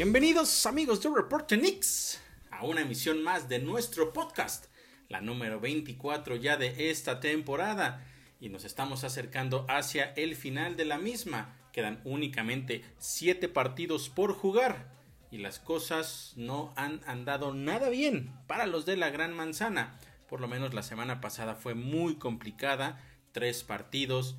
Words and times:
Bienvenidos 0.00 0.64
amigos 0.64 1.02
de 1.02 1.10
Reporte 1.12 1.58
Knicks 1.58 2.20
a 2.52 2.64
una 2.64 2.82
emisión 2.82 3.20
más 3.20 3.48
de 3.48 3.58
nuestro 3.58 4.12
podcast, 4.12 4.66
la 5.08 5.20
número 5.20 5.58
24 5.58 6.36
ya 6.36 6.56
de 6.56 6.88
esta 6.92 7.18
temporada 7.18 8.06
y 8.38 8.48
nos 8.48 8.64
estamos 8.64 9.02
acercando 9.02 9.66
hacia 9.68 10.12
el 10.12 10.36
final 10.36 10.76
de 10.76 10.84
la 10.84 10.98
misma. 10.98 11.56
Quedan 11.72 12.00
únicamente 12.04 12.84
7 12.98 13.48
partidos 13.48 14.08
por 14.08 14.34
jugar 14.34 14.88
y 15.32 15.38
las 15.38 15.58
cosas 15.58 16.32
no 16.36 16.72
han 16.76 17.00
andado 17.04 17.52
nada 17.52 17.88
bien 17.88 18.32
para 18.46 18.68
los 18.68 18.86
de 18.86 18.96
la 18.96 19.10
Gran 19.10 19.34
Manzana. 19.34 19.98
Por 20.28 20.40
lo 20.40 20.46
menos 20.46 20.74
la 20.74 20.84
semana 20.84 21.20
pasada 21.20 21.56
fue 21.56 21.74
muy 21.74 22.14
complicada, 22.14 23.04
tres 23.32 23.64
partidos, 23.64 24.36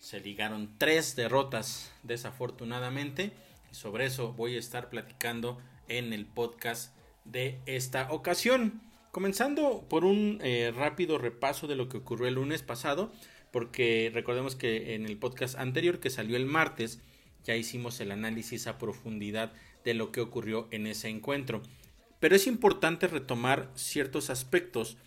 se 0.00 0.20
ligaron 0.20 0.76
tres 0.76 1.16
derrotas 1.16 1.92
desafortunadamente 2.02 3.32
sobre 3.70 4.06
eso 4.06 4.32
voy 4.32 4.56
a 4.56 4.58
estar 4.58 4.90
platicando 4.90 5.58
en 5.88 6.12
el 6.12 6.26
podcast 6.26 6.94
de 7.24 7.60
esta 7.66 8.10
ocasión. 8.10 8.80
Comenzando 9.12 9.86
por 9.88 10.04
un 10.04 10.38
eh, 10.42 10.72
rápido 10.74 11.18
repaso 11.18 11.66
de 11.66 11.76
lo 11.76 11.88
que 11.88 11.98
ocurrió 11.98 12.28
el 12.28 12.34
lunes 12.34 12.62
pasado, 12.62 13.12
porque 13.50 14.10
recordemos 14.12 14.54
que 14.54 14.94
en 14.94 15.06
el 15.06 15.16
podcast 15.16 15.58
anterior 15.58 16.00
que 16.00 16.10
salió 16.10 16.36
el 16.36 16.46
martes 16.46 17.00
ya 17.44 17.56
hicimos 17.56 18.00
el 18.00 18.12
análisis 18.12 18.66
a 18.66 18.78
profundidad 18.78 19.52
de 19.84 19.94
lo 19.94 20.12
que 20.12 20.20
ocurrió 20.20 20.68
en 20.70 20.86
ese 20.86 21.08
encuentro. 21.08 21.62
Pero 22.20 22.36
es 22.36 22.46
importante 22.46 23.06
retomar 23.06 23.70
ciertos 23.74 24.28
aspectos 24.28 24.98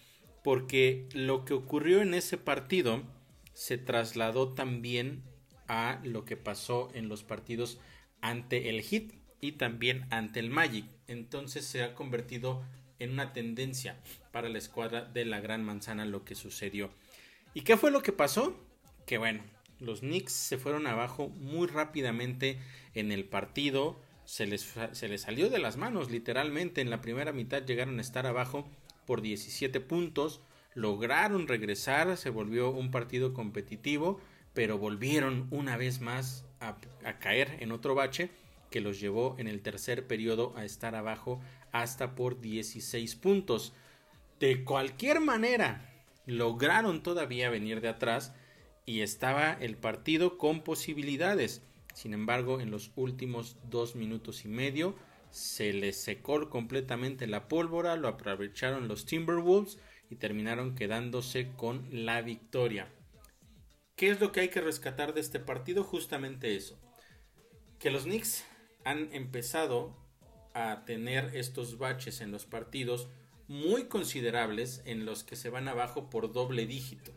porque 0.43 1.07
lo 1.13 1.45
que 1.45 1.53
ocurrió 1.53 2.01
en 2.01 2.13
ese 2.13 2.37
partido 2.37 3.03
se 3.53 3.77
trasladó 3.77 4.53
también 4.53 5.23
a 5.67 5.99
lo 6.03 6.25
que 6.25 6.37
pasó 6.37 6.89
en 6.93 7.09
los 7.09 7.23
partidos 7.23 7.79
ante 8.21 8.69
el 8.69 8.81
Hit 8.81 9.13
y 9.41 9.53
también 9.53 10.05
ante 10.09 10.39
el 10.39 10.49
Magic. 10.49 10.85
Entonces 11.07 11.65
se 11.65 11.83
ha 11.83 11.95
convertido 11.95 12.63
en 12.99 13.11
una 13.11 13.33
tendencia 13.33 13.99
para 14.31 14.47
la 14.49 14.59
escuadra 14.59 15.03
de 15.03 15.25
la 15.25 15.39
Gran 15.41 15.63
Manzana 15.63 16.05
lo 16.05 16.23
que 16.23 16.35
sucedió. 16.35 16.91
¿Y 17.53 17.61
qué 17.61 17.75
fue 17.75 17.91
lo 17.91 18.01
que 18.01 18.11
pasó? 18.11 18.55
Que 19.05 19.17
bueno, 19.17 19.43
los 19.79 20.01
Knicks 20.01 20.31
se 20.31 20.57
fueron 20.57 20.87
abajo 20.87 21.29
muy 21.29 21.67
rápidamente 21.67 22.59
en 22.93 23.11
el 23.11 23.25
partido. 23.25 23.99
Se 24.25 24.45
les, 24.45 24.75
se 24.91 25.07
les 25.09 25.21
salió 25.21 25.49
de 25.49 25.59
las 25.59 25.77
manos 25.77 26.11
literalmente. 26.11 26.81
En 26.81 26.89
la 26.89 27.01
primera 27.01 27.33
mitad 27.33 27.65
llegaron 27.65 27.97
a 27.97 28.01
estar 28.01 28.27
abajo 28.27 28.69
por 29.05 29.21
17 29.21 29.79
puntos. 29.81 30.41
Lograron 30.75 31.47
regresar, 31.47 32.15
se 32.15 32.29
volvió 32.29 32.69
un 32.69 32.91
partido 32.91 33.33
competitivo, 33.33 34.21
pero 34.53 34.77
volvieron 34.77 35.47
una 35.51 35.77
vez 35.77 36.01
más 36.01 36.45
a, 36.59 36.77
caer 37.19 37.57
en 37.59 37.71
otro 37.71 37.95
bache 37.95 38.29
que 38.69 38.81
los 38.81 38.99
llevó 38.99 39.35
en 39.37 39.47
el 39.47 39.61
tercer 39.61 40.07
periodo 40.07 40.53
a 40.55 40.65
estar 40.65 40.95
abajo 40.95 41.41
hasta 41.71 42.15
por 42.15 42.41
16 42.41 43.15
puntos. 43.15 43.73
De 44.39 44.63
cualquier 44.63 45.19
manera, 45.19 45.93
lograron 46.25 47.03
todavía 47.03 47.49
venir 47.49 47.81
de 47.81 47.89
atrás 47.89 48.33
y 48.85 49.01
estaba 49.01 49.53
el 49.53 49.77
partido 49.77 50.37
con 50.37 50.61
posibilidades. 50.61 51.61
Sin 51.93 52.13
embargo, 52.13 52.61
en 52.61 52.71
los 52.71 52.91
últimos 52.95 53.57
dos 53.69 53.95
minutos 53.95 54.45
y 54.45 54.47
medio 54.47 54.95
se 55.31 55.73
les 55.73 56.01
secó 56.01 56.49
completamente 56.49 57.27
la 57.27 57.47
pólvora, 57.47 57.95
lo 57.95 58.07
aprovecharon 58.07 58.87
los 58.87 59.05
Timberwolves 59.05 59.79
y 60.09 60.15
terminaron 60.17 60.75
quedándose 60.75 61.51
con 61.55 61.87
la 61.91 62.21
victoria. 62.21 62.89
¿Qué 64.01 64.09
es 64.09 64.19
lo 64.19 64.31
que 64.31 64.39
hay 64.39 64.49
que 64.49 64.61
rescatar 64.61 65.13
de 65.13 65.21
este 65.21 65.39
partido? 65.39 65.83
Justamente 65.83 66.55
eso. 66.55 66.75
Que 67.77 67.91
los 67.91 68.05
Knicks 68.05 68.43
han 68.83 69.13
empezado 69.13 69.95
a 70.55 70.85
tener 70.85 71.35
estos 71.35 71.77
baches 71.77 72.19
en 72.19 72.31
los 72.31 72.47
partidos 72.47 73.09
muy 73.47 73.83
considerables 73.83 74.81
en 74.85 75.05
los 75.05 75.23
que 75.23 75.35
se 75.35 75.51
van 75.51 75.67
abajo 75.67 76.09
por 76.09 76.33
doble 76.33 76.65
dígito. 76.65 77.11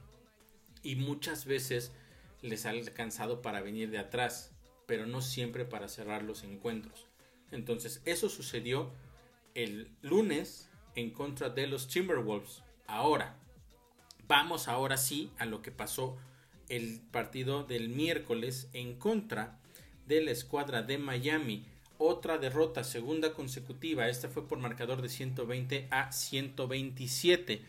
Y 0.83 0.97
muchas 0.97 1.47
veces 1.47 1.91
les 2.43 2.67
ha 2.67 2.71
alcanzado 2.71 3.41
para 3.41 3.63
venir 3.63 3.91
de 3.91 3.97
atrás, 3.97 4.55
pero 4.85 5.07
no 5.07 5.23
siempre 5.23 5.65
para 5.65 5.89
cerrar 5.89 6.23
los 6.23 6.45
encuentros. 6.45 7.07
Entonces 7.51 8.03
eso 8.05 8.29
sucedió 8.29 8.93
el 9.55 9.91
lunes 10.03 10.69
en 10.97 11.13
contra 11.13 11.49
de 11.49 11.67
los 11.67 11.89
Timberwolves. 11.89 12.63
Ahora, 12.87 13.39
vamos 14.29 14.69
ahora 14.69 14.99
sí 14.99 15.33
a 15.39 15.47
lo 15.47 15.63
que 15.63 15.73
pasó 15.73 16.19
el 16.69 17.01
partido 17.11 17.65
del 17.65 17.89
miércoles 17.89 18.69
en 18.73 18.97
contra 18.99 19.59
de 20.07 20.21
la 20.23 20.31
escuadra 20.31 20.83
de 20.83 20.99
Miami. 20.99 21.67
Otra 21.99 22.39
derrota, 22.39 22.85
segunda 22.85 23.33
consecutiva. 23.33 24.09
Esta 24.09 24.29
fue 24.29 24.47
por 24.47 24.59
marcador 24.59 25.03
de 25.03 25.09
120 25.09 25.89
a 25.91 26.13
127. 26.13 27.63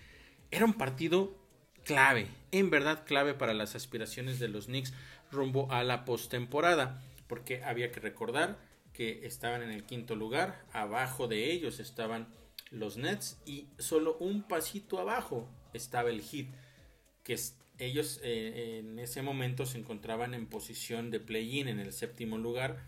Era 0.51 0.65
un 0.65 0.73
partido 0.73 1.35
clave, 1.83 2.27
en 2.51 2.69
verdad 2.69 3.05
clave 3.05 3.33
para 3.33 3.53
las 3.53 3.75
aspiraciones 3.75 4.39
de 4.39 4.47
los 4.47 4.65
Knicks 4.65 4.93
rumbo 5.31 5.71
a 5.71 5.83
la 5.83 6.05
postemporada. 6.05 7.01
Porque 7.27 7.63
había 7.63 7.91
que 7.91 7.99
recordar 7.99 8.57
que 8.93 9.25
estaban 9.25 9.61
en 9.61 9.71
el 9.71 9.83
quinto 9.83 10.15
lugar. 10.15 10.63
Abajo 10.71 11.27
de 11.27 11.51
ellos 11.51 11.79
estaban 11.79 12.27
los 12.71 12.97
Nets 12.97 13.37
y 13.45 13.67
solo 13.77 14.17
un 14.19 14.43
pasito 14.43 14.99
abajo 14.99 15.49
estaba 15.73 16.09
el 16.09 16.21
Heat, 16.21 16.47
que 17.23 17.37
ellos 17.79 18.19
eh, 18.23 18.79
en 18.79 18.99
ese 18.99 19.21
momento 19.21 19.65
se 19.65 19.77
encontraban 19.77 20.33
en 20.33 20.47
posición 20.47 21.11
de 21.11 21.19
play-in 21.19 21.67
en 21.67 21.79
el 21.79 21.93
séptimo 21.93 22.37
lugar, 22.37 22.83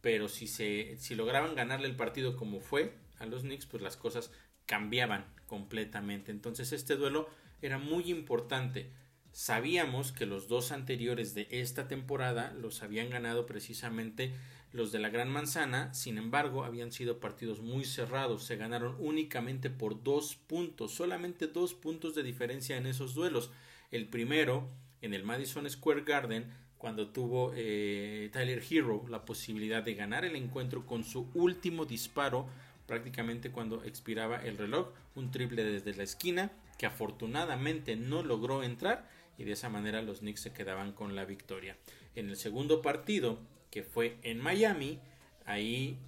pero 0.00 0.28
si, 0.28 0.46
se, 0.46 0.96
si 0.98 1.14
lograban 1.14 1.54
ganarle 1.54 1.88
el 1.88 1.96
partido 1.96 2.36
como 2.36 2.60
fue 2.60 2.94
a 3.18 3.26
los 3.26 3.42
Knicks, 3.42 3.66
pues 3.66 3.82
las 3.82 3.96
cosas 3.96 4.30
cambiaban 4.66 5.26
completamente. 5.46 6.30
Entonces 6.30 6.72
este 6.72 6.96
duelo 6.96 7.28
era 7.60 7.78
muy 7.78 8.10
importante. 8.10 8.90
Sabíamos 9.32 10.12
que 10.12 10.26
los 10.26 10.48
dos 10.48 10.72
anteriores 10.72 11.34
de 11.34 11.48
esta 11.50 11.88
temporada 11.88 12.52
los 12.52 12.82
habían 12.82 13.10
ganado 13.10 13.46
precisamente 13.46 14.32
los 14.72 14.90
de 14.90 14.98
la 14.98 15.10
Gran 15.10 15.30
Manzana, 15.30 15.92
sin 15.92 16.16
embargo, 16.16 16.64
habían 16.64 16.92
sido 16.92 17.20
partidos 17.20 17.60
muy 17.60 17.84
cerrados, 17.84 18.44
se 18.44 18.56
ganaron 18.56 18.96
únicamente 18.98 19.68
por 19.68 20.02
dos 20.02 20.36
puntos, 20.36 20.94
solamente 20.94 21.46
dos 21.46 21.74
puntos 21.74 22.14
de 22.14 22.22
diferencia 22.22 22.78
en 22.78 22.86
esos 22.86 23.14
duelos. 23.14 23.50
El 23.92 24.08
primero 24.08 24.68
en 25.02 25.14
el 25.14 25.22
Madison 25.22 25.68
Square 25.70 26.02
Garden 26.02 26.46
cuando 26.78 27.10
tuvo 27.10 27.52
eh, 27.54 28.30
Tyler 28.32 28.60
Hero 28.68 29.04
la 29.08 29.24
posibilidad 29.24 29.84
de 29.84 29.94
ganar 29.94 30.24
el 30.24 30.34
encuentro 30.34 30.84
con 30.84 31.04
su 31.04 31.30
último 31.34 31.84
disparo 31.84 32.48
prácticamente 32.86 33.52
cuando 33.52 33.84
expiraba 33.84 34.42
el 34.44 34.58
reloj, 34.58 34.88
un 35.14 35.30
triple 35.30 35.62
desde 35.62 35.94
la 35.94 36.02
esquina 36.02 36.50
que 36.78 36.86
afortunadamente 36.86 37.94
no 37.94 38.22
logró 38.22 38.64
entrar 38.64 39.08
y 39.38 39.44
de 39.44 39.52
esa 39.52 39.68
manera 39.68 40.02
los 40.02 40.18
Knicks 40.18 40.40
se 40.40 40.52
quedaban 40.52 40.92
con 40.92 41.14
la 41.14 41.24
victoria. 41.24 41.76
En 42.14 42.28
el 42.28 42.36
segundo 42.36 42.82
partido, 42.82 43.38
que 43.70 43.82
fue 43.82 44.16
en 44.22 44.40
Miami, 44.40 44.98
ahí 45.46 45.98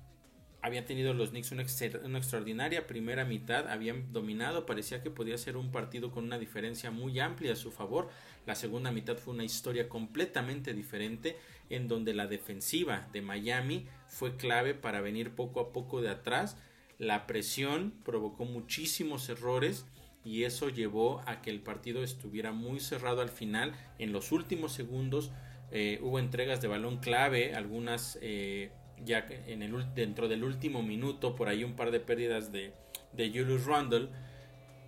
habían 0.64 0.86
tenido 0.86 1.12
los 1.12 1.28
Knicks 1.28 1.52
una, 1.52 2.18
extraordinaria 2.18 2.86
primera 2.86 3.26
mitad, 3.26 3.68
habían 3.68 4.10
dominado, 4.14 4.64
parecía 4.64 5.02
que 5.02 5.10
podía 5.10 5.36
ser 5.36 5.58
un 5.58 5.70
partido 5.70 6.10
con 6.10 6.24
una 6.24 6.38
diferencia 6.38 6.90
muy 6.90 7.20
amplia 7.20 7.52
a 7.52 7.56
su 7.56 7.70
favor. 7.70 8.08
La 8.46 8.54
segunda 8.54 8.90
mitad 8.90 9.18
fue 9.18 9.34
una 9.34 9.44
historia 9.44 9.90
completamente 9.90 10.72
diferente 10.72 11.36
en 11.68 11.86
donde 11.86 12.14
la 12.14 12.28
defensiva 12.28 13.06
de 13.12 13.20
Miami 13.20 13.86
fue 14.08 14.38
clave 14.38 14.72
para 14.72 15.02
venir 15.02 15.32
poco 15.32 15.60
a 15.60 15.70
poco 15.70 16.00
de 16.00 16.08
atrás. 16.08 16.56
La 16.98 17.26
presión 17.26 17.92
provocó 18.02 18.46
muchísimos 18.46 19.28
errores 19.28 19.84
y 20.24 20.44
eso 20.44 20.70
llevó 20.70 21.20
a 21.26 21.42
que 21.42 21.50
el 21.50 21.60
partido 21.60 22.02
estuviera 22.02 22.52
muy 22.52 22.80
cerrado 22.80 23.20
al 23.20 23.28
final. 23.28 23.74
En 23.98 24.14
los 24.14 24.32
últimos 24.32 24.72
segundos 24.72 25.30
eh, 25.70 25.98
hubo 26.00 26.18
entregas 26.18 26.62
de 26.62 26.68
balón 26.68 27.00
clave, 27.00 27.54
algunas... 27.54 28.18
Eh, 28.22 28.70
ya 29.04 29.26
en 29.46 29.62
el, 29.62 29.94
dentro 29.94 30.28
del 30.28 30.44
último 30.44 30.82
minuto, 30.82 31.34
por 31.34 31.48
ahí 31.48 31.64
un 31.64 31.74
par 31.74 31.90
de 31.90 32.00
pérdidas 32.00 32.52
de, 32.52 32.72
de 33.12 33.28
Julius 33.28 33.66
Randle, 33.66 34.08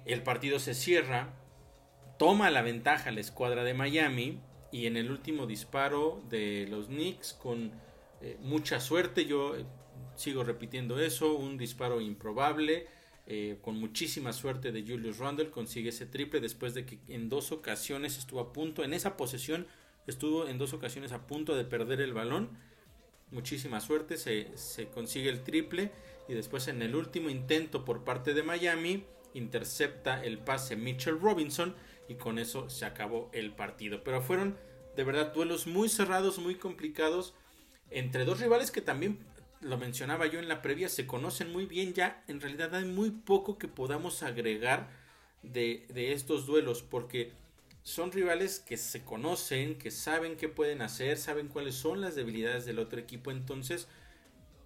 el 0.04 0.22
partido 0.22 0.58
se 0.58 0.74
cierra, 0.74 1.34
toma 2.18 2.50
la 2.50 2.62
ventaja 2.62 3.10
la 3.10 3.20
escuadra 3.20 3.64
de 3.64 3.74
Miami 3.74 4.40
y 4.70 4.86
en 4.86 4.96
el 4.96 5.10
último 5.10 5.46
disparo 5.46 6.22
de 6.28 6.66
los 6.70 6.86
Knicks 6.86 7.34
con 7.34 7.72
eh, 8.20 8.38
mucha 8.40 8.80
suerte, 8.80 9.26
yo 9.26 9.56
eh, 9.56 9.64
sigo 10.14 10.44
repitiendo 10.44 11.00
eso, 11.00 11.34
un 11.34 11.58
disparo 11.58 12.00
improbable, 12.00 12.86
eh, 13.26 13.58
con 13.60 13.78
muchísima 13.78 14.32
suerte 14.32 14.70
de 14.70 14.82
Julius 14.82 15.18
Randle 15.18 15.50
consigue 15.50 15.88
ese 15.88 16.06
triple 16.06 16.40
después 16.40 16.74
de 16.74 16.86
que 16.86 17.00
en 17.08 17.28
dos 17.28 17.50
ocasiones 17.50 18.18
estuvo 18.18 18.40
a 18.40 18.52
punto, 18.52 18.84
en 18.84 18.94
esa 18.94 19.16
posesión 19.16 19.66
estuvo 20.06 20.46
en 20.46 20.58
dos 20.58 20.72
ocasiones 20.72 21.10
a 21.10 21.26
punto 21.26 21.56
de 21.56 21.64
perder 21.64 22.00
el 22.00 22.12
balón 22.12 22.50
muchísima 23.31 23.81
suerte, 23.81 24.17
se, 24.17 24.88
consigue 24.88 25.28
el 25.28 25.43
triple 25.43 25.90
y 26.28 26.34
después 26.34 26.69
en 26.69 26.82
el 26.82 26.94
último 26.94 27.31
intento 27.31 27.84
por 27.84 28.05
parte 28.05 28.34
de 28.34 28.43
Miami 28.43 29.05
intercepta 29.34 30.23
el 30.25 30.38
pase 30.38 30.76
Mitchell 30.76 31.20
Robinson 31.20 31.75
y 32.08 32.14
con 32.14 32.38
eso 32.38 32.70
se 32.70 32.84
acabó 32.84 33.28
el 33.32 33.52
partido. 33.52 34.02
Pero 34.02 34.23
fueron 34.23 34.56
de 34.96 35.05
verdad 35.05 35.32
duelos 35.32 35.67
muy 35.67 35.88
cerrados, 35.88 36.38
muy 36.38 36.55
complicados 36.55 37.34
entre 37.90 38.25
dos 38.25 38.40
rivales 38.40 38.70
que 38.70 38.81
también 38.81 39.19
lo 39.61 39.78
mencionaba 39.78 40.26
yo 40.26 40.38
en 40.38 40.49
la 40.49 40.62
previa, 40.62 40.88
se 40.88 41.06
conocen 41.06 41.52
muy 41.52 41.67
bien 41.67 41.94
ya. 41.94 42.23
En 42.28 42.40
realidad 42.40 42.75
hay 42.75 42.84
muy 42.84 43.11
poco 43.11 43.58
que 43.58 43.69
podamos 43.69 44.23
agregar 44.23 44.88
de, 45.43 45.87
de 45.88 46.12
estos 46.12 46.46
duelos 46.46 46.82
porque 46.82 47.32
son 47.86 48.10
rivales 48.10 48.58
que 48.58 48.76
se 48.78 49.04
conocen, 49.04 49.78
que 49.78 49.92
saben 49.92 50.36
qué 50.36 50.48
pueden 50.48 50.82
hacer, 50.82 51.16
saben 51.16 51.46
cuáles 51.46 51.76
son 51.76 52.00
las 52.00 52.16
debilidades 52.16 52.66
del 52.66 52.80
otro 52.80 52.98
equipo. 52.98 53.30
Entonces, 53.30 53.86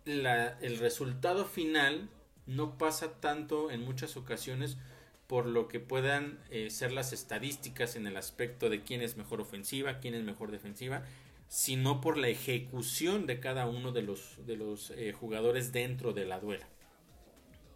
la, 0.07 0.59
el 0.63 0.79
resultado 0.79 1.45
final 1.45 2.09
no 2.47 2.79
pasa 2.79 3.21
tanto 3.21 3.71
en 3.71 3.83
muchas 3.85 4.17
ocasiones 4.17 4.79
por 5.27 5.45
lo 5.45 5.69
que 5.69 5.81
puedan 5.81 6.39
eh, 6.49 6.71
ser 6.71 6.93
las 6.93 7.13
estadísticas 7.13 7.95
en 7.95 8.07
el 8.07 8.17
aspecto 8.17 8.71
de 8.71 8.85
quién 8.85 9.03
es 9.03 9.19
mejor 9.19 9.43
ofensiva, 9.43 10.01
quién 10.01 10.15
es 10.15 10.25
mejor 10.25 10.51
defensiva, 10.51 11.05
sino 11.47 12.01
por 12.01 12.17
la 12.17 12.29
ejecución 12.29 13.27
de 13.27 13.39
cada 13.39 13.67
uno 13.67 13.93
de 13.93 14.01
los, 14.01 14.47
de 14.47 14.57
los 14.57 14.93
eh, 14.93 15.13
jugadores 15.13 15.73
dentro 15.73 16.15
de 16.15 16.25
la 16.25 16.41
duela. 16.41 16.71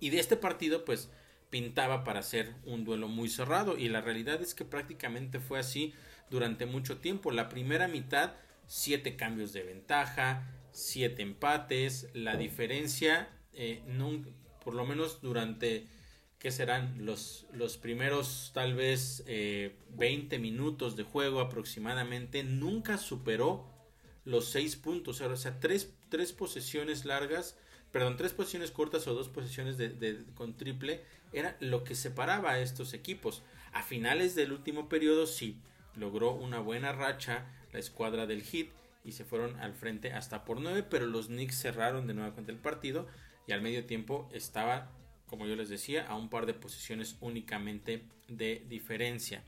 Y 0.01 0.09
de 0.09 0.21
este 0.21 0.39
partido, 0.39 0.87
pues 0.87 1.11
pintaba 1.55 2.03
para 2.03 2.21
ser 2.25 2.53
un 2.65 2.85
duelo 2.85 3.07
muy 3.07 3.29
cerrado 3.29 3.79
y 3.79 3.89
la 3.89 4.01
realidad 4.01 4.43
es 4.43 4.57
que 4.57 4.65
prácticamente 4.65 5.39
fue 5.39 5.61
así 5.61 5.95
durante 6.29 6.67
mucho 6.67 6.99
tiempo. 6.99 7.31
La 7.31 7.49
primera 7.49 7.87
mitad, 7.87 8.33
siete 8.67 9.15
cambios 9.15 9.53
de 9.53 9.63
ventaja, 9.63 10.51
siete 10.73 11.23
empates, 11.23 12.09
la 12.13 12.37
diferencia, 12.37 13.29
eh, 13.53 13.85
por 14.65 14.75
lo 14.75 14.85
menos 14.85 15.21
durante 15.21 15.87
que 16.41 16.51
serán 16.51 17.07
los, 17.07 17.47
los 17.53 17.77
primeros 17.77 18.51
tal 18.53 18.75
vez 18.75 19.23
20 19.25 20.35
eh, 20.35 20.39
minutos 20.41 20.97
de 20.97 21.05
juego 21.05 21.39
aproximadamente, 21.39 22.43
nunca 22.43 22.99
superó 22.99 23.73
los 24.25 24.47
6 24.51 24.75
puntos. 24.75 25.21
O 25.21 25.37
sea, 25.37 25.61
tres, 25.61 25.95
tres 26.09 26.33
posesiones 26.33 27.05
largas, 27.05 27.57
perdón, 27.95 28.17
tres 28.17 28.33
posiciones 28.33 28.73
cortas 28.73 29.07
o 29.07 29.15
dos 29.15 29.29
posiciones 29.29 29.77
con 30.35 30.57
triple 30.57 31.01
era 31.33 31.57
lo 31.61 31.85
que 31.85 31.95
separaba 31.95 32.51
a 32.51 32.59
estos 32.59 32.93
equipos. 32.93 33.43
A 33.73 33.83
finales 33.83 34.35
del 34.35 34.53
último 34.53 34.89
periodo 34.89 35.27
sí 35.27 35.57
logró 35.95 36.33
una 36.33 36.59
buena 36.59 36.93
racha 36.93 37.47
la 37.73 37.79
escuadra 37.79 38.27
del 38.27 38.43
Hit 38.43 38.71
y 39.05 39.13
se 39.13 39.25
fueron 39.25 39.61
al 39.61 39.75
frente 39.75 40.13
hasta 40.13 40.45
por 40.45 40.61
9, 40.61 40.85
pero 40.91 41.07
los 41.07 41.29
Knicks 41.29 41.57
cerraron 41.57 42.07
de 42.07 42.15
nuevo 42.15 42.35
contra 42.35 42.53
el 42.53 42.61
partido 42.61 43.07
y 43.47 43.53
al 43.53 43.63
medio 43.63 43.87
tiempo 43.87 44.29
estaba 44.33 44.91
como 45.29 45.47
yo 45.47 45.57
les 45.57 45.69
decía, 45.69 46.07
a 46.07 46.17
un 46.17 46.29
par 46.29 46.47
de 46.47 46.55
posiciones 46.55 47.17
únicamente 47.21 48.03
de 48.29 48.65
diferencia. 48.69 49.43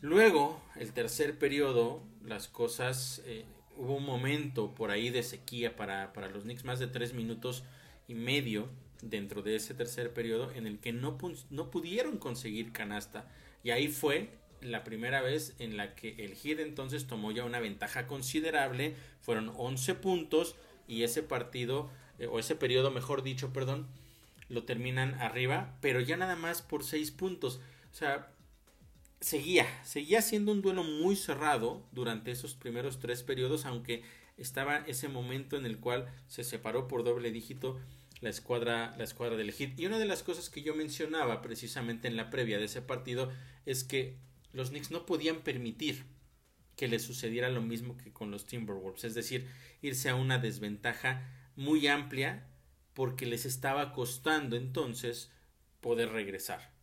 Luego, 0.00 0.60
el 0.76 0.92
tercer 0.92 1.38
periodo, 1.38 2.02
las 2.24 2.48
cosas, 2.48 3.22
eh, 3.26 3.44
hubo 3.78 3.94
un 3.94 4.04
momento 4.04 4.74
por 4.74 4.90
ahí 4.90 5.08
de 5.08 5.22
sequía 5.22 5.76
para, 5.76 6.12
los 6.32 6.42
Knicks, 6.42 6.64
más 6.64 6.80
de 6.80 6.88
tres 6.88 7.14
minutos 7.14 7.62
y 8.08 8.14
medio 8.14 8.68
dentro 9.02 9.42
de 9.42 9.54
ese 9.54 9.72
tercer 9.72 10.12
periodo 10.12 10.50
en 10.52 10.66
el 10.66 10.80
que 10.80 10.92
no, 10.92 11.16
no 11.50 11.70
pudieron 11.70 12.18
conseguir 12.18 12.72
canasta. 12.72 13.30
Y 13.62 13.70
ahí 13.70 13.88
fue 13.88 14.30
la 14.60 14.82
primera 14.82 15.22
vez 15.22 15.54
en 15.60 15.76
la 15.76 15.94
que 15.94 16.16
el 16.18 16.34
Heat 16.34 16.58
entonces 16.58 17.06
tomó 17.06 17.30
ya 17.30 17.44
una 17.44 17.60
ventaja 17.60 18.08
considerable, 18.08 18.96
fueron 19.20 19.52
11 19.56 19.94
puntos 19.94 20.56
y 20.88 21.04
ese 21.04 21.22
partido, 21.22 21.88
eh, 22.18 22.26
o 22.26 22.40
ese 22.40 22.56
periodo 22.56 22.90
mejor 22.90 23.22
dicho, 23.22 23.52
perdón, 23.52 23.86
lo 24.48 24.64
terminan 24.64 25.14
arriba, 25.14 25.76
pero 25.80 26.00
ya 26.00 26.16
nada 26.16 26.34
más 26.34 26.62
por 26.62 26.82
6 26.82 27.12
puntos. 27.12 27.60
O 27.92 27.94
sea, 27.94 28.32
seguía, 29.20 29.66
seguía 29.84 30.22
siendo 30.22 30.52
un 30.52 30.62
duelo 30.62 30.84
muy 30.84 31.16
cerrado 31.16 31.86
durante 31.92 32.30
esos 32.30 32.54
primeros 32.54 32.98
tres 33.00 33.22
periodos, 33.22 33.64
aunque 33.66 34.02
estaba 34.36 34.78
ese 34.86 35.08
momento 35.08 35.56
en 35.56 35.66
el 35.66 35.78
cual 35.78 36.06
se 36.28 36.44
separó 36.44 36.88
por 36.88 37.04
doble 37.04 37.30
dígito 37.30 37.78
la 38.20 38.30
escuadra, 38.30 38.94
la 38.96 39.04
escuadra 39.04 39.36
del 39.36 39.52
Hit. 39.52 39.78
Y 39.78 39.86
una 39.86 39.98
de 39.98 40.06
las 40.06 40.22
cosas 40.22 40.50
que 40.50 40.62
yo 40.62 40.74
mencionaba 40.74 41.42
precisamente 41.42 42.08
en 42.08 42.16
la 42.16 42.30
previa 42.30 42.58
de 42.58 42.64
ese 42.64 42.82
partido 42.82 43.30
es 43.66 43.84
que 43.84 44.16
los 44.52 44.70
Knicks 44.70 44.90
no 44.90 45.06
podían 45.06 45.40
permitir 45.40 46.04
que 46.76 46.88
le 46.88 47.00
sucediera 47.00 47.50
lo 47.50 47.60
mismo 47.60 47.96
que 47.96 48.12
con 48.12 48.30
los 48.30 48.46
Timberwolves, 48.46 49.04
es 49.04 49.14
decir, 49.14 49.48
irse 49.82 50.08
a 50.08 50.14
una 50.14 50.38
desventaja 50.38 51.28
muy 51.56 51.88
amplia 51.88 52.46
porque 52.94 53.26
les 53.26 53.44
estaba 53.46 53.92
costando 53.92 54.56
entonces 54.56 55.32
poder 55.80 56.10
regresar. 56.10 56.77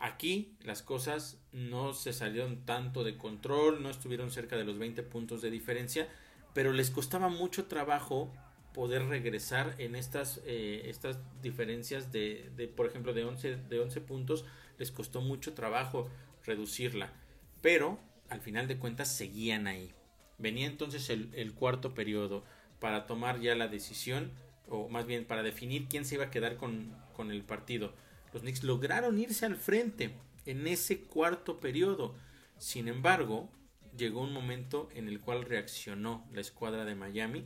Aquí 0.00 0.56
las 0.62 0.82
cosas 0.82 1.38
no 1.52 1.92
se 1.92 2.12
salieron 2.12 2.64
tanto 2.64 3.04
de 3.04 3.16
control, 3.16 3.82
no 3.82 3.90
estuvieron 3.90 4.30
cerca 4.30 4.56
de 4.56 4.64
los 4.64 4.78
20 4.78 5.02
puntos 5.04 5.42
de 5.42 5.50
diferencia, 5.50 6.08
pero 6.54 6.72
les 6.72 6.90
costaba 6.90 7.28
mucho 7.28 7.66
trabajo 7.66 8.32
poder 8.72 9.04
regresar 9.04 9.74
en 9.78 9.94
estas, 9.94 10.40
eh, 10.44 10.82
estas 10.86 11.18
diferencias 11.42 12.10
de, 12.12 12.50
de, 12.56 12.66
por 12.66 12.86
ejemplo, 12.86 13.12
de 13.12 13.24
11, 13.24 13.56
de 13.56 13.80
11 13.80 14.00
puntos, 14.00 14.44
les 14.78 14.90
costó 14.90 15.20
mucho 15.20 15.52
trabajo 15.54 16.08
reducirla, 16.44 17.12
pero 17.60 17.98
al 18.28 18.40
final 18.40 18.66
de 18.68 18.78
cuentas 18.78 19.14
seguían 19.14 19.66
ahí. 19.66 19.92
Venía 20.38 20.66
entonces 20.66 21.10
el, 21.10 21.28
el 21.34 21.52
cuarto 21.52 21.94
periodo 21.94 22.42
para 22.78 23.06
tomar 23.06 23.40
ya 23.40 23.54
la 23.54 23.68
decisión 23.68 24.32
o 24.70 24.88
más 24.88 25.06
bien 25.06 25.24
para 25.24 25.42
definir 25.42 25.86
quién 25.88 26.04
se 26.04 26.14
iba 26.14 26.24
a 26.24 26.30
quedar 26.30 26.56
con, 26.56 26.94
el 27.30 27.42
partido. 27.42 27.92
Los 28.32 28.42
Knicks 28.42 28.62
lograron 28.62 29.18
irse 29.18 29.46
al 29.46 29.56
frente 29.56 30.14
en 30.46 30.66
ese 30.66 31.02
cuarto 31.02 31.60
periodo. 31.60 32.14
Sin 32.58 32.88
embargo, 32.88 33.50
llegó 33.96 34.22
un 34.22 34.32
momento 34.32 34.88
en 34.94 35.08
el 35.08 35.20
cual 35.20 35.44
reaccionó 35.44 36.26
la 36.32 36.40
escuadra 36.40 36.84
de 36.84 36.94
Miami 36.94 37.44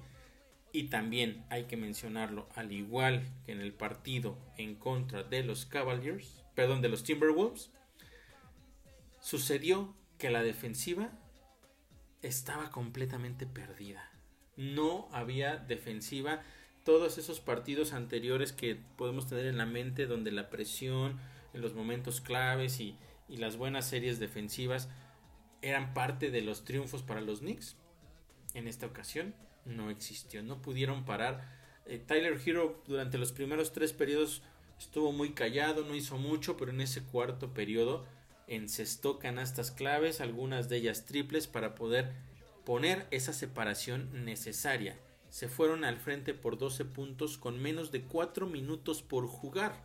y 0.72 0.84
también 0.84 1.44
hay 1.50 1.64
que 1.64 1.76
mencionarlo, 1.76 2.48
al 2.54 2.72
igual 2.72 3.28
que 3.46 3.52
en 3.52 3.60
el 3.60 3.72
partido 3.72 4.36
en 4.58 4.74
contra 4.74 5.22
de 5.22 5.44
los 5.44 5.66
Cavaliers, 5.66 6.44
perdón, 6.54 6.82
de 6.82 6.88
los 6.88 7.04
Timberwolves, 7.04 7.70
sucedió 9.20 9.94
que 10.18 10.30
la 10.30 10.42
defensiva 10.42 11.12
estaba 12.22 12.70
completamente 12.70 13.46
perdida. 13.46 14.10
No 14.56 15.08
había 15.12 15.56
defensiva 15.56 16.42
todos 16.84 17.16
esos 17.16 17.40
partidos 17.40 17.92
anteriores 17.92 18.52
que 18.52 18.76
podemos 18.96 19.26
tener 19.26 19.46
en 19.46 19.56
la 19.56 19.66
mente 19.66 20.06
donde 20.06 20.30
la 20.30 20.50
presión 20.50 21.18
en 21.54 21.62
los 21.62 21.74
momentos 21.74 22.20
claves 22.20 22.80
y, 22.80 22.96
las 23.26 23.56
buenas 23.56 23.88
series 23.88 24.20
defensivas 24.20 24.88
eran 25.62 25.92
parte 25.94 26.30
de 26.30 26.42
los 26.42 26.64
triunfos 26.64 27.02
para 27.02 27.22
los 27.22 27.40
Knicks. 27.40 27.74
En 28.52 28.68
esta 28.68 28.86
ocasión 28.86 29.34
no 29.64 29.90
existió, 29.90 30.42
no 30.42 30.60
pudieron 30.60 31.04
parar. 31.04 31.50
Eh, 31.86 31.98
Tyler 31.98 32.38
Hero 32.44 32.80
durante 32.86 33.18
los 33.18 33.32
primeros 33.32 33.72
tres 33.72 33.92
periodos 33.92 34.42
estuvo 34.78 35.10
muy 35.10 35.32
callado, 35.32 35.84
no 35.84 35.96
hizo 35.96 36.18
mucho, 36.18 36.56
pero 36.58 36.70
en 36.70 36.82
ese 36.82 37.02
cuarto 37.02 37.54
periodo 37.54 38.04
encestó 38.46 39.18
canastas 39.18 39.70
claves, 39.72 40.20
algunas 40.20 40.68
de 40.68 40.76
ellas 40.76 41.06
triples, 41.06 41.48
para 41.48 41.74
poder 41.74 42.12
poner 42.64 43.08
esa 43.10 43.32
separación 43.32 44.24
necesaria 44.26 44.96
se 45.34 45.48
fueron 45.48 45.82
al 45.82 45.98
frente 45.98 46.32
por 46.32 46.58
12 46.58 46.84
puntos 46.84 47.38
con 47.38 47.60
menos 47.60 47.90
de 47.90 48.02
4 48.02 48.46
minutos 48.46 49.02
por 49.02 49.26
jugar. 49.26 49.84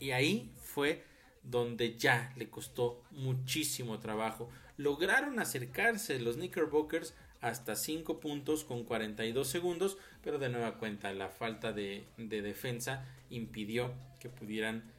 Y 0.00 0.10
ahí 0.10 0.50
fue 0.56 1.04
donde 1.44 1.96
ya 1.96 2.32
le 2.34 2.50
costó 2.50 3.00
muchísimo 3.12 4.00
trabajo. 4.00 4.50
Lograron 4.76 5.38
acercarse 5.38 6.18
los 6.18 6.34
Knickerbockers 6.34 7.14
hasta 7.40 7.76
5 7.76 8.18
puntos 8.18 8.64
con 8.64 8.82
42 8.82 9.46
segundos, 9.46 9.98
pero 10.20 10.40
de 10.40 10.48
nueva 10.48 10.78
cuenta 10.78 11.12
la 11.12 11.28
falta 11.28 11.72
de, 11.72 12.08
de, 12.16 12.42
defensa 12.42 13.06
impidió 13.30 13.94
que 14.18 14.30
pudieran 14.30 14.90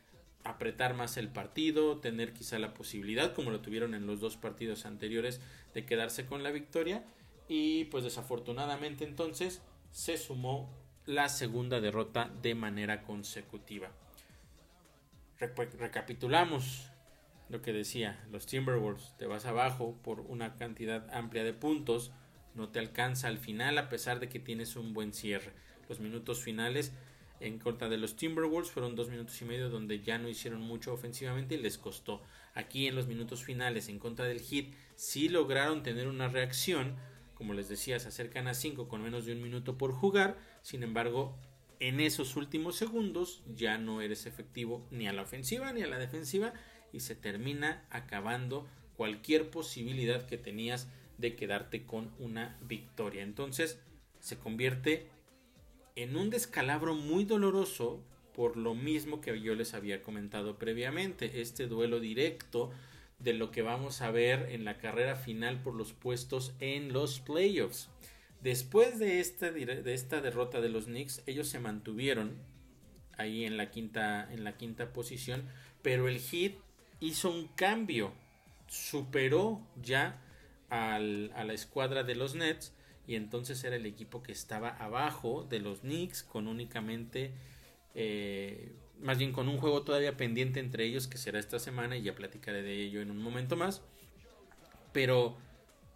apretar 0.45 0.93
más 0.93 1.17
el 1.17 1.27
partido, 1.27 1.97
tener 1.97 2.31
quizá 2.31 2.57
la 2.57 2.73
posibilidad, 2.73 3.33
como 3.33 3.51
lo 3.51 3.59
tuvieron 3.59 3.95
en 3.95 4.07
los 4.07 4.21
dos 4.21 4.37
partidos 4.37 4.85
anteriores, 4.85 5.41
de 5.73 5.85
quedarse 5.85 6.25
con 6.25 6.41
la 6.41 6.51
victoria 6.51 7.03
y 7.47 7.85
pues 7.85 8.03
desafortunadamente 8.03 9.05
entonces 9.05 9.61
se 9.91 10.17
sumó 10.17 10.69
la 11.05 11.29
segunda 11.29 11.79
derrota 11.79 12.29
de 12.41 12.55
manera 12.55 13.03
consecutiva. 13.03 13.89
recapitulamos 15.39 16.91
lo 17.49 17.61
que 17.61 17.71
decía, 17.71 18.21
los 18.29 18.45
Timberwolves 18.45 19.13
te 19.17 19.25
vas 19.25 19.45
abajo 19.45 19.97
por 20.03 20.19
una 20.19 20.55
cantidad 20.55 21.09
amplia 21.13 21.45
de 21.45 21.53
puntos, 21.53 22.11
no 22.55 22.69
te 22.69 22.79
alcanza 22.79 23.29
al 23.29 23.37
final 23.37 23.77
a 23.77 23.87
pesar 23.87 24.19
de 24.19 24.27
que 24.27 24.39
tienes 24.39 24.75
un 24.75 24.93
buen 24.93 25.13
cierre. 25.13 25.53
Los 25.87 26.01
minutos 26.01 26.41
finales 26.41 26.91
en 27.39 27.59
contra 27.59 27.87
de 27.87 27.97
los 27.97 28.15
Timberwolves 28.15 28.71
fueron 28.71 28.95
dos 28.95 29.09
minutos 29.09 29.41
y 29.41 29.45
medio 29.45 29.69
donde 29.69 30.01
ya 30.01 30.17
no 30.17 30.27
hicieron 30.27 30.61
mucho 30.61 30.91
ofensivamente 30.91 31.55
y 31.55 31.59
les 31.59 31.77
costó. 31.77 32.21
Aquí 32.53 32.87
en 32.87 32.95
los 32.95 33.07
minutos 33.07 33.43
finales 33.43 33.87
en 33.89 33.99
contra 33.99 34.25
del 34.25 34.41
Heat 34.41 34.73
sí 34.95 35.29
lograron 35.29 35.83
tener 35.83 36.07
una 36.07 36.27
reacción, 36.27 36.95
como 37.37 37.53
les 37.53 37.69
decía, 37.69 37.99
se 37.99 38.07
acercan 38.07 38.47
a 38.47 38.55
5 38.55 38.87
con 38.87 39.03
menos 39.03 39.25
de 39.25 39.33
un 39.33 39.43
minuto 39.43 39.77
por 39.77 39.91
jugar. 39.91 40.39
Sin 40.63 40.81
embargo, 40.81 41.37
en 41.79 41.99
esos 41.99 42.35
últimos 42.35 42.75
segundos 42.75 43.43
ya 43.55 43.77
no 43.77 44.01
eres 44.01 44.25
efectivo 44.25 44.87
ni 44.89 45.07
a 45.07 45.13
la 45.13 45.21
ofensiva 45.21 45.71
ni 45.71 45.83
a 45.83 45.87
la 45.87 45.99
defensiva 45.99 46.53
y 46.91 47.01
se 47.01 47.13
termina 47.13 47.85
acabando 47.91 48.67
cualquier 48.95 49.51
posibilidad 49.51 50.25
que 50.25 50.39
tenías 50.39 50.87
de 51.19 51.35
quedarte 51.35 51.85
con 51.85 52.11
una 52.17 52.57
victoria. 52.61 53.21
Entonces 53.21 53.79
se 54.19 54.39
convierte 54.39 55.07
en 55.95 56.17
un 56.17 56.31
descalabro 56.31 56.95
muy 56.95 57.23
doloroso 57.23 58.03
por 58.33 58.57
lo 58.57 58.73
mismo 58.73 59.21
que 59.21 59.39
yo 59.39 59.53
les 59.53 59.75
había 59.75 60.01
comentado 60.01 60.57
previamente, 60.57 61.39
este 61.41 61.67
duelo 61.67 61.99
directo 61.99 62.71
de 63.19 63.33
lo 63.33 63.51
que 63.51 63.61
vamos 63.61 64.01
a 64.01 64.11
ver 64.11 64.47
en 64.51 64.65
la 64.65 64.77
carrera 64.77 65.15
final 65.15 65.61
por 65.61 65.73
los 65.73 65.93
puestos 65.93 66.53
en 66.59 66.93
los 66.93 67.19
playoffs. 67.19 67.89
Después 68.41 68.99
de 68.99 69.19
esta, 69.19 69.51
de 69.51 69.93
esta 69.93 70.21
derrota 70.21 70.61
de 70.61 70.69
los 70.69 70.85
Knicks, 70.85 71.23
ellos 71.25 71.47
se 71.47 71.59
mantuvieron 71.59 72.37
ahí 73.17 73.45
en 73.45 73.57
la 73.57 73.71
quinta, 73.71 74.31
en 74.31 74.43
la 74.43 74.57
quinta 74.57 74.93
posición, 74.93 75.43
pero 75.81 76.07
el 76.07 76.19
Heat 76.19 76.53
hizo 76.99 77.31
un 77.31 77.47
cambio, 77.47 78.13
superó 78.67 79.61
ya 79.81 80.21
a 80.69 80.99
la 80.99 81.53
escuadra 81.53 82.03
de 82.03 82.15
los 82.15 82.35
Nets 82.35 82.73
y 83.07 83.15
entonces 83.15 83.63
era 83.63 83.77
el 83.77 83.85
equipo 83.85 84.21
que 84.21 84.33
estaba 84.33 84.69
abajo 84.69 85.47
de 85.49 85.59
los 85.59 85.79
Knicks 85.79 86.23
con 86.23 86.47
únicamente 86.47 87.31
eh, 87.95 88.73
más 89.01 89.17
bien 89.17 89.31
con 89.31 89.47
un 89.47 89.57
juego 89.57 89.83
todavía 89.83 90.17
pendiente 90.17 90.59
entre 90.59 90.85
ellos 90.85 91.07
que 91.07 91.17
será 91.17 91.39
esta 91.39 91.59
semana 91.59 91.97
y 91.97 92.03
ya 92.03 92.15
platicaré 92.15 92.61
de 92.61 92.81
ello 92.81 93.01
en 93.01 93.11
un 93.11 93.21
momento 93.21 93.55
más. 93.55 93.81
Pero 94.93 95.37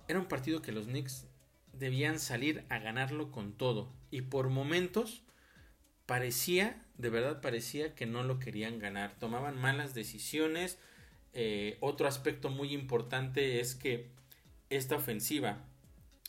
era 0.07 0.19
un 0.19 0.25
partido 0.25 0.61
que 0.61 0.71
los 0.71 0.85
Knicks 0.85 1.27
debían 1.73 2.19
salir 2.19 2.63
a 2.69 2.79
ganarlo 2.79 3.31
con 3.31 3.53
todo. 3.53 3.91
Y 4.11 4.21
por 4.21 4.49
momentos 4.49 5.23
parecía 6.05 6.81
de 7.01 7.09
verdad 7.09 7.41
parecía 7.41 7.95
que 7.95 8.05
no 8.05 8.23
lo 8.23 8.39
querían 8.39 8.79
ganar. 8.79 9.17
Tomaban 9.17 9.59
malas 9.59 9.93
decisiones. 9.95 10.77
Eh, 11.33 11.77
otro 11.79 12.07
aspecto 12.07 12.49
muy 12.49 12.73
importante 12.73 13.59
es 13.59 13.73
que 13.73 14.11
esta 14.69 14.95
ofensiva 14.95 15.57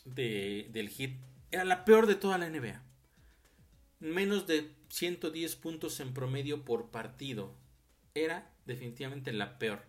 de, 0.05 0.67
del 0.71 0.89
Hit 0.89 1.17
era 1.51 1.63
la 1.63 1.85
peor 1.85 2.07
de 2.07 2.15
toda 2.15 2.39
la 2.39 2.49
NBA. 2.49 2.81
Menos 3.99 4.47
de 4.47 4.71
110 4.93 5.55
puntos 5.55 5.99
en 6.01 6.13
promedio 6.13 6.63
por 6.63 6.91
partido. 6.91 7.55
Era 8.13 8.53
definitivamente 8.67 9.33
la 9.33 9.57
peor. 9.57 9.83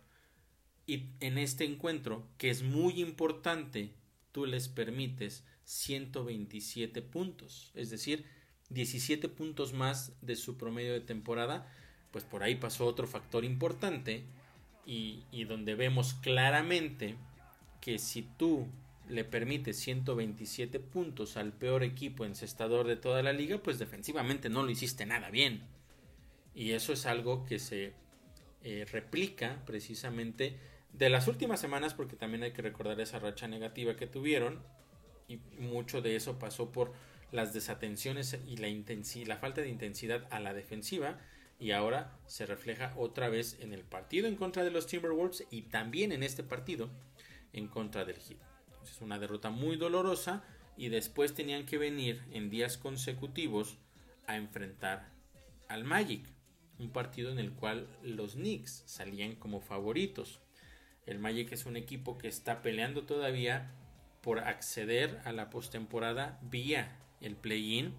Y 0.87 1.11
en 1.21 1.37
este 1.37 1.67
encuentro, 1.67 2.27
que 2.39 2.49
es 2.49 2.63
muy 2.63 3.03
importante, 3.03 3.93
tú 4.33 4.47
les 4.47 4.69
permites 4.69 5.45
127 5.65 7.03
puntos. 7.03 7.71
Es 7.75 7.91
decir, 7.91 8.25
17 8.71 9.29
puntos 9.29 9.75
más 9.75 10.15
de 10.23 10.37
su 10.37 10.57
promedio 10.57 10.95
de 10.95 11.03
temporada. 11.03 11.71
Pues 12.11 12.25
por 12.25 12.43
ahí 12.43 12.55
pasó 12.55 12.87
otro 12.87 13.07
factor 13.07 13.45
importante. 13.45 14.25
Y, 14.87 15.25
y 15.31 15.45
donde 15.45 15.75
vemos 15.75 16.15
claramente 16.15 17.17
que 17.83 17.99
si 17.99 18.23
tú 18.23 18.69
le 19.09 19.25
permite 19.25 19.73
127 19.73 20.81
puntos 20.81 21.37
al 21.37 21.53
peor 21.53 21.83
equipo 21.83 22.25
encestador 22.25 22.87
de 22.87 22.97
toda 22.97 23.23
la 23.23 23.33
liga, 23.33 23.59
pues 23.59 23.79
defensivamente 23.79 24.49
no 24.49 24.63
lo 24.63 24.71
hiciste 24.71 25.07
nada 25.07 25.31
bien. 25.31 25.63
Y 26.55 26.73
eso 26.73 26.93
es 26.93 27.07
algo 27.07 27.45
que 27.45 27.59
se 27.59 27.93
eh, 28.63 28.87
replica 28.91 29.63
precisamente 29.67 30.57
de 30.93 31.11
las 31.11 31.29
últimas 31.29 31.61
semanas, 31.61 31.93
porque 31.95 32.17
también 32.17 32.45
hay 32.45 32.53
que 32.53 32.63
recordar 32.63 33.01
esa 33.01 33.19
racha 33.19 33.49
negativa 33.49 33.97
que 33.97 34.07
tuvieron, 34.07 34.63
y 35.29 35.39
mucho 35.59 36.01
de 36.01 36.17
eso 36.17 36.39
pasó 36.39 36.71
por 36.71 36.93
las 37.33 37.53
desatenciones 37.53 38.39
y 38.47 38.57
la, 38.57 38.69
la 39.27 39.37
falta 39.37 39.61
de 39.61 39.69
intensidad 39.69 40.27
a 40.31 40.39
la 40.39 40.55
defensiva, 40.55 41.19
y 41.59 41.73
ahora 41.73 42.17
se 42.27 42.47
refleja 42.47 42.93
otra 42.97 43.29
vez 43.29 43.59
en 43.61 43.73
el 43.73 43.85
partido 43.85 44.29
en 44.29 44.37
contra 44.37 44.65
de 44.65 44.71
los 44.71 44.87
Timberwolves 44.87 45.47
y 45.51 45.63
también 45.63 46.13
en 46.13 46.23
este 46.23 46.43
partido 46.43 46.91
en 47.53 47.69
contra 47.69 48.05
del 48.05 48.17
Heat. 48.17 48.54
Es 48.91 49.01
una 49.01 49.19
derrota 49.19 49.51
muy 49.51 49.77
dolorosa 49.77 50.43
y 50.77 50.89
después 50.89 51.35
tenían 51.35 51.67
que 51.67 51.79
venir 51.79 52.23
en 52.33 52.51
días 52.51 52.77
consecutivos 52.77 53.79
a 54.27 54.37
enfrentar 54.37 55.11
al 55.69 55.85
Magic, 55.85 56.25
un 56.79 56.91
partido 56.91 57.31
en 57.31 57.39
el 57.39 57.53
cual 57.53 57.89
los 58.03 58.35
Knicks 58.35 58.83
salían 58.87 59.37
como 59.37 59.61
favoritos. 59.61 60.41
El 61.07 61.19
Magic 61.19 61.53
es 61.53 61.67
un 61.67 61.77
equipo 61.77 62.19
que 62.19 62.29
está 62.29 62.63
peleando 62.63 63.05
todavía 63.05 63.73
por 64.23 64.41
acceder 64.41 65.21
a 65.25 65.33
la 65.33 65.51
postemporada 65.51 66.39
vía 66.43 66.97
el 67.21 67.37
play-in. 67.37 67.95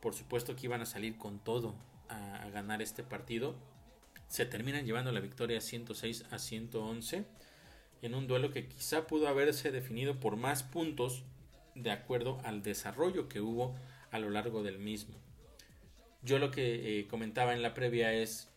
Por 0.00 0.14
supuesto 0.14 0.56
que 0.56 0.66
iban 0.66 0.80
a 0.80 0.86
salir 0.86 1.16
con 1.16 1.38
todo 1.38 1.74
a, 2.08 2.42
a 2.42 2.50
ganar 2.50 2.82
este 2.82 3.02
partido. 3.02 3.54
Se 4.28 4.46
terminan 4.46 4.84
llevando 4.84 5.12
la 5.12 5.20
victoria 5.20 5.60
106 5.60 6.24
a 6.30 6.38
111 6.38 7.24
en 8.02 8.14
un 8.14 8.26
duelo 8.26 8.50
que 8.50 8.66
quizá 8.66 9.06
pudo 9.06 9.28
haberse 9.28 9.70
definido 9.72 10.18
por 10.18 10.36
más 10.36 10.62
puntos 10.62 11.22
de 11.74 11.90
acuerdo 11.90 12.40
al 12.44 12.62
desarrollo 12.62 13.28
que 13.28 13.40
hubo 13.40 13.74
a 14.10 14.18
lo 14.18 14.30
largo 14.30 14.62
del 14.62 14.78
mismo. 14.78 15.14
Yo 16.22 16.38
lo 16.38 16.50
que 16.50 17.00
eh, 17.00 17.06
comentaba 17.06 17.54
en 17.54 17.62
la 17.62 17.74
previa 17.74 18.12
es 18.12 18.48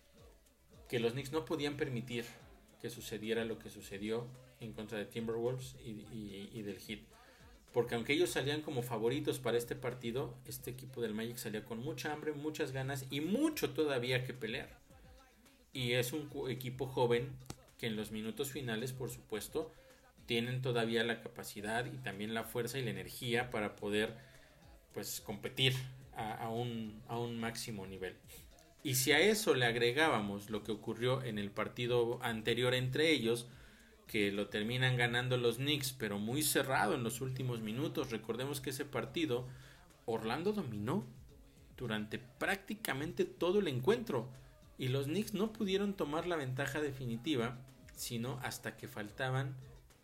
que 0.89 0.99
los 0.99 1.13
Knicks 1.13 1.31
no 1.31 1.45
podían 1.45 1.77
permitir 1.77 2.25
que 2.81 2.89
sucediera 2.89 3.45
lo 3.45 3.59
que 3.59 3.69
sucedió 3.69 4.27
en 4.59 4.73
contra 4.73 4.97
de 4.97 5.05
Timberwolves 5.05 5.75
y, 5.83 6.61
del 6.61 6.79
Heat. 6.79 6.99
Porque 7.71 7.95
aunque 7.95 8.13
ellos 8.13 8.29
salían 8.29 8.61
como 8.61 8.83
favoritos 8.83 9.39
para 9.39 9.57
este 9.57 9.75
partido, 9.75 10.35
este 10.45 10.71
equipo 10.71 11.01
del 11.01 11.13
Magic 11.13 11.37
salía 11.37 11.65
con 11.65 11.79
mucha 11.79 12.11
hambre, 12.11 12.33
muchas 12.33 12.71
ganas 12.71 13.05
y 13.09 13.21
mucho 13.21 13.71
todavía 13.71 14.25
que 14.25 14.33
pelear. 14.33 14.69
Y 15.71 15.93
es 15.93 16.13
un 16.13 16.29
equipo 16.49 16.85
joven 16.85 17.29
que 17.83 17.87
en 17.87 17.97
los 17.97 18.11
minutos 18.11 18.49
finales, 18.49 18.93
por 18.93 19.09
supuesto, 19.09 19.69
tienen 20.25 20.61
todavía 20.61 21.03
la 21.03 21.19
capacidad 21.19 21.85
y 21.85 21.97
también 21.97 22.33
la 22.33 22.45
fuerza 22.45 22.79
y 22.79 22.81
la 22.81 22.91
energía 22.91 23.49
para 23.49 23.75
poder 23.75 24.15
pues 24.93 25.19
competir 25.19 25.73
a, 26.15 26.47
un, 26.47 27.03
a 27.09 27.19
un 27.19 27.37
máximo 27.41 27.85
nivel. 27.85 28.15
Y 28.83 28.95
si 28.95 29.11
a 29.11 29.19
eso 29.19 29.53
le 29.53 29.65
agregábamos 29.65 30.49
lo 30.49 30.63
que 30.63 30.71
ocurrió 30.71 31.23
en 31.23 31.37
el 31.37 31.51
partido 31.51 32.23
anterior 32.23 32.73
entre 32.73 33.11
ellos, 33.11 33.47
que 34.07 34.31
lo 34.31 34.47
terminan 34.47 34.95
ganando 34.95 35.35
los 35.35 35.57
Knicks, 35.57 35.91
pero 35.91 36.19
muy 36.19 36.41
cerrado 36.41 36.95
en 36.95 37.03
los 37.03 37.19
últimos 37.19 37.59
minutos. 37.59 38.11
Recordemos 38.11 38.61
que 38.61 38.69
ese 38.69 38.85
partido 38.85 39.45
Orlando 40.05 40.53
dominó 40.53 41.05
durante 41.75 42.17
prácticamente 42.17 43.25
todo 43.25 43.59
el 43.59 43.67
encuentro 43.67 44.29
y 44.77 44.87
los 44.87 45.05
Knicks 45.05 45.33
no 45.33 45.53
pudieron 45.53 45.93
tomar 45.93 46.27
la 46.27 46.35
ventaja 46.35 46.81
definitiva 46.81 47.57
sino 47.95 48.39
hasta 48.43 48.75
que 48.75 48.87
faltaban 48.87 49.55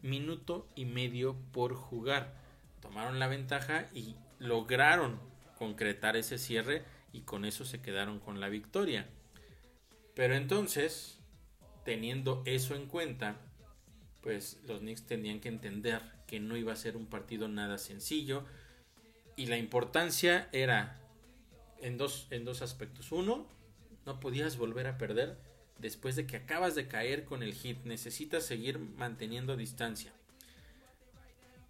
minuto 0.02 0.68
y 0.76 0.86
medio 0.86 1.36
por 1.52 1.74
jugar. 1.74 2.34
Tomaron 2.82 3.20
la 3.20 3.28
ventaja 3.28 3.90
y 3.94 4.16
lograron 4.38 5.20
concretar 5.58 6.16
ese 6.16 6.38
cierre 6.38 6.84
y 7.12 7.22
con 7.22 7.46
eso 7.46 7.66
se 7.66 7.82
quedaron 7.82 8.20
con 8.20 8.40
la 8.40 8.50
victoria. 8.50 9.08
Pero 10.16 10.36
entonces, 10.36 11.20
teniendo 11.84 12.42
eso 12.46 12.76
en 12.76 12.88
cuenta, 12.88 13.38
pues 14.22 14.60
los 14.66 14.80
Knicks 14.80 15.06
tenían 15.06 15.40
que 15.40 15.50
entender 15.50 16.02
que 16.28 16.40
no 16.40 16.56
iba 16.56 16.74
a 16.74 16.78
ser 16.78 16.96
un 16.96 17.08
partido 17.08 17.48
nada 17.48 17.78
sencillo 17.78 18.46
y 19.36 19.48
la 19.48 19.58
importancia 19.58 20.48
era 20.52 21.00
en 21.82 21.98
dos, 21.98 22.28
en 22.30 22.46
dos 22.46 22.62
aspectos. 22.62 23.12
Uno, 23.12 23.48
no 24.06 24.20
podías 24.20 24.58
volver 24.58 24.88
a 24.88 24.98
perder 24.98 25.38
después 25.80 26.16
de 26.16 26.26
que 26.26 26.38
acabas 26.38 26.76
de 26.76 26.88
caer 26.88 27.26
con 27.26 27.44
el 27.44 27.54
hit, 27.54 27.78
necesitas 27.86 28.46
seguir 28.46 28.80
manteniendo 28.80 29.56
distancia. 29.56 30.12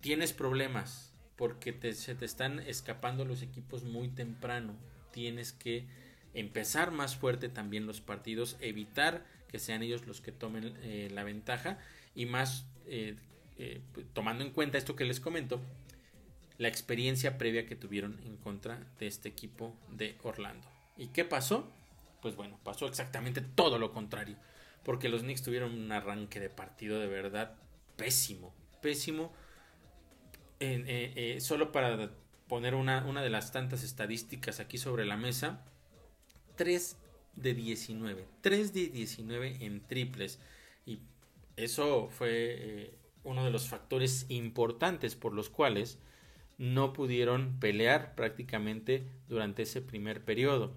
Tienes 0.01 0.33
problemas 0.33 1.13
porque 1.35 1.73
se 1.93 2.15
te 2.15 2.25
están 2.25 2.59
escapando 2.59 3.23
los 3.25 3.41
equipos 3.41 3.83
muy 3.83 4.09
temprano. 4.09 4.75
Tienes 5.11 5.53
que 5.53 5.85
empezar 6.33 6.91
más 6.91 7.15
fuerte 7.15 7.49
también 7.49 7.85
los 7.85 8.01
partidos, 8.01 8.57
evitar 8.59 9.25
que 9.49 9.59
sean 9.59 9.81
ellos 9.81 10.05
los 10.05 10.21
que 10.21 10.31
tomen 10.31 10.75
eh, 10.83 11.09
la 11.11 11.23
ventaja 11.23 11.79
y 12.13 12.25
más 12.25 12.65
eh, 12.87 13.15
eh, 13.57 13.81
tomando 14.13 14.43
en 14.43 14.51
cuenta 14.51 14.77
esto 14.77 14.95
que 14.95 15.05
les 15.05 15.19
comento, 15.19 15.59
la 16.57 16.67
experiencia 16.67 17.37
previa 17.37 17.65
que 17.65 17.75
tuvieron 17.75 18.19
en 18.25 18.37
contra 18.37 18.79
de 18.99 19.07
este 19.07 19.29
equipo 19.29 19.75
de 19.91 20.17
Orlando. 20.23 20.67
¿Y 20.97 21.07
qué 21.07 21.25
pasó? 21.25 21.71
Pues 22.21 22.35
bueno, 22.35 22.59
pasó 22.63 22.87
exactamente 22.87 23.41
todo 23.41 23.77
lo 23.77 23.91
contrario. 23.91 24.35
Porque 24.83 25.09
los 25.09 25.21
Knicks 25.21 25.43
tuvieron 25.43 25.73
un 25.73 25.91
arranque 25.91 26.39
de 26.39 26.49
partido 26.49 26.99
de 26.99 27.07
verdad 27.07 27.55
pésimo. 27.95 28.53
Pésimo. 28.81 29.31
Eh, 30.59 31.13
eh, 31.15 31.41
solo 31.41 31.71
para 31.71 32.11
poner 32.47 32.75
una, 32.75 33.05
una, 33.05 33.21
de 33.21 33.29
las 33.29 33.51
tantas 33.51 33.83
estadísticas 33.83 34.59
aquí 34.59 34.77
sobre 34.77 35.05
la 35.05 35.17
mesa. 35.17 35.63
3 36.55 36.97
de 37.35 37.53
19. 37.53 38.25
3 38.41 38.73
de 38.73 38.87
19 38.87 39.57
en 39.61 39.81
triples. 39.81 40.39
Y 40.85 40.99
eso 41.55 42.09
fue 42.09 42.29
eh, 42.31 42.93
uno 43.23 43.43
de 43.45 43.51
los 43.51 43.67
factores 43.67 44.25
importantes 44.29 45.15
por 45.15 45.33
los 45.33 45.49
cuales 45.49 45.99
no 46.57 46.91
pudieron 46.93 47.59
pelear 47.59 48.15
prácticamente 48.15 49.07
durante 49.27 49.63
ese 49.63 49.81
primer 49.81 50.23
periodo. 50.23 50.73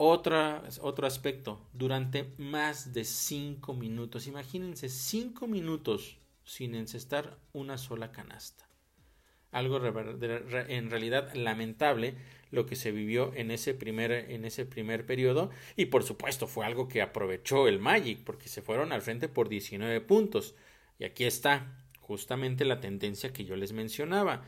Otra, 0.00 0.62
otro 0.80 1.08
aspecto, 1.08 1.60
durante 1.72 2.32
más 2.38 2.92
de 2.92 3.04
5 3.04 3.74
minutos, 3.74 4.28
imagínense 4.28 4.88
5 4.88 5.48
minutos 5.48 6.18
sin 6.44 6.76
encestar 6.76 7.36
una 7.52 7.78
sola 7.78 8.12
canasta. 8.12 8.68
Algo 9.50 9.84
en 9.84 10.90
realidad 10.90 11.34
lamentable. 11.34 12.14
lo 12.52 12.64
que 12.64 12.76
se 12.76 12.92
vivió 12.92 13.34
en 13.34 13.50
ese 13.50 13.74
primer 13.74 14.12
en 14.12 14.44
ese 14.44 14.64
primer 14.64 15.04
periodo 15.04 15.50
y 15.76 15.86
por 15.86 16.02
supuesto 16.02 16.46
fue 16.46 16.64
algo 16.64 16.88
que 16.88 17.02
aprovechó 17.02 17.68
el 17.68 17.78
Magic 17.78 18.20
porque 18.24 18.48
se 18.48 18.62
fueron 18.62 18.92
al 18.92 19.02
frente 19.02 19.28
por 19.28 19.50
19 19.50 20.00
puntos 20.00 20.54
y 20.98 21.04
aquí 21.04 21.24
está 21.24 21.76
justamente 22.00 22.64
la 22.64 22.80
tendencia 22.80 23.32
que 23.32 23.44
yo 23.44 23.56
les 23.56 23.72
mencionaba 23.72 24.44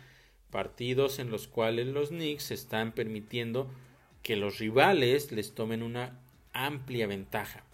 partidos 0.50 1.18
en 1.18 1.30
los 1.30 1.46
cuales 1.46 1.88
los 1.88 2.08
Knicks 2.08 2.52
están 2.52 2.92
permitiendo 2.92 3.70
que 4.30 4.36
los 4.36 4.60
rivales 4.60 5.32
les 5.32 5.56
tomen 5.56 5.82
una 5.82 6.20
amplia 6.52 7.08
ventaja 7.08 7.64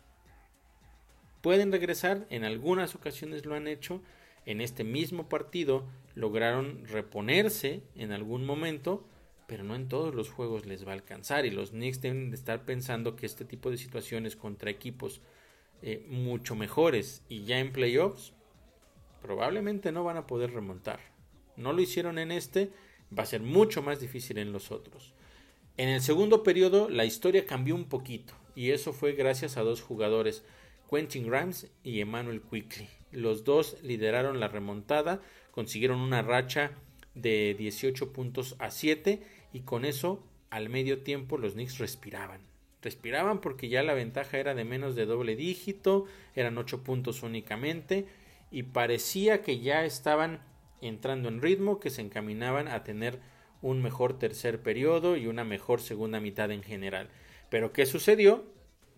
pueden 1.42 1.70
regresar 1.70 2.26
en 2.30 2.44
algunas 2.44 2.94
ocasiones 2.94 3.44
lo 3.44 3.56
han 3.56 3.68
hecho 3.68 4.00
en 4.46 4.62
este 4.62 4.82
mismo 4.82 5.28
partido 5.28 5.86
lograron 6.14 6.86
reponerse 6.86 7.82
en 7.94 8.10
algún 8.10 8.46
momento 8.46 9.06
pero 9.46 9.64
no 9.64 9.74
en 9.74 9.86
todos 9.90 10.14
los 10.14 10.30
juegos 10.30 10.64
les 10.64 10.86
va 10.86 10.92
a 10.92 10.94
alcanzar 10.94 11.44
y 11.44 11.50
los 11.50 11.72
Knicks 11.72 12.00
deben 12.00 12.30
de 12.30 12.36
estar 12.36 12.64
pensando 12.64 13.16
que 13.16 13.26
este 13.26 13.44
tipo 13.44 13.70
de 13.70 13.76
situaciones 13.76 14.34
contra 14.34 14.70
equipos 14.70 15.20
eh, 15.82 16.06
mucho 16.08 16.56
mejores 16.56 17.22
y 17.28 17.44
ya 17.44 17.58
en 17.58 17.70
playoffs 17.70 18.32
probablemente 19.20 19.92
no 19.92 20.04
van 20.04 20.16
a 20.16 20.26
poder 20.26 20.54
remontar. 20.54 21.00
No 21.58 21.74
lo 21.74 21.82
hicieron 21.82 22.18
en 22.18 22.32
este, 22.32 22.70
va 23.12 23.24
a 23.24 23.26
ser 23.26 23.42
mucho 23.42 23.82
más 23.82 24.00
difícil 24.00 24.38
en 24.38 24.52
los 24.52 24.72
otros. 24.72 25.12
En 25.78 25.90
el 25.90 26.00
segundo 26.00 26.42
periodo 26.42 26.88
la 26.88 27.04
historia 27.04 27.44
cambió 27.44 27.74
un 27.74 27.84
poquito 27.84 28.32
y 28.54 28.70
eso 28.70 28.94
fue 28.94 29.12
gracias 29.12 29.58
a 29.58 29.62
dos 29.62 29.82
jugadores, 29.82 30.42
Quentin 30.90 31.28
Grimes 31.28 31.70
y 31.84 32.00
Emmanuel 32.00 32.40
Quickly. 32.40 32.88
Los 33.12 33.44
dos 33.44 33.76
lideraron 33.82 34.40
la 34.40 34.48
remontada, 34.48 35.20
consiguieron 35.50 36.00
una 36.00 36.22
racha 36.22 36.70
de 37.14 37.54
18 37.58 38.10
puntos 38.14 38.56
a 38.58 38.70
7 38.70 39.20
y 39.52 39.60
con 39.60 39.84
eso 39.84 40.24
al 40.48 40.70
medio 40.70 41.02
tiempo 41.02 41.36
los 41.36 41.52
Knicks 41.52 41.76
respiraban. 41.76 42.40
Respiraban 42.80 43.42
porque 43.42 43.68
ya 43.68 43.82
la 43.82 43.92
ventaja 43.92 44.38
era 44.38 44.54
de 44.54 44.64
menos 44.64 44.96
de 44.96 45.04
doble 45.04 45.36
dígito, 45.36 46.06
eran 46.34 46.56
8 46.56 46.84
puntos 46.84 47.22
únicamente 47.22 48.06
y 48.50 48.62
parecía 48.62 49.42
que 49.42 49.60
ya 49.60 49.84
estaban 49.84 50.40
entrando 50.80 51.28
en 51.28 51.42
ritmo, 51.42 51.80
que 51.80 51.90
se 51.90 52.00
encaminaban 52.00 52.66
a 52.66 52.82
tener 52.82 53.20
un 53.62 53.82
mejor 53.82 54.18
tercer 54.18 54.60
periodo 54.60 55.16
y 55.16 55.26
una 55.26 55.44
mejor 55.44 55.80
segunda 55.80 56.20
mitad 56.20 56.50
en 56.50 56.62
general. 56.62 57.08
Pero 57.48 57.72
¿qué 57.72 57.86
sucedió? 57.86 58.44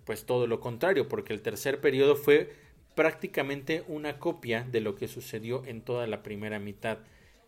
Pues 0.05 0.25
todo 0.25 0.47
lo 0.47 0.61
contrario, 0.61 1.09
porque 1.09 1.33
el 1.33 1.43
tercer 1.43 1.81
periodo 1.81 2.17
fue 2.17 2.53
prácticamente 2.95 3.85
una 3.87 4.19
copia 4.19 4.65
de 4.65 4.81
lo 4.81 4.97
que 4.97 5.07
sucedió 5.07 5.65
en 5.67 5.83
toda 5.83 6.07
la 6.07 6.23
primera 6.23 6.59
mitad. 6.59 6.99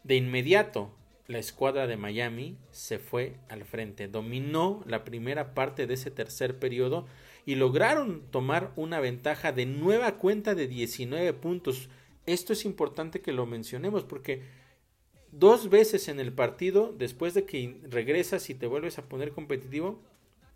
De 0.05 0.15
inmediato, 0.17 0.95
la 1.27 1.39
escuadra 1.39 1.87
de 1.87 1.97
Miami 1.97 2.57
se 2.71 2.99
fue 2.99 3.37
al 3.49 3.65
frente, 3.65 4.09
dominó 4.09 4.83
la 4.87 5.05
primera 5.05 5.55
parte 5.55 5.87
de 5.87 5.95
ese 5.95 6.11
tercer 6.11 6.59
periodo 6.59 7.07
y 7.47 7.55
lograron 7.55 8.23
tomar 8.31 8.73
una 8.77 9.01
ventaja 9.01 9.53
de 9.53 9.67
nueva 9.67 10.19
cuenta 10.19 10.55
de 10.55 10.69
19 10.69 11.33
puntos. 11.35 11.89
Esto 12.27 12.53
es 12.53 12.65
importante 12.65 13.21
que 13.21 13.33
lo 13.33 13.47
mencionemos 13.47 14.05
porque 14.05 14.43
dos 15.33 15.71
veces 15.71 16.09
en 16.09 16.21
el 16.21 16.33
partido, 16.33 16.95
después 16.97 17.35
de 17.35 17.45
que 17.45 17.81
regresas 17.89 18.51
y 18.51 18.55
te 18.55 18.67
vuelves 18.67 18.99
a 18.99 19.09
poner 19.09 19.33
competitivo, 19.33 20.01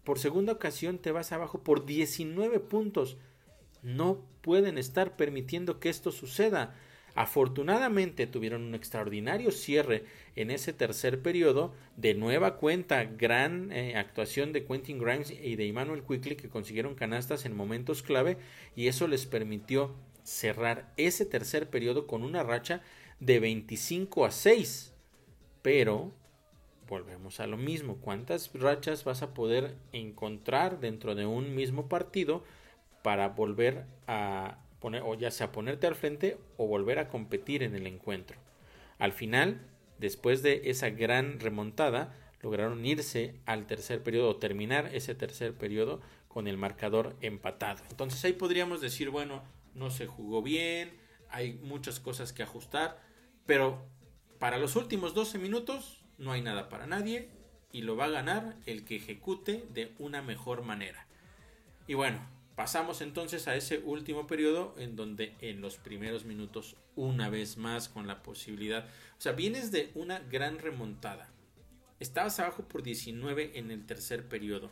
por 0.05 0.19
segunda 0.19 0.53
ocasión 0.53 0.99
te 0.99 1.13
vas 1.13 1.33
abajo 1.33 1.63
por 1.63 1.87
19 1.87 2.61
puntos. 2.61 3.17
No 3.83 4.25
pueden 4.41 4.79
estar 4.79 5.17
permitiendo 5.17 5.81
que 5.81 5.89
esto 5.89 6.13
suceda. 6.13 6.75
Afortunadamente 7.15 8.27
tuvieron 8.27 8.63
un 8.63 8.75
extraordinario 8.75 9.53
cierre 9.53 10.05
en 10.35 10.51
ese 10.51 10.73
tercer 10.73 11.23
periodo. 11.23 11.73
De 11.97 12.15
nueva 12.15 12.57
cuenta, 12.57 13.05
gran 13.05 13.71
eh, 13.73 13.97
actuación 13.97 14.53
de 14.53 14.65
Quentin 14.65 14.99
Grimes 14.99 15.31
y 15.31 15.57
de 15.57 15.69
Emmanuel 15.69 16.03
Quickly 16.03 16.37
que 16.37 16.49
consiguieron 16.49 16.95
canastas 16.97 17.47
en 17.47 17.57
momentos 17.57 18.03
clave 18.03 18.37
y 18.75 18.89
eso 18.89 19.07
les 19.07 19.27
permitió 19.27 19.95
cerrar 20.25 20.93
ese 20.97 21.25
tercer 21.25 21.71
periodo 21.71 22.07
con 22.07 22.25
una 22.25 22.43
racha 22.43 22.83
de 23.21 23.41
25 23.41 24.25
a 24.25 24.31
6. 24.31 24.93
Pero 25.63 26.13
volvemos 26.89 27.41
a 27.41 27.47
lo 27.47 27.57
mismo. 27.57 27.97
¿Cuántas 27.97 28.51
rachas 28.55 29.05
vas 29.05 29.23
a 29.23 29.35
poder 29.35 29.77
encontrar 29.93 30.81
dentro 30.81 31.15
de 31.15 31.27
un 31.27 31.55
mismo 31.55 31.89
partido 31.89 32.45
para 33.03 33.29
volver 33.29 33.85
a 34.07 34.59
poner, 34.81 35.03
o 35.03 35.15
ya 35.15 35.31
sea 35.31 35.53
ponerte 35.53 35.87
al 35.87 35.95
frente 35.95 36.39
o 36.57 36.67
volver 36.67 36.99
a 36.99 37.09
competir 37.09 37.63
en 37.63 37.75
el 37.75 37.87
encuentro? 37.87 38.39
Al 38.99 39.13
final, 39.13 39.61
después 39.99 40.43
de 40.43 40.63
esa 40.65 40.91
gran 40.91 41.41
remontada, 41.41 42.15
lograron 42.43 42.85
irse 42.85 43.35
al 43.47 43.67
tercer 43.67 44.03
periodo 44.03 44.31
o 44.31 44.37
terminar 44.37 44.95
ese 44.95 45.15
tercer 45.15 45.55
periodo 45.55 46.01
con 46.29 46.47
el 46.47 46.59
marcador 46.59 47.17
empatado. 47.21 47.83
Entonces 47.91 48.23
ahí 48.25 48.35
podríamos 48.35 48.81
decir, 48.81 49.11
bueno, 49.11 49.43
no 49.75 49.91
se 49.91 50.07
jugó 50.07 50.43
bien, 50.43 50.93
hay 51.35 51.55
muchas 51.55 51.99
cosas 51.99 52.33
que 52.33 52.45
ajustar, 52.45 53.01
pero 53.45 53.85
para 54.39 54.59
los 54.59 54.77
últimos 54.77 55.15
12 55.15 55.39
minutos 55.39 56.05
no 56.17 56.31
hay 56.31 56.43
nada 56.43 56.69
para 56.69 56.87
nadie 56.87 57.29
y 57.73 57.83
lo 57.83 57.97
va 57.97 58.05
a 58.05 58.11
ganar 58.11 58.57
el 58.67 58.85
que 58.85 58.97
ejecute 58.97 59.67
de 59.75 59.93
una 59.99 60.23
mejor 60.23 60.63
manera. 60.63 61.09
Y 61.89 61.95
bueno, 61.95 62.21
pasamos 62.55 63.01
entonces 63.01 63.49
a 63.49 63.57
ese 63.57 63.79
último 63.79 64.29
periodo 64.29 64.77
en 64.79 64.95
donde 64.95 65.35
en 65.41 65.61
los 65.61 65.77
primeros 65.77 66.25
minutos 66.25 66.77
una 66.95 67.31
vez 67.31 67.57
más 67.57 67.89
con 67.89 68.07
la 68.07 68.23
posibilidad, 68.23 68.87
o 69.19 69.21
sea, 69.21 69.33
vienes 69.33 69.73
de 69.73 69.91
una 69.97 70.21
gran 70.21 70.61
remontada. 70.61 71.29
Estabas 71.99 72.39
abajo 72.39 72.63
por 72.69 72.85
19 72.85 73.59
en 73.59 73.73
el 73.73 73.87
tercer 73.87 74.29
periodo. 74.29 74.71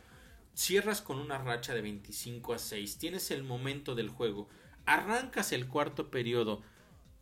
Cierras 0.55 1.01
con 1.01 1.19
una 1.19 1.39
racha 1.39 1.73
de 1.73 1.81
25 1.81 2.53
a 2.53 2.59
6. 2.59 2.97
Tienes 2.99 3.31
el 3.31 3.43
momento 3.43 3.95
del 3.95 4.09
juego 4.09 4.47
Arrancas 4.85 5.51
el 5.51 5.67
cuarto 5.67 6.09
periodo 6.09 6.61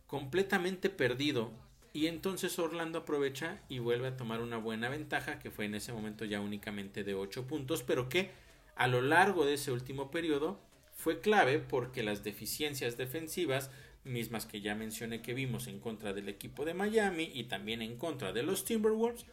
completamente 0.06 0.90
perdido 0.90 1.50
y 1.92 2.06
entonces 2.06 2.58
Orlando 2.58 3.00
aprovecha 3.00 3.60
y 3.68 3.78
vuelve 3.78 4.08
a 4.08 4.16
tomar 4.16 4.40
una 4.40 4.56
buena 4.56 4.88
ventaja 4.88 5.38
que 5.38 5.50
fue 5.50 5.66
en 5.66 5.74
ese 5.74 5.92
momento 5.92 6.24
ya 6.24 6.40
únicamente 6.40 7.04
de 7.04 7.14
8 7.14 7.46
puntos, 7.46 7.82
pero 7.82 8.08
que 8.08 8.30
a 8.76 8.88
lo 8.88 9.02
largo 9.02 9.44
de 9.44 9.54
ese 9.54 9.72
último 9.72 10.10
periodo 10.10 10.58
fue 10.94 11.20
clave 11.20 11.58
porque 11.58 12.02
las 12.02 12.24
deficiencias 12.24 12.96
defensivas 12.96 13.70
mismas 14.04 14.46
que 14.46 14.60
ya 14.60 14.74
mencioné 14.74 15.22
que 15.22 15.34
vimos 15.34 15.66
en 15.66 15.78
contra 15.78 16.12
del 16.12 16.28
equipo 16.28 16.64
de 16.64 16.74
Miami 16.74 17.30
y 17.32 17.44
también 17.44 17.82
en 17.82 17.96
contra 17.96 18.32
de 18.32 18.42
los 18.42 18.64
Timberwolves, 18.64 19.26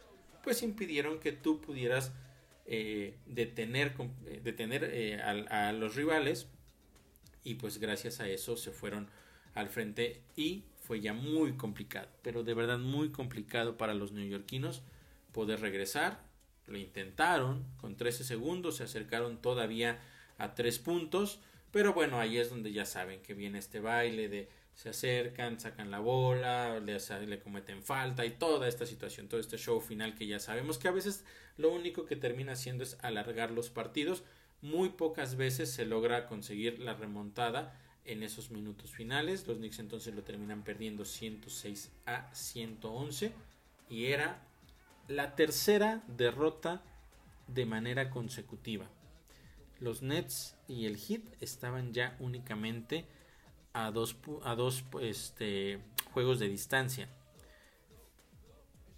pues 0.44 0.62
impidieron 0.62 1.18
que 1.18 1.32
tú 1.32 1.60
pudieras 1.60 2.12
eh, 2.66 3.16
detener, 3.26 3.94
eh, 4.26 4.40
detener 4.42 4.88
eh, 4.92 5.20
a, 5.20 5.72
los 5.72 5.96
rivales 5.96 6.46
y 7.44 7.54
pues 7.54 7.78
gracias 7.78 8.20
a 8.20 8.28
eso 8.28 8.56
se 8.56 8.70
fueron 8.70 9.08
al 9.54 9.68
frente 9.68 10.22
y 10.36 10.64
fue 10.80 11.00
ya 11.00 11.12
muy 11.12 11.52
complicado, 11.52 12.08
pero 12.22 12.42
de 12.42 12.54
verdad 12.54 12.78
muy 12.78 13.10
complicado 13.10 13.76
para 13.76 13.94
los 13.94 14.12
neoyorquinos 14.12 14.82
poder 15.32 15.60
regresar. 15.60 16.22
Lo 16.66 16.78
intentaron 16.78 17.64
con 17.78 17.96
13 17.96 18.24
segundos, 18.24 18.76
se 18.76 18.84
acercaron 18.84 19.40
todavía 19.40 20.00
a 20.38 20.54
3 20.54 20.78
puntos, 20.78 21.40
pero 21.70 21.92
bueno, 21.92 22.18
ahí 22.18 22.38
es 22.38 22.50
donde 22.50 22.72
ya 22.72 22.84
saben 22.84 23.22
que 23.22 23.34
viene 23.34 23.58
este 23.58 23.80
baile 23.80 24.28
de 24.28 24.48
se 24.74 24.88
acercan, 24.88 25.60
sacan 25.60 25.90
la 25.90 25.98
bola, 25.98 26.80
le, 26.80 26.98
le 27.26 27.40
cometen 27.40 27.82
falta 27.82 28.24
y 28.24 28.30
toda 28.30 28.66
esta 28.66 28.86
situación, 28.86 29.28
todo 29.28 29.38
este 29.38 29.58
show 29.58 29.78
final 29.80 30.14
que 30.14 30.26
ya 30.26 30.40
sabemos 30.40 30.78
que 30.78 30.88
a 30.88 30.92
veces 30.92 31.24
lo 31.58 31.70
único 31.70 32.06
que 32.06 32.16
termina 32.16 32.52
haciendo 32.52 32.82
es 32.82 32.96
alargar 33.02 33.50
los 33.50 33.68
partidos, 33.68 34.22
muy 34.62 34.90
pocas 34.90 35.36
veces 35.36 35.70
se 35.72 35.86
logra 35.86 36.26
conseguir 36.26 36.78
la 36.80 36.94
remontada 36.94 37.78
en 38.04 38.22
esos 38.22 38.50
minutos 38.50 38.90
finales. 38.90 39.46
Los 39.46 39.58
Knicks 39.58 39.78
entonces 39.78 40.14
lo 40.14 40.22
terminan 40.22 40.62
perdiendo 40.62 41.04
106 41.04 41.90
a 42.06 42.32
111 42.34 43.32
y 43.88 44.06
era 44.06 44.42
la 45.08 45.34
tercera 45.34 46.02
derrota 46.08 46.82
de 47.48 47.66
manera 47.66 48.10
consecutiva. 48.10 48.88
Los 49.80 50.02
Nets 50.02 50.56
y 50.68 50.86
el 50.86 50.98
Heat 50.98 51.22
estaban 51.40 51.92
ya 51.94 52.16
únicamente 52.20 53.06
a 53.72 53.90
dos, 53.90 54.16
este, 55.00 55.80
juegos 56.12 56.38
de 56.38 56.48
distancia. 56.48 57.08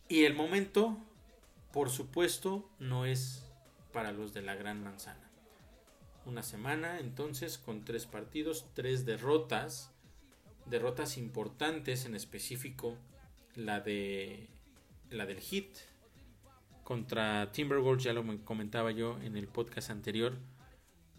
Y 0.08 0.24
el 0.24 0.34
momento, 0.34 0.98
por 1.72 1.88
supuesto, 1.88 2.68
no 2.80 3.06
es 3.06 3.44
para 3.92 4.10
los 4.10 4.34
de 4.34 4.42
la 4.42 4.56
Gran 4.56 4.82
Manzana 4.82 5.31
una 6.26 6.42
semana 6.42 7.00
entonces 7.00 7.58
con 7.58 7.84
tres 7.84 8.06
partidos, 8.06 8.66
tres 8.74 9.04
derrotas, 9.04 9.90
derrotas 10.66 11.18
importantes 11.18 12.06
en 12.06 12.14
específico 12.14 12.96
la 13.54 13.80
de 13.80 14.48
la 15.10 15.26
del 15.26 15.40
Hit 15.40 15.76
contra 16.84 17.52
Timberwolves, 17.52 18.04
ya 18.04 18.12
lo 18.12 18.24
comentaba 18.44 18.90
yo 18.90 19.18
en 19.22 19.36
el 19.36 19.46
podcast 19.46 19.90
anterior, 19.90 20.36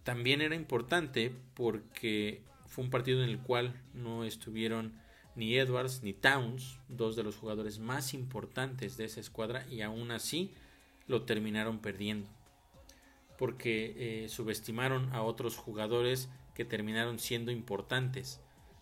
también 0.04 0.42
era 0.42 0.56
importante 0.56 1.34
porque 1.54 2.44
fue 2.68 2.84
un 2.84 2.90
partido 2.90 3.24
en 3.24 3.30
el 3.30 3.40
cual 3.40 3.82
no 3.94 4.24
estuvieron 4.26 4.94
ni 5.36 5.56
Edwards 5.58 6.04
ni 6.04 6.14
Towns, 6.14 6.80
dos 6.90 7.16
de 7.16 7.24
los 7.24 7.38
jugadores 7.38 7.80
más 7.80 8.14
importantes 8.14 8.98
de 8.98 9.06
esa 9.06 9.20
escuadra, 9.20 9.66
y 9.70 9.82
aún 9.82 10.12
así 10.12 10.52
lo 11.08 11.24
terminaron 11.24 11.80
perdiendo. 11.80 12.30
Porque 13.38 14.24
eh, 14.24 14.30
subestimaron 14.30 15.12
a 15.14 15.24
otros 15.24 15.58
jugadores 15.58 16.30
que 16.54 16.66
terminaron 16.66 17.20
siendo 17.20 17.52
importantes. 17.52 18.40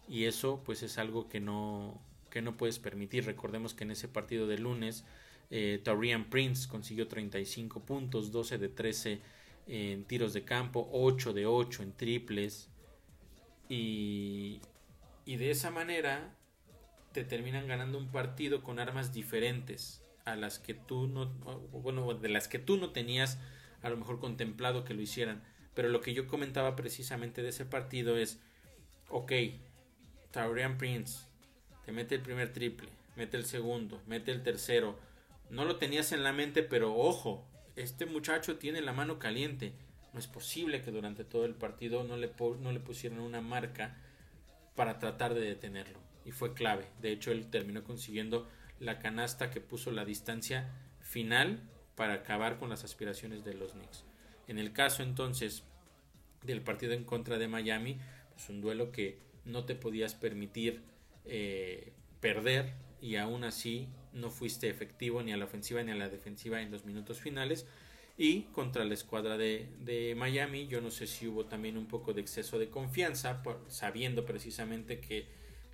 Y 0.07 0.25
eso 0.25 0.61
pues 0.65 0.83
es 0.83 0.97
algo 0.97 1.29
que 1.29 1.39
no, 1.39 2.01
que 2.29 2.41
no 2.41 2.57
puedes 2.57 2.79
permitir. 2.79 3.25
Recordemos 3.25 3.73
que 3.73 3.83
en 3.83 3.91
ese 3.91 4.07
partido 4.07 4.47
de 4.47 4.57
lunes, 4.57 5.05
eh, 5.49 5.81
Prince 6.29 6.67
consiguió 6.67 7.07
35 7.07 7.81
puntos, 7.81 8.31
12 8.31 8.57
de 8.57 8.69
13 8.69 9.21
en 9.67 10.03
tiros 10.05 10.33
de 10.33 10.43
campo, 10.43 10.89
8 10.91 11.33
de 11.33 11.45
8 11.45 11.83
en 11.83 11.93
triples. 11.93 12.69
Y, 13.69 14.59
y 15.25 15.37
de 15.37 15.51
esa 15.51 15.71
manera 15.71 16.35
te 17.13 17.23
terminan 17.23 17.67
ganando 17.67 17.97
un 17.97 18.09
partido 18.11 18.63
con 18.63 18.79
armas 18.79 19.13
diferentes 19.13 20.01
a 20.25 20.35
las 20.35 20.59
que 20.59 20.73
tú 20.73 21.07
no, 21.07 21.27
bueno, 21.71 22.13
de 22.13 22.29
las 22.29 22.47
que 22.47 22.59
tú 22.59 22.77
no 22.77 22.91
tenías 22.91 23.39
a 23.81 23.89
lo 23.89 23.97
mejor 23.97 24.19
contemplado 24.19 24.83
que 24.83 24.93
lo 24.93 25.01
hicieran. 25.01 25.41
Pero 25.73 25.89
lo 25.89 26.01
que 26.01 26.13
yo 26.13 26.27
comentaba 26.27 26.75
precisamente 26.75 27.41
de 27.41 27.49
ese 27.49 27.65
partido 27.65 28.17
es, 28.17 28.39
ok, 29.09 29.31
Taurian 30.31 30.77
Prince 30.77 31.25
te 31.85 31.91
mete 31.91 32.15
el 32.15 32.21
primer 32.21 32.53
triple, 32.53 32.89
mete 33.15 33.37
el 33.37 33.45
segundo, 33.45 34.01
mete 34.07 34.31
el 34.31 34.43
tercero. 34.43 34.99
No 35.49 35.65
lo 35.65 35.77
tenías 35.77 36.11
en 36.11 36.23
la 36.23 36.33
mente, 36.33 36.63
pero 36.63 36.95
ojo, 36.95 37.45
este 37.75 38.05
muchacho 38.05 38.57
tiene 38.57 38.81
la 38.81 38.93
mano 38.93 39.19
caliente. 39.19 39.73
No 40.13 40.19
es 40.19 40.27
posible 40.27 40.81
que 40.81 40.91
durante 40.91 41.23
todo 41.23 41.45
el 41.45 41.55
partido 41.55 42.03
no 42.03 42.17
le, 42.17 42.31
no 42.59 42.71
le 42.71 42.79
pusieran 42.79 43.19
una 43.19 43.41
marca 43.41 43.97
para 44.75 44.99
tratar 44.99 45.33
de 45.33 45.41
detenerlo. 45.41 45.99
Y 46.25 46.31
fue 46.31 46.53
clave. 46.53 46.85
De 47.01 47.11
hecho, 47.11 47.31
él 47.31 47.49
terminó 47.49 47.83
consiguiendo 47.83 48.47
la 48.79 48.99
canasta 48.99 49.51
que 49.51 49.61
puso 49.61 49.91
la 49.91 50.05
distancia 50.05 50.69
final 50.99 51.61
para 51.95 52.13
acabar 52.13 52.57
con 52.57 52.69
las 52.69 52.83
aspiraciones 52.83 53.43
de 53.43 53.53
los 53.53 53.73
Knicks. 53.73 54.03
En 54.47 54.57
el 54.57 54.73
caso 54.73 55.03
entonces 55.03 55.63
del 56.43 56.61
partido 56.61 56.93
en 56.93 57.03
contra 57.03 57.37
de 57.37 57.47
Miami, 57.47 57.97
es 58.35 58.49
un 58.49 58.61
duelo 58.61 58.91
que 58.91 59.17
no 59.45 59.65
te 59.65 59.75
podías 59.75 60.15
permitir 60.15 60.81
eh, 61.25 61.91
perder 62.19 62.73
y 63.01 63.15
aún 63.15 63.43
así 63.43 63.87
no 64.13 64.29
fuiste 64.29 64.69
efectivo 64.69 65.21
ni 65.23 65.31
a 65.31 65.37
la 65.37 65.45
ofensiva 65.45 65.83
ni 65.83 65.91
a 65.91 65.95
la 65.95 66.09
defensiva 66.09 66.61
en 66.61 66.71
los 66.71 66.85
minutos 66.85 67.19
finales. 67.19 67.65
Y 68.17 68.43
contra 68.53 68.85
la 68.85 68.93
escuadra 68.93 69.37
de, 69.37 70.13
Miami, 70.15 70.67
yo 70.67 70.81
no 70.81 70.91
sé 70.91 71.07
si 71.07 71.27
hubo 71.27 71.45
también 71.45 71.77
un 71.77 71.87
poco 71.87 72.13
de 72.13 72.21
exceso 72.21 72.59
de 72.59 72.69
confianza, 72.69 73.41
sabiendo 73.67 74.25
precisamente 74.25 74.99
que 74.99 75.25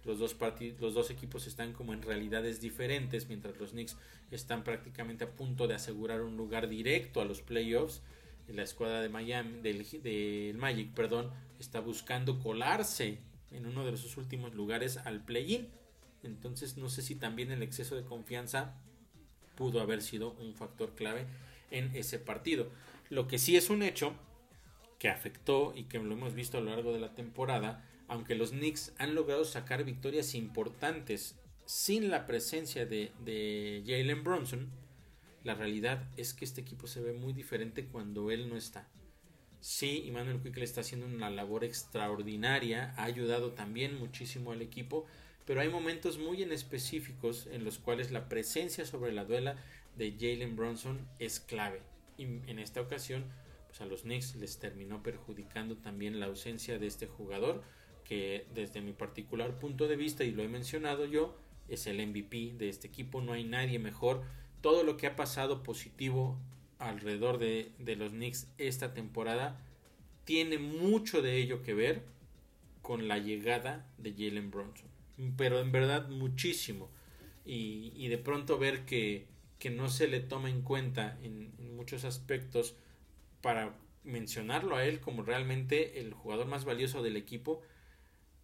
los 0.07 0.19
dos, 0.19 0.35
los 0.79 0.93
dos 0.93 1.09
equipos 1.11 1.45
están 1.45 1.73
como 1.73 1.93
en 1.93 2.01
realidades 2.01 2.61
diferentes, 2.61 3.27
mientras 3.27 3.57
los 3.57 3.71
Knicks 3.71 3.97
están 4.31 4.63
prácticamente 4.63 5.25
a 5.25 5.31
punto 5.31 5.67
de 5.67 5.75
asegurar 5.75 6.21
un 6.21 6.37
lugar 6.37 6.69
directo 6.69 7.21
a 7.21 7.25
los 7.25 7.41
playoffs. 7.41 8.01
La 8.47 8.63
escuadra 8.63 9.01
de 9.01 9.09
Miami, 9.09 9.59
del, 9.59 9.85
del 10.01 10.57
Magic, 10.57 10.93
perdón, 10.93 11.29
está 11.59 11.81
buscando 11.81 12.39
colarse 12.39 13.19
en 13.51 13.65
uno 13.65 13.85
de 13.85 13.97
sus 13.97 14.15
últimos 14.15 14.55
lugares 14.55 14.97
al 14.97 15.23
play-in. 15.23 15.67
Entonces 16.23 16.77
no 16.77 16.89
sé 16.89 17.01
si 17.01 17.15
también 17.15 17.51
el 17.51 17.61
exceso 17.61 17.95
de 17.97 18.03
confianza 18.03 18.75
pudo 19.55 19.81
haber 19.81 20.01
sido 20.01 20.31
un 20.39 20.55
factor 20.55 20.95
clave 20.95 21.25
en 21.69 21.93
ese 21.93 22.17
partido. 22.17 22.69
Lo 23.09 23.27
que 23.27 23.39
sí 23.39 23.57
es 23.57 23.69
un 23.69 23.83
hecho 23.83 24.13
que 24.99 25.09
afectó 25.09 25.73
y 25.75 25.83
que 25.83 25.99
lo 25.99 26.13
hemos 26.13 26.33
visto 26.33 26.57
a 26.57 26.61
lo 26.61 26.71
largo 26.71 26.93
de 26.93 26.99
la 26.99 27.13
temporada, 27.13 27.85
aunque 28.07 28.35
los 28.35 28.51
Knicks 28.51 28.93
han 28.97 29.15
logrado 29.15 29.45
sacar 29.45 29.83
victorias 29.83 30.35
importantes 30.35 31.35
sin 31.65 32.09
la 32.09 32.25
presencia 32.25 32.85
de, 32.85 33.83
Jalen 33.85 34.23
Bronson, 34.23 34.69
la 35.43 35.53
realidad 35.53 36.07
es 36.15 36.33
que 36.33 36.45
este 36.45 36.61
equipo 36.61 36.87
se 36.87 37.01
ve 37.01 37.13
muy 37.13 37.33
diferente 37.33 37.85
cuando 37.85 38.31
él 38.31 38.49
no 38.49 38.55
está. 38.55 38.87
Sí, 39.59 40.05
Emmanuel 40.07 40.41
Quick 40.41 40.57
le 40.57 40.63
está 40.63 40.81
haciendo 40.81 41.07
una 41.07 41.29
labor 41.29 41.63
extraordinaria, 41.63 42.93
ha 42.95 43.03
ayudado 43.03 43.51
también 43.51 43.99
muchísimo 43.99 44.51
al 44.51 44.61
equipo, 44.61 45.05
pero 45.45 45.59
hay 45.59 45.69
momentos 45.69 46.17
muy 46.17 46.43
en 46.43 46.51
específicos 46.51 47.47
en 47.51 47.65
los 47.65 47.79
cuales 47.79 48.11
la 48.11 48.29
presencia 48.29 48.85
sobre 48.85 49.11
la 49.11 49.25
duela 49.25 49.57
de 49.97 50.11
Jalen 50.11 50.55
Bronson 50.55 51.05
es 51.19 51.39
clave. 51.39 51.81
Y 52.17 52.23
en 52.23 52.59
esta 52.59 52.81
ocasión, 52.81 53.25
pues 53.67 53.81
a 53.81 53.85
los 53.85 54.03
Knicks 54.03 54.35
les 54.35 54.59
terminó 54.59 55.03
perjudicando 55.03 55.77
también 55.77 56.19
la 56.19 56.27
ausencia 56.27 56.79
de 56.79 56.87
este 56.87 57.07
jugador, 57.07 57.63
que 58.07 58.45
desde 58.55 58.81
mi 58.81 58.93
particular 58.93 59.59
punto 59.59 59.87
de 59.87 59.97
vista, 59.97 60.23
y 60.23 60.31
lo 60.31 60.41
he 60.41 60.47
mencionado 60.47 61.05
yo, 61.05 61.35
es 61.67 61.87
el 61.87 62.05
MVP 62.05 62.53
de 62.57 62.69
este 62.69 62.87
equipo, 62.87 63.21
no 63.21 63.33
hay 63.33 63.43
nadie 63.43 63.79
mejor. 63.79 64.23
Todo 64.61 64.83
lo 64.83 64.95
que 64.95 65.07
ha 65.07 65.15
pasado 65.15 65.61
positivo 65.63 66.37
alrededor 66.79 67.37
de, 67.37 67.71
los 67.97 68.11
Knicks 68.11 68.47
esta 68.57 68.93
temporada 68.93 69.59
tiene 70.23 70.57
mucho 70.57 71.21
de 71.21 71.37
ello 71.37 71.61
que 71.63 71.73
ver 71.73 72.03
con 72.81 73.09
la 73.09 73.17
llegada 73.17 73.85
de 73.97 74.13
Jalen 74.13 74.51
Bronson. 74.51 74.87
Pero 75.35 75.59
en 75.59 75.71
verdad 75.71 76.07
muchísimo. 76.07 76.89
Y, 77.45 78.07
de 78.07 78.17
pronto 78.17 78.57
ver 78.57 78.85
que, 78.85 79.25
que, 79.59 79.69
no 79.69 79.89
se 79.89 80.07
le 80.07 80.19
toma 80.19 80.49
en 80.49 80.61
cuenta 80.61 81.17
en, 81.23 81.51
muchos 81.75 82.05
aspectos 82.05 82.75
para 83.41 83.75
mencionarlo 84.03 84.75
a 84.75 84.85
él 84.85 84.99
como 84.99 85.23
realmente 85.23 85.99
el 85.99 86.13
jugador 86.13 86.47
más 86.47 86.65
valioso 86.65 87.03
del 87.03 87.15
equipo 87.17 87.61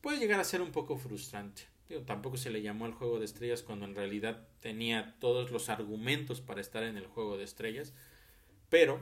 puede 0.03 0.19
llegar 0.19 0.39
a 0.39 0.43
ser 0.43 0.61
un 0.61 0.71
poco 0.71 0.97
frustrante. 0.97 1.63
tampoco 2.05 2.37
se 2.37 2.51
le 2.51 2.61
llamó 2.61 2.85
al 2.85 2.93
juego 2.93 3.19
de 3.19 3.25
estrellas 3.25 3.63
cuando 3.63 3.85
en 3.85 3.95
realidad 3.95 4.45
tenía 4.59 5.15
todos 5.19 5.49
los 5.49 5.69
argumentos 5.69 6.41
para 6.41 6.61
estar 6.61 6.83
en 6.83 6.97
el 6.97 7.07
juego 7.07 7.37
de 7.37 7.45
estrellas 7.45 7.93
pero 8.69 9.01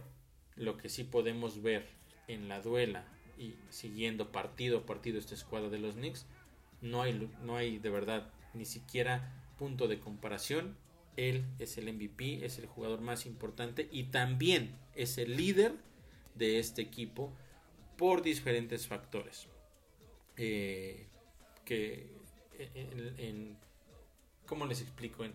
lo 0.55 0.77
que 0.77 0.89
sí 0.89 1.03
podemos 1.03 1.61
ver 1.61 1.87
en 2.27 2.47
la 2.47 2.61
duela 2.61 3.05
y 3.37 3.55
siguiendo 3.69 4.31
partido 4.31 4.79
a 4.79 4.85
partido 4.85 5.17
esta 5.17 5.33
escuadra 5.33 5.69
de 5.69 5.79
los 5.79 5.95
Knicks, 5.95 6.25
no 6.81 7.01
hay, 7.01 7.29
no 7.43 7.55
hay 7.55 7.79
de 7.79 7.89
verdad 7.89 8.29
ni 8.53 8.65
siquiera 8.65 9.33
punto 9.57 9.87
de 9.87 9.99
comparación. 9.99 10.75
Él 11.17 11.45
es 11.57 11.77
el 11.77 11.91
MVP, 11.91 12.45
es 12.45 12.59
el 12.59 12.65
jugador 12.65 13.01
más 13.01 13.25
importante 13.25 13.87
y 13.91 14.03
también 14.03 14.75
es 14.95 15.17
el 15.17 15.37
líder 15.37 15.75
de 16.35 16.59
este 16.59 16.81
equipo 16.81 17.33
por 17.97 18.21
diferentes 18.21 18.87
factores. 18.87 19.47
Eh, 20.37 21.07
que 21.65 22.07
en, 23.17 23.57
¿cómo 24.45 24.65
les 24.65 24.81
explico? 24.81 25.23
En, 25.23 25.33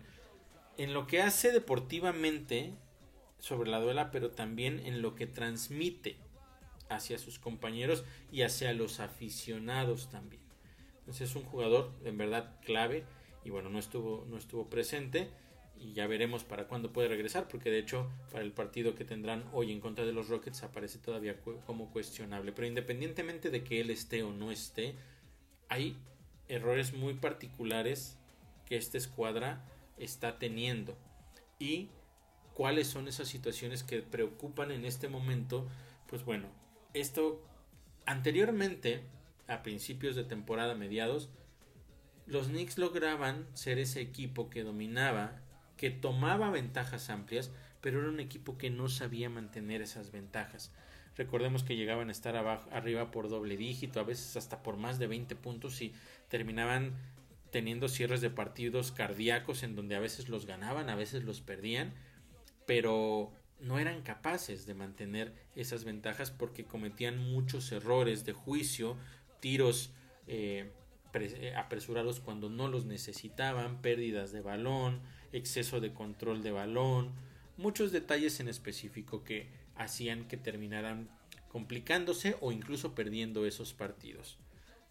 en 0.77 0.93
lo 0.93 1.07
que 1.07 1.21
hace 1.21 1.51
deportivamente 1.51 2.73
sobre 3.39 3.69
la 3.69 3.79
duela, 3.79 4.11
pero 4.11 4.31
también 4.31 4.79
en 4.85 5.01
lo 5.01 5.15
que 5.15 5.27
transmite 5.27 6.17
hacia 6.89 7.17
sus 7.17 7.39
compañeros 7.39 8.03
y 8.31 8.41
hacia 8.43 8.73
los 8.73 8.99
aficionados 8.99 10.09
también. 10.09 10.41
Entonces 10.99 11.29
es 11.29 11.35
un 11.35 11.43
jugador 11.43 11.91
en 12.03 12.17
verdad 12.17 12.55
clave 12.65 13.05
y 13.43 13.49
bueno, 13.49 13.69
no 13.69 13.79
estuvo, 13.79 14.25
no 14.29 14.37
estuvo 14.37 14.69
presente 14.69 15.29
y 15.79 15.93
ya 15.93 16.07
veremos 16.07 16.43
para 16.43 16.67
cuándo 16.67 16.91
puede 16.91 17.07
regresar 17.07 17.47
porque 17.47 17.69
de 17.69 17.79
hecho 17.79 18.09
para 18.31 18.43
el 18.43 18.51
partido 18.51 18.95
que 18.95 19.05
tendrán 19.05 19.45
hoy 19.53 19.71
en 19.71 19.79
contra 19.79 20.05
de 20.05 20.13
los 20.13 20.29
Rockets 20.29 20.63
aparece 20.63 20.99
todavía 20.99 21.37
como 21.65 21.91
cuestionable. 21.91 22.51
Pero 22.51 22.67
independientemente 22.67 23.49
de 23.49 23.63
que 23.63 23.81
él 23.81 23.89
esté 23.89 24.23
o 24.23 24.31
no 24.31 24.51
esté, 24.51 24.95
hay 25.69 25.97
errores 26.47 26.93
muy 26.93 27.13
particulares 27.15 28.17
que 28.65 28.77
esta 28.77 28.97
escuadra 28.97 29.65
está 29.97 30.39
teniendo 30.39 30.97
y 31.59 31.89
cuáles 32.53 32.87
son 32.87 33.07
esas 33.07 33.27
situaciones 33.27 33.83
que 33.83 34.01
preocupan 34.01 34.71
en 34.71 34.85
este 34.85 35.09
momento, 35.09 35.67
pues 36.07 36.23
bueno, 36.25 36.47
esto 36.93 37.43
anteriormente, 38.05 39.03
a 39.47 39.61
principios 39.63 40.15
de 40.15 40.23
temporada, 40.23 40.73
mediados, 40.73 41.29
los 42.25 42.47
Knicks 42.47 42.77
lograban 42.77 43.47
ser 43.53 43.79
ese 43.79 44.01
equipo 44.01 44.49
que 44.49 44.63
dominaba, 44.63 45.41
que 45.77 45.91
tomaba 45.91 46.49
ventajas 46.49 47.09
amplias, 47.09 47.51
pero 47.81 47.99
era 47.99 48.09
un 48.09 48.19
equipo 48.19 48.57
que 48.57 48.69
no 48.69 48.89
sabía 48.89 49.29
mantener 49.29 49.81
esas 49.81 50.11
ventajas. 50.11 50.71
Recordemos 51.15 51.63
que 51.63 51.75
llegaban 51.75 52.09
a 52.09 52.11
estar 52.11 52.35
abajo, 52.35 52.69
arriba 52.71 53.11
por 53.11 53.29
doble 53.29 53.57
dígito, 53.57 53.99
a 53.99 54.03
veces 54.03 54.35
hasta 54.35 54.61
por 54.61 54.77
más 54.77 54.99
de 54.99 55.07
20 55.07 55.35
puntos 55.35 55.81
y 55.81 55.93
terminaban 56.27 56.93
teniendo 57.51 57.87
cierres 57.87 58.21
de 58.21 58.29
partidos 58.29 58.91
cardíacos 58.91 59.63
en 59.63 59.75
donde 59.75 59.95
a 59.95 59.99
veces 59.99 60.27
los 60.27 60.45
ganaban, 60.45 60.89
a 60.89 60.95
veces 60.95 61.23
los 61.23 61.41
perdían 61.41 61.93
pero 62.67 63.31
no 63.59 63.79
eran 63.79 64.03
capaces 64.03 64.67
de 64.67 64.75
mantener 64.75 65.33
esas 65.55 65.85
ventajas 65.85 66.29
porque 66.29 66.65
cometían 66.65 67.17
muchos 67.17 67.71
errores 67.71 68.23
de 68.25 68.33
juicio, 68.33 68.97
tiros 69.39 69.91
eh, 70.27 70.69
eh, 71.15 71.53
apresurados 71.55 72.19
cuando 72.19 72.49
no 72.49 72.67
los 72.67 72.85
necesitaban, 72.85 73.81
pérdidas 73.81 74.31
de 74.31 74.41
balón, 74.41 75.01
exceso 75.31 75.79
de 75.79 75.93
control 75.93 76.43
de 76.43 76.51
balón, 76.51 77.11
muchos 77.57 77.91
detalles 77.91 78.39
en 78.39 78.47
específico 78.47 79.23
que 79.23 79.49
hacían 79.75 80.27
que 80.27 80.37
terminaran 80.37 81.09
complicándose 81.49 82.35
o 82.41 82.51
incluso 82.51 82.93
perdiendo 82.93 83.45
esos 83.45 83.73
partidos. 83.73 84.37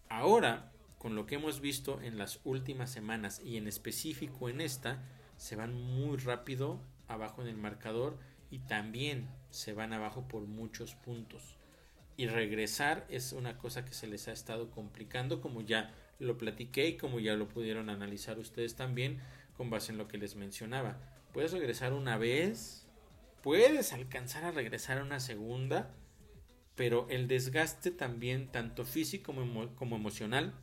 Ahora, 0.09 0.71
con 0.97 1.15
lo 1.15 1.25
que 1.25 1.35
hemos 1.35 1.61
visto 1.61 2.01
en 2.01 2.17
las 2.17 2.39
últimas 2.43 2.91
semanas 2.91 3.41
y 3.43 3.57
en 3.57 3.67
específico 3.67 4.49
en 4.49 4.61
esta, 4.61 5.03
se 5.37 5.55
van 5.55 5.73
muy 5.73 6.17
rápido 6.17 6.81
abajo 7.07 7.41
en 7.41 7.47
el 7.47 7.57
marcador 7.57 8.17
y 8.49 8.59
también 8.59 9.27
se 9.49 9.73
van 9.73 9.93
abajo 9.93 10.27
por 10.27 10.43
muchos 10.43 10.95
puntos. 10.95 11.55
Y 12.15 12.27
regresar 12.27 13.05
es 13.09 13.31
una 13.31 13.57
cosa 13.57 13.85
que 13.85 13.93
se 13.93 14.07
les 14.07 14.27
ha 14.27 14.31
estado 14.31 14.71
complicando, 14.71 15.39
como 15.39 15.61
ya 15.61 15.93
lo 16.19 16.37
platiqué 16.37 16.87
y 16.87 16.97
como 16.97 17.19
ya 17.19 17.35
lo 17.35 17.47
pudieron 17.47 17.89
analizar 17.89 18.39
ustedes 18.39 18.75
también 18.75 19.19
con 19.57 19.69
base 19.69 19.91
en 19.91 19.97
lo 19.97 20.07
que 20.07 20.17
les 20.17 20.35
mencionaba. 20.35 20.99
Puedes 21.33 21.51
regresar 21.51 21.93
una 21.93 22.17
vez, 22.17 22.85
puedes 23.41 23.91
alcanzar 23.91 24.45
a 24.45 24.51
regresar 24.51 25.01
una 25.01 25.19
segunda, 25.19 25.93
pero 26.75 27.07
el 27.09 27.27
desgaste 27.27 27.91
también, 27.91 28.51
tanto 28.51 28.85
físico 28.85 29.33
como, 29.33 29.75
como 29.75 29.95
emocional, 29.95 30.53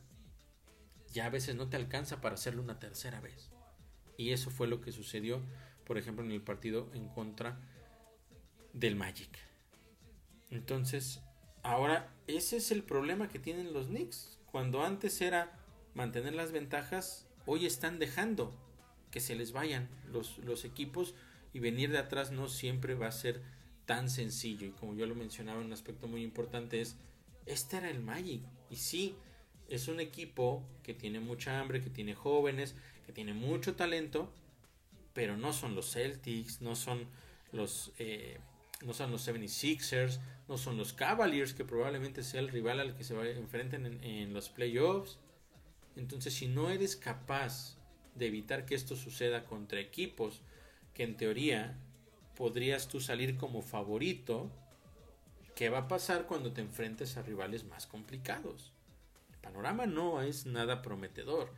ya 1.11 1.25
a 1.25 1.29
veces 1.29 1.55
no 1.55 1.69
te 1.69 1.77
alcanza 1.77 2.21
para 2.21 2.35
hacerlo 2.35 2.63
una 2.63 2.79
tercera 2.79 3.19
vez. 3.19 3.51
Y 4.17 4.31
eso 4.31 4.49
fue 4.49 4.67
lo 4.67 4.81
que 4.81 4.91
sucedió, 4.91 5.41
por 5.85 5.97
ejemplo, 5.97 6.23
en 6.23 6.31
el 6.31 6.41
partido 6.41 6.89
en 6.93 7.09
contra 7.09 7.59
del 8.73 8.95
Magic. 8.95 9.29
Entonces, 10.51 11.21
ahora 11.63 12.13
ese 12.27 12.57
es 12.57 12.71
el 12.71 12.83
problema 12.83 13.27
que 13.27 13.39
tienen 13.39 13.73
los 13.73 13.87
Knicks. 13.87 14.39
Cuando 14.51 14.83
antes 14.83 15.19
era 15.21 15.59
mantener 15.93 16.33
las 16.33 16.51
ventajas, 16.51 17.27
hoy 17.45 17.65
están 17.65 17.99
dejando 17.99 18.64
que 19.15 19.21
se 19.21 19.33
les 19.33 19.53
vayan 19.53 19.87
los, 20.11 20.39
los 20.39 20.65
equipos 20.65 21.15
y 21.53 21.59
venir 21.59 21.89
de 21.89 21.99
atrás 21.99 22.31
no 22.31 22.49
siempre 22.49 22.95
va 22.95 23.07
a 23.07 23.13
ser 23.13 23.41
tan 23.85 24.09
sencillo. 24.09 24.67
Y 24.67 24.71
como 24.71 24.93
yo 24.93 25.05
lo 25.05 25.15
mencionaba, 25.15 25.61
un 25.61 25.71
aspecto 25.71 26.09
muy 26.09 26.21
importante 26.21 26.81
es, 26.81 26.97
este 27.45 27.77
era 27.77 27.89
el 27.89 28.01
Magic. 28.01 28.41
Y 28.69 28.75
sí, 28.75 29.15
es 29.69 29.87
un 29.87 30.01
equipo 30.01 30.67
que 30.83 30.93
tiene 30.93 31.21
mucha 31.21 31.61
hambre, 31.61 31.81
que 31.81 31.89
tiene 31.89 32.13
jóvenes, 32.13 32.75
que 33.05 33.13
tiene 33.13 33.33
mucho 33.33 33.77
talento, 33.77 34.33
pero 35.13 35.37
no 35.37 35.53
son 35.53 35.75
los 35.75 35.93
Celtics, 35.93 36.59
no 36.59 36.75
son 36.75 37.07
los, 37.53 37.93
eh, 37.99 38.37
no 38.85 38.93
son 38.93 39.11
los 39.11 39.25
76ers, 39.25 40.19
no 40.49 40.57
son 40.57 40.75
los 40.75 40.91
Cavaliers, 40.91 41.53
que 41.53 41.63
probablemente 41.63 42.21
sea 42.21 42.41
el 42.41 42.49
rival 42.49 42.81
al 42.81 42.97
que 42.97 43.05
se 43.05 43.15
enfrenten 43.37 43.85
en, 43.85 44.03
en 44.03 44.33
los 44.33 44.49
playoffs. 44.49 45.19
Entonces, 45.95 46.33
si 46.33 46.49
no 46.49 46.69
eres 46.69 46.97
capaz 46.97 47.77
de 48.15 48.27
evitar 48.27 48.65
que 48.65 48.75
esto 48.75 48.95
suceda 48.95 49.45
contra 49.45 49.79
equipos 49.79 50.41
que 50.93 51.03
en 51.03 51.17
teoría 51.17 51.77
podrías 52.35 52.87
tú 52.87 52.99
salir 52.99 53.37
como 53.37 53.61
favorito, 53.61 54.49
¿qué 55.55 55.69
va 55.69 55.79
a 55.79 55.87
pasar 55.87 56.25
cuando 56.25 56.51
te 56.53 56.61
enfrentes 56.61 57.17
a 57.17 57.21
rivales 57.21 57.63
más 57.65 57.85
complicados? 57.85 58.71
El 59.31 59.37
panorama 59.39 59.85
no 59.85 60.21
es 60.21 60.45
nada 60.45 60.81
prometedor. 60.81 61.51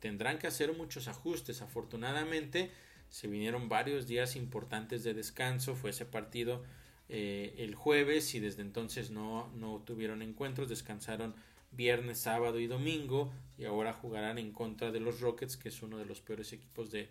Tendrán 0.00 0.38
que 0.38 0.46
hacer 0.46 0.76
muchos 0.76 1.08
ajustes. 1.08 1.62
Afortunadamente, 1.62 2.70
se 3.08 3.28
vinieron 3.28 3.68
varios 3.68 4.06
días 4.06 4.36
importantes 4.36 5.04
de 5.04 5.14
descanso. 5.14 5.74
Fue 5.74 5.90
ese 5.90 6.06
partido 6.06 6.64
eh, 7.08 7.54
el 7.58 7.74
jueves 7.74 8.34
y 8.34 8.40
desde 8.40 8.62
entonces 8.62 9.10
no, 9.10 9.50
no 9.54 9.82
tuvieron 9.84 10.22
encuentros. 10.22 10.68
Descansaron 10.68 11.34
viernes, 11.72 12.18
sábado 12.18 12.60
y 12.60 12.66
domingo 12.66 13.32
y 13.58 13.64
ahora 13.64 13.92
jugarán 13.92 14.38
en 14.38 14.52
contra 14.52 14.90
de 14.90 15.00
los 15.00 15.20
Rockets, 15.20 15.56
que 15.56 15.68
es 15.68 15.82
uno 15.82 15.98
de 15.98 16.06
los 16.06 16.20
peores 16.20 16.52
equipos 16.52 16.90
de, 16.90 17.08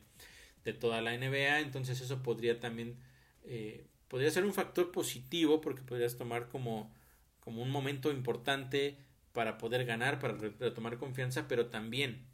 de 0.63 0.73
toda 0.73 1.01
la 1.01 1.17
NBA. 1.17 1.59
Entonces 1.59 2.01
eso 2.01 2.21
podría 2.23 2.59
también 2.59 2.97
eh, 3.43 3.85
podría 4.07 4.29
ser 4.29 4.45
un 4.45 4.53
factor 4.53 4.91
positivo 4.91 5.61
porque 5.61 5.81
podrías 5.81 6.17
tomar 6.17 6.49
como, 6.49 6.91
como 7.39 7.61
un 7.61 7.69
momento 7.69 8.11
importante 8.11 8.97
para 9.31 9.57
poder 9.57 9.85
ganar, 9.85 10.19
para 10.19 10.33
retomar 10.33 10.97
confianza, 10.97 11.47
pero 11.47 11.67
también, 11.67 12.25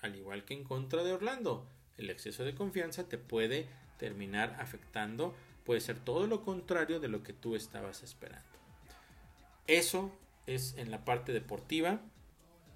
al 0.00 0.16
igual 0.16 0.46
que 0.46 0.54
en 0.54 0.64
contra 0.64 1.04
de 1.04 1.12
Orlando, 1.12 1.68
el 1.98 2.08
exceso 2.08 2.44
de 2.44 2.54
confianza 2.54 3.08
te 3.08 3.18
puede 3.18 3.68
terminar 3.98 4.56
afectando, 4.58 5.34
puede 5.64 5.80
ser 5.80 5.98
todo 5.98 6.26
lo 6.26 6.42
contrario 6.42 7.00
de 7.00 7.08
lo 7.08 7.22
que 7.22 7.34
tú 7.34 7.54
estabas 7.54 8.02
esperando. 8.02 8.48
Eso 9.66 10.16
es 10.46 10.74
en 10.76 10.90
la 10.90 11.04
parte 11.04 11.32
deportiva 11.32 12.00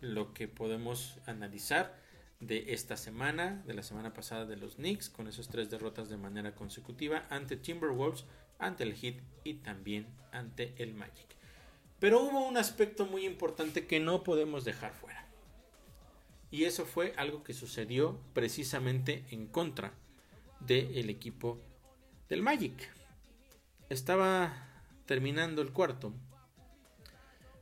lo 0.00 0.32
que 0.34 0.48
podemos 0.48 1.18
analizar 1.26 1.98
de 2.40 2.72
esta 2.72 2.96
semana, 2.96 3.62
de 3.66 3.74
la 3.74 3.82
semana 3.82 4.14
pasada 4.14 4.46
de 4.46 4.56
los 4.56 4.76
Knicks, 4.76 5.10
con 5.10 5.28
esos 5.28 5.48
tres 5.48 5.70
derrotas 5.70 6.08
de 6.08 6.16
manera 6.16 6.54
consecutiva 6.54 7.26
ante 7.28 7.56
Timberwolves, 7.56 8.24
ante 8.58 8.84
el 8.84 8.94
Heat 8.94 9.16
y 9.44 9.54
también 9.54 10.06
ante 10.32 10.74
el 10.78 10.94
Magic. 10.94 11.26
Pero 11.98 12.22
hubo 12.22 12.46
un 12.46 12.56
aspecto 12.56 13.04
muy 13.04 13.26
importante 13.26 13.86
que 13.86 14.00
no 14.00 14.24
podemos 14.24 14.64
dejar 14.64 14.92
fuera. 14.92 15.26
Y 16.50 16.64
eso 16.64 16.86
fue 16.86 17.14
algo 17.16 17.44
que 17.44 17.52
sucedió 17.52 18.18
precisamente 18.32 19.24
en 19.30 19.46
contra 19.46 19.92
del 20.60 21.10
equipo 21.10 21.60
del 22.28 22.42
Magic. 22.42 22.90
Estaba 23.90 24.66
terminando 25.04 25.62
el 25.62 25.72
cuarto 25.72 26.12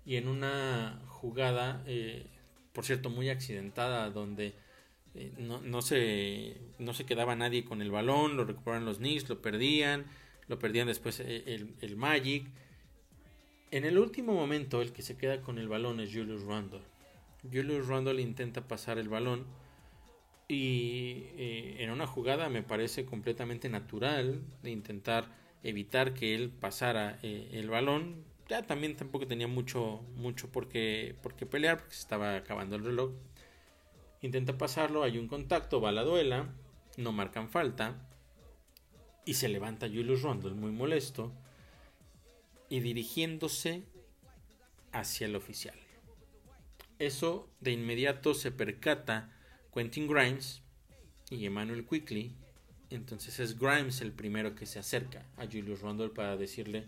y 0.09 0.17
en 0.17 0.27
una 0.27 1.03
jugada, 1.07 1.85
eh, 1.87 2.25
por 2.73 2.87
cierto, 2.87 3.11
muy 3.11 3.29
accidentada, 3.29 4.09
donde 4.09 4.55
eh, 5.15 5.35
no, 5.37 5.61
no, 5.61 5.83
se, 5.83 6.57
no 6.79 6.95
se 6.95 7.05
quedaba 7.05 7.37
nadie 7.37 7.63
con 7.63 7.83
el 7.83 7.91
balón, 7.91 8.39
lo 8.39 8.47
recuperaban 8.47 8.87
los 8.87 8.97
Knicks, 8.97 9.29
lo 9.29 9.43
perdían, 9.43 10.07
lo 10.47 10.59
perdían 10.59 10.87
después 10.87 11.21
eh, 11.21 11.45
el, 11.83 11.97
Magic. 11.97 12.47
En 13.71 13.85
el 13.85 13.99
último 13.99 14.33
momento, 14.33 14.81
el 14.81 14.95
que 14.95 15.03
se 15.03 15.19
queda 15.19 15.43
con 15.43 15.59
el 15.59 15.69
balón 15.69 16.01
es 16.01 16.11
Julius 16.11 16.43
Randle. 16.45 16.81
Julius 17.43 17.87
Randle 17.87 18.23
intenta 18.23 18.67
pasar 18.67 18.97
el 18.97 19.11
balón 19.11 19.45
y 20.49 21.27
en 21.37 21.91
una 21.91 22.07
jugada 22.07 22.49
me 22.49 22.63
parece 22.63 23.05
completamente 23.05 23.69
natural 23.69 24.41
de 24.63 24.71
intentar 24.71 25.27
evitar 25.63 26.15
que 26.15 26.35
él 26.35 26.49
pasara 26.49 27.19
el 27.23 27.69
balón. 27.69 28.25
Ya 28.49 28.63
también 28.63 28.97
tampoco 28.97 29.27
tenía 29.27 29.47
mucho, 29.47 30.03
mucho 30.17 30.51
por 30.51 30.69
qué, 30.69 31.15
por 31.23 31.35
qué 31.35 31.45
pelear 31.45 31.79
porque 31.79 31.95
se 31.95 32.01
estaba 32.01 32.37
acabando 32.37 32.77
el 32.77 32.85
reloj. 32.85 33.13
Intenta 34.23 34.57
pasarlo, 34.57 35.03
hay 35.03 35.19
un 35.19 35.29
contacto, 35.29 35.81
va 35.81 35.91
a 35.91 35.93
la 35.93 36.03
duela, 36.03 36.49
no 36.97 37.13
marcan 37.13 37.51
falta. 37.51 37.97
Y 39.27 39.35
se 39.35 39.49
levanta 39.49 39.87
Julius 39.87 40.23
Randle 40.23 40.55
muy 40.55 40.71
molesto 40.71 41.33
y 42.71 42.81
dirigiéndose 42.81 43.83
hacia 44.93 45.27
el 45.27 45.37
oficial. 45.37 45.79
Eso 46.99 47.49
de 47.61 47.73
inmediato 47.73 48.33
se 48.33 48.51
percata 48.51 49.31
Quentin 49.75 50.09
Grimes 50.09 50.63
y 51.31 51.45
Emmanuel 51.45 51.87
Quickly. 51.87 52.35
Entonces 52.91 53.39
es 53.39 53.59
Grimes 53.59 54.01
el 54.01 54.13
primero 54.13 54.55
que 54.55 54.65
se 54.65 54.79
acerca 54.79 55.27
a 55.37 55.45
Julius 55.45 55.83
Randle 55.83 56.09
para 56.09 56.39
decirle 56.39 56.87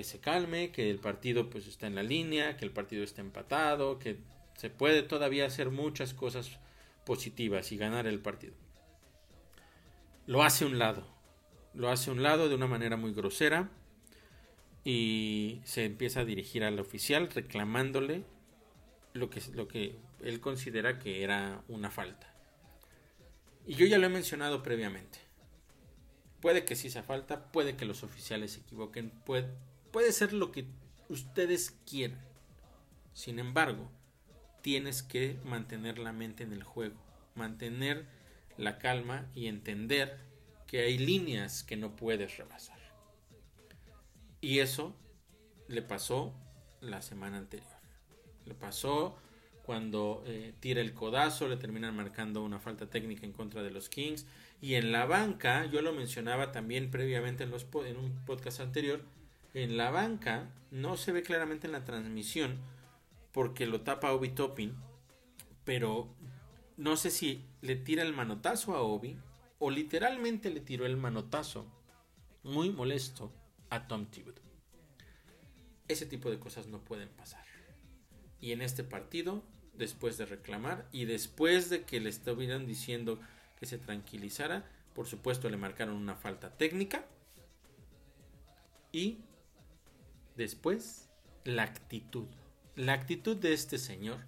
que 0.00 0.04
se 0.04 0.18
calme, 0.18 0.72
que 0.72 0.88
el 0.88 0.98
partido 0.98 1.50
pues 1.50 1.66
está 1.66 1.86
en 1.86 1.94
la 1.94 2.02
línea, 2.02 2.56
que 2.56 2.64
el 2.64 2.70
partido 2.70 3.04
está 3.04 3.20
empatado, 3.20 3.98
que 3.98 4.16
se 4.56 4.70
puede 4.70 5.02
todavía 5.02 5.44
hacer 5.44 5.70
muchas 5.70 6.14
cosas 6.14 6.58
positivas 7.04 7.70
y 7.70 7.76
ganar 7.76 8.06
el 8.06 8.18
partido. 8.18 8.54
Lo 10.26 10.42
hace 10.42 10.64
un 10.64 10.78
lado. 10.78 11.06
Lo 11.74 11.90
hace 11.90 12.10
un 12.10 12.22
lado 12.22 12.48
de 12.48 12.54
una 12.54 12.66
manera 12.66 12.96
muy 12.96 13.12
grosera. 13.12 13.68
Y 14.84 15.60
se 15.64 15.84
empieza 15.84 16.20
a 16.20 16.24
dirigir 16.24 16.64
al 16.64 16.78
oficial 16.78 17.28
reclamándole 17.28 18.24
lo 19.12 19.28
que, 19.28 19.42
lo 19.52 19.68
que 19.68 19.98
él 20.22 20.40
considera 20.40 20.98
que 20.98 21.22
era 21.22 21.62
una 21.68 21.90
falta. 21.90 22.34
Y 23.66 23.74
yo 23.74 23.84
ya 23.84 23.98
lo 23.98 24.06
he 24.06 24.10
mencionado 24.10 24.62
previamente. 24.62 25.18
Puede 26.40 26.64
que 26.64 26.74
sí 26.74 26.88
sea 26.88 27.02
falta, 27.02 27.52
puede 27.52 27.76
que 27.76 27.84
los 27.84 28.02
oficiales 28.02 28.52
se 28.52 28.60
equivoquen, 28.60 29.10
puede, 29.26 29.50
puede 29.92 30.12
ser 30.12 30.32
lo 30.32 30.52
que 30.52 30.66
ustedes 31.08 31.76
quieran. 31.86 32.20
Sin 33.12 33.38
embargo, 33.38 33.90
tienes 34.62 35.02
que 35.02 35.38
mantener 35.44 35.98
la 35.98 36.12
mente 36.12 36.44
en 36.44 36.52
el 36.52 36.62
juego, 36.62 36.96
mantener 37.34 38.06
la 38.56 38.78
calma 38.78 39.26
y 39.34 39.46
entender 39.46 40.18
que 40.66 40.82
hay 40.82 40.98
líneas 40.98 41.64
que 41.64 41.76
no 41.76 41.96
puedes 41.96 42.36
rebasar. 42.36 42.78
Y 44.40 44.60
eso 44.60 44.94
le 45.68 45.82
pasó 45.82 46.34
la 46.80 47.02
semana 47.02 47.38
anterior. 47.38 47.68
Le 48.46 48.54
pasó 48.54 49.18
cuando 49.62 50.22
eh, 50.26 50.54
tira 50.60 50.80
el 50.80 50.94
codazo, 50.94 51.48
le 51.48 51.56
terminan 51.56 51.94
marcando 51.94 52.42
una 52.42 52.58
falta 52.58 52.88
técnica 52.88 53.26
en 53.26 53.32
contra 53.32 53.62
de 53.62 53.70
los 53.70 53.88
Kings. 53.88 54.26
Y 54.60 54.74
en 54.74 54.92
la 54.92 55.06
banca, 55.06 55.66
yo 55.66 55.82
lo 55.82 55.92
mencionaba 55.92 56.52
también 56.52 56.90
previamente 56.90 57.44
en, 57.44 57.50
los, 57.50 57.66
en 57.86 57.96
un 57.96 58.12
podcast 58.24 58.60
anterior, 58.60 59.04
en 59.54 59.76
la 59.76 59.90
banca 59.90 60.50
no 60.70 60.96
se 60.96 61.12
ve 61.12 61.22
claramente 61.22 61.66
en 61.66 61.72
la 61.72 61.84
transmisión, 61.84 62.58
porque 63.32 63.66
lo 63.66 63.82
tapa 63.82 64.12
Obi 64.12 64.30
Toppin, 64.30 64.74
pero 65.64 66.08
no 66.76 66.96
sé 66.96 67.10
si 67.10 67.44
le 67.60 67.76
tira 67.76 68.02
el 68.02 68.12
manotazo 68.12 68.74
a 68.74 68.82
Obi 68.82 69.18
o 69.58 69.70
literalmente 69.70 70.50
le 70.50 70.60
tiró 70.60 70.86
el 70.86 70.96
manotazo 70.96 71.66
muy 72.42 72.70
molesto 72.70 73.32
a 73.68 73.86
Tom 73.86 74.06
Thibodeau. 74.06 74.44
Ese 75.88 76.06
tipo 76.06 76.30
de 76.30 76.38
cosas 76.38 76.66
no 76.66 76.80
pueden 76.80 77.08
pasar. 77.08 77.44
Y 78.40 78.52
en 78.52 78.62
este 78.62 78.84
partido, 78.84 79.42
después 79.74 80.16
de 80.16 80.26
reclamar 80.26 80.88
y 80.92 81.04
después 81.04 81.68
de 81.68 81.82
que 81.82 82.00
le 82.00 82.08
estuvieran 82.08 82.66
diciendo 82.66 83.20
que 83.58 83.66
se 83.66 83.76
tranquilizara, 83.76 84.64
por 84.94 85.06
supuesto 85.06 85.50
le 85.50 85.56
marcaron 85.56 85.94
una 85.94 86.16
falta 86.16 86.56
técnica 86.56 87.04
Y 88.92 89.18
después, 90.40 91.10
la 91.44 91.64
actitud. 91.64 92.26
La 92.74 92.94
actitud 92.94 93.36
de 93.36 93.52
este 93.52 93.76
señor 93.76 94.18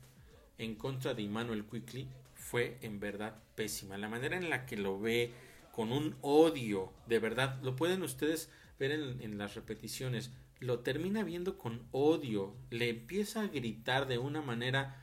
en 0.59 0.75
contra 0.75 1.15
de 1.15 1.25
Emmanuel 1.25 1.65
Quickly 1.65 2.07
fue 2.35 2.77
en 2.83 3.01
verdad 3.01 3.43
pésima. 3.55 3.97
La 3.97 4.11
manera 4.11 4.37
en 4.37 4.51
la 4.51 4.67
que 4.67 4.77
lo 4.77 5.01
ve 5.01 5.33
con 5.73 5.91
un 5.91 6.15
odio, 6.21 6.93
de 7.07 7.19
verdad, 7.19 7.59
lo 7.63 7.77
pueden 7.77 8.03
ustedes 8.03 8.51
ver 8.79 8.93
en, 8.93 9.39
las 9.39 9.55
repeticiones, 9.55 10.31
lo 10.61 10.81
termina 10.81 11.25
viendo 11.25 11.57
con 11.57 11.83
odio, 11.93 12.55
le 12.71 12.91
empieza 12.91 13.41
a 13.41 13.47
gritar 13.47 14.07
de 14.07 14.19
una 14.19 14.43
manera 14.43 15.03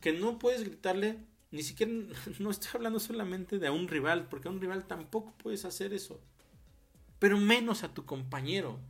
que 0.00 0.12
no 0.12 0.40
puedes 0.40 0.64
gritarle, 0.64 1.18
ni 1.52 1.62
siquiera, 1.62 1.92
no 2.40 2.50
estoy 2.50 2.70
hablando 2.74 2.98
solamente 2.98 3.60
de 3.60 3.68
a 3.68 3.72
un 3.72 3.86
rival, 3.86 4.28
porque 4.28 4.48
a 4.48 4.50
un 4.50 4.60
rival 4.60 4.88
tampoco 4.88 5.34
puedes 5.38 5.64
hacer 5.64 5.94
eso, 5.94 6.20
pero 7.20 7.38
menos 7.38 7.84
a 7.84 7.94
tu 7.94 8.04
compañero, 8.04 8.80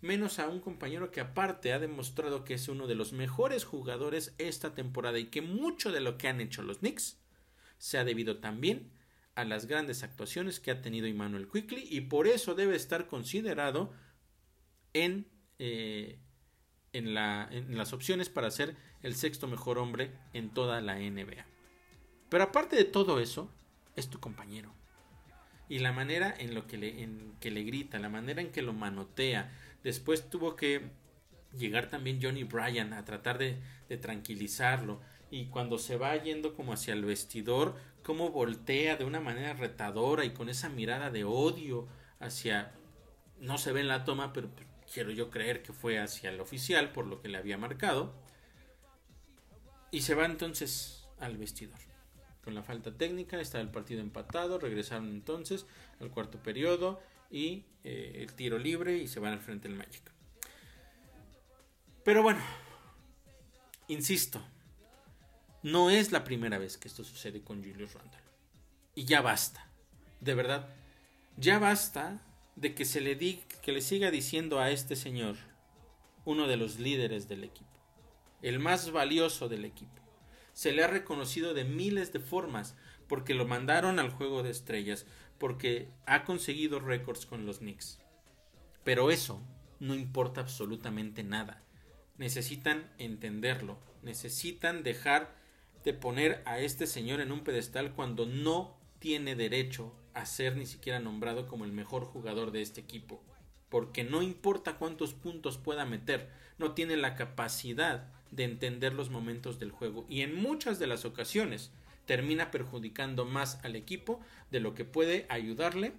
menos 0.00 0.38
a 0.38 0.48
un 0.48 0.60
compañero 0.60 1.10
que 1.10 1.20
aparte 1.20 1.72
ha 1.72 1.78
demostrado 1.78 2.44
que 2.44 2.54
es 2.54 2.68
uno 2.68 2.86
de 2.86 2.94
los 2.94 3.12
mejores 3.12 3.64
jugadores 3.64 4.34
esta 4.38 4.74
temporada 4.74 5.18
y 5.18 5.26
que 5.26 5.42
mucho 5.42 5.92
de 5.92 6.00
lo 6.00 6.16
que 6.16 6.28
han 6.28 6.40
hecho 6.40 6.62
los 6.62 6.78
Knicks 6.78 7.18
se 7.78 7.98
ha 7.98 8.04
debido 8.04 8.38
también 8.38 8.92
a 9.34 9.44
las 9.44 9.66
grandes 9.66 10.02
actuaciones 10.02 10.60
que 10.60 10.70
ha 10.70 10.82
tenido 10.82 11.06
Emmanuel 11.06 11.48
Quickly 11.48 11.86
y 11.88 12.02
por 12.02 12.26
eso 12.26 12.54
debe 12.54 12.76
estar 12.76 13.06
considerado 13.06 13.92
en, 14.92 15.28
eh, 15.58 16.18
en, 16.92 17.14
la, 17.14 17.48
en 17.50 17.76
las 17.76 17.92
opciones 17.92 18.28
para 18.28 18.50
ser 18.50 18.76
el 19.02 19.14
sexto 19.14 19.46
mejor 19.46 19.78
hombre 19.78 20.12
en 20.32 20.50
toda 20.50 20.80
la 20.80 20.98
NBA. 20.98 21.46
Pero 22.28 22.44
aparte 22.44 22.76
de 22.76 22.84
todo 22.84 23.20
eso, 23.20 23.50
es 23.96 24.08
tu 24.08 24.20
compañero. 24.20 24.72
Y 25.68 25.78
la 25.78 25.92
manera 25.92 26.34
en, 26.36 26.54
lo 26.54 26.64
en 26.70 27.34
que 27.40 27.50
le 27.50 27.62
grita, 27.62 27.98
la 27.98 28.08
manera 28.08 28.40
en 28.40 28.50
que 28.50 28.62
lo 28.62 28.72
manotea. 28.72 29.52
Después 29.82 30.28
tuvo 30.28 30.56
que 30.56 30.90
llegar 31.56 31.88
también 31.88 32.20
Johnny 32.22 32.44
Bryan 32.44 32.92
a 32.92 33.04
tratar 33.04 33.38
de, 33.38 33.60
tranquilizarlo. 34.00 35.00
Y 35.30 35.46
cuando 35.46 35.78
se 35.78 35.96
va 35.96 36.16
yendo 36.16 36.54
como 36.54 36.72
hacia 36.72 36.94
el 36.94 37.04
vestidor, 37.04 37.76
cómo 38.02 38.30
voltea 38.30 38.96
de 38.96 39.04
una 39.04 39.20
manera 39.20 39.54
retadora 39.54 40.24
y 40.24 40.30
con 40.30 40.48
esa 40.48 40.68
mirada 40.68 41.10
de 41.10 41.24
odio 41.24 41.88
hacia... 42.18 42.72
No 43.38 43.56
se 43.56 43.72
ve 43.72 43.80
en 43.80 43.88
la 43.88 44.04
toma, 44.04 44.32
pero 44.32 44.50
quiero 44.92 45.10
yo 45.12 45.30
creer 45.30 45.62
que 45.62 45.72
fue 45.72 45.98
hacia 45.98 46.30
el 46.30 46.40
oficial 46.40 46.92
por 46.92 47.06
lo 47.06 47.22
que 47.22 47.28
le 47.28 47.38
había 47.38 47.56
marcado. 47.56 48.14
Y 49.90 50.02
se 50.02 50.14
va 50.14 50.26
entonces 50.26 51.08
al 51.18 51.38
vestidor. 51.38 51.78
Con 52.44 52.54
la 52.54 52.62
falta 52.62 52.96
técnica, 52.96 53.40
está 53.40 53.60
el 53.60 53.70
partido 53.70 54.00
empatado, 54.00 54.58
regresaron 54.58 55.08
entonces 55.08 55.66
al 56.00 56.10
cuarto 56.10 56.42
periodo 56.42 57.00
y 57.30 57.64
eh, 57.84 58.12
el 58.16 58.32
tiro 58.34 58.58
libre 58.58 58.98
y 58.98 59.08
se 59.08 59.20
van 59.20 59.32
al 59.32 59.40
frente 59.40 59.68
del 59.68 59.76
Magic. 59.76 60.02
Pero 62.04 62.22
bueno, 62.22 62.40
insisto, 63.88 64.42
no 65.62 65.90
es 65.90 66.12
la 66.12 66.24
primera 66.24 66.58
vez 66.58 66.78
que 66.78 66.88
esto 66.88 67.04
sucede 67.04 67.42
con 67.42 67.62
Julius 67.62 67.94
Randle. 67.94 68.20
Y 68.94 69.04
ya 69.04 69.20
basta. 69.20 69.70
De 70.20 70.34
verdad, 70.34 70.68
ya 71.36 71.58
basta 71.58 72.22
de 72.56 72.74
que 72.74 72.84
se 72.84 73.00
le 73.00 73.14
di, 73.14 73.42
que 73.62 73.72
le 73.72 73.80
siga 73.80 74.10
diciendo 74.10 74.58
a 74.60 74.70
este 74.70 74.96
señor, 74.96 75.36
uno 76.24 76.46
de 76.46 76.56
los 76.56 76.78
líderes 76.78 77.28
del 77.28 77.44
equipo, 77.44 77.70
el 78.42 78.58
más 78.58 78.90
valioso 78.90 79.48
del 79.48 79.64
equipo. 79.64 80.02
Se 80.52 80.72
le 80.72 80.84
ha 80.84 80.88
reconocido 80.88 81.54
de 81.54 81.64
miles 81.64 82.12
de 82.12 82.20
formas 82.20 82.74
porque 83.08 83.34
lo 83.34 83.46
mandaron 83.46 83.98
al 83.98 84.10
juego 84.10 84.42
de 84.42 84.50
estrellas, 84.50 85.06
porque 85.40 85.88
ha 86.04 86.24
conseguido 86.24 86.78
récords 86.78 87.24
con 87.24 87.46
los 87.46 87.58
Knicks. 87.58 87.98
Pero 88.84 89.10
eso 89.10 89.42
no 89.80 89.94
importa 89.94 90.42
absolutamente 90.42 91.24
nada. 91.24 91.64
Necesitan 92.18 92.92
entenderlo, 92.98 93.78
necesitan 94.02 94.82
dejar 94.82 95.34
de 95.82 95.94
poner 95.94 96.42
a 96.44 96.60
este 96.60 96.86
señor 96.86 97.22
en 97.22 97.32
un 97.32 97.42
pedestal 97.42 97.94
cuando 97.94 98.26
no 98.26 98.76
tiene 98.98 99.34
derecho 99.34 99.94
a 100.12 100.26
ser 100.26 100.56
ni 100.56 100.66
siquiera 100.66 101.00
nombrado 101.00 101.48
como 101.48 101.64
el 101.64 101.72
mejor 101.72 102.04
jugador 102.04 102.50
de 102.50 102.60
este 102.60 102.82
equipo. 102.82 103.24
Porque 103.70 104.04
no 104.04 104.20
importa 104.20 104.76
cuántos 104.76 105.14
puntos 105.14 105.56
pueda 105.56 105.86
meter, 105.86 106.28
no 106.58 106.72
tiene 106.72 106.98
la 106.98 107.14
capacidad 107.14 108.12
de 108.30 108.44
entender 108.44 108.92
los 108.92 109.08
momentos 109.08 109.58
del 109.58 109.70
juego 109.70 110.04
y 110.06 110.20
en 110.20 110.34
muchas 110.34 110.78
de 110.78 110.86
las 110.86 111.06
ocasiones 111.06 111.72
termina 112.06 112.50
perjudicando 112.50 113.24
más 113.24 113.58
al 113.64 113.76
equipo 113.76 114.20
de 114.50 114.60
lo 114.60 114.74
que 114.74 114.84
puede 114.84 115.26
ayudarle 115.28 115.92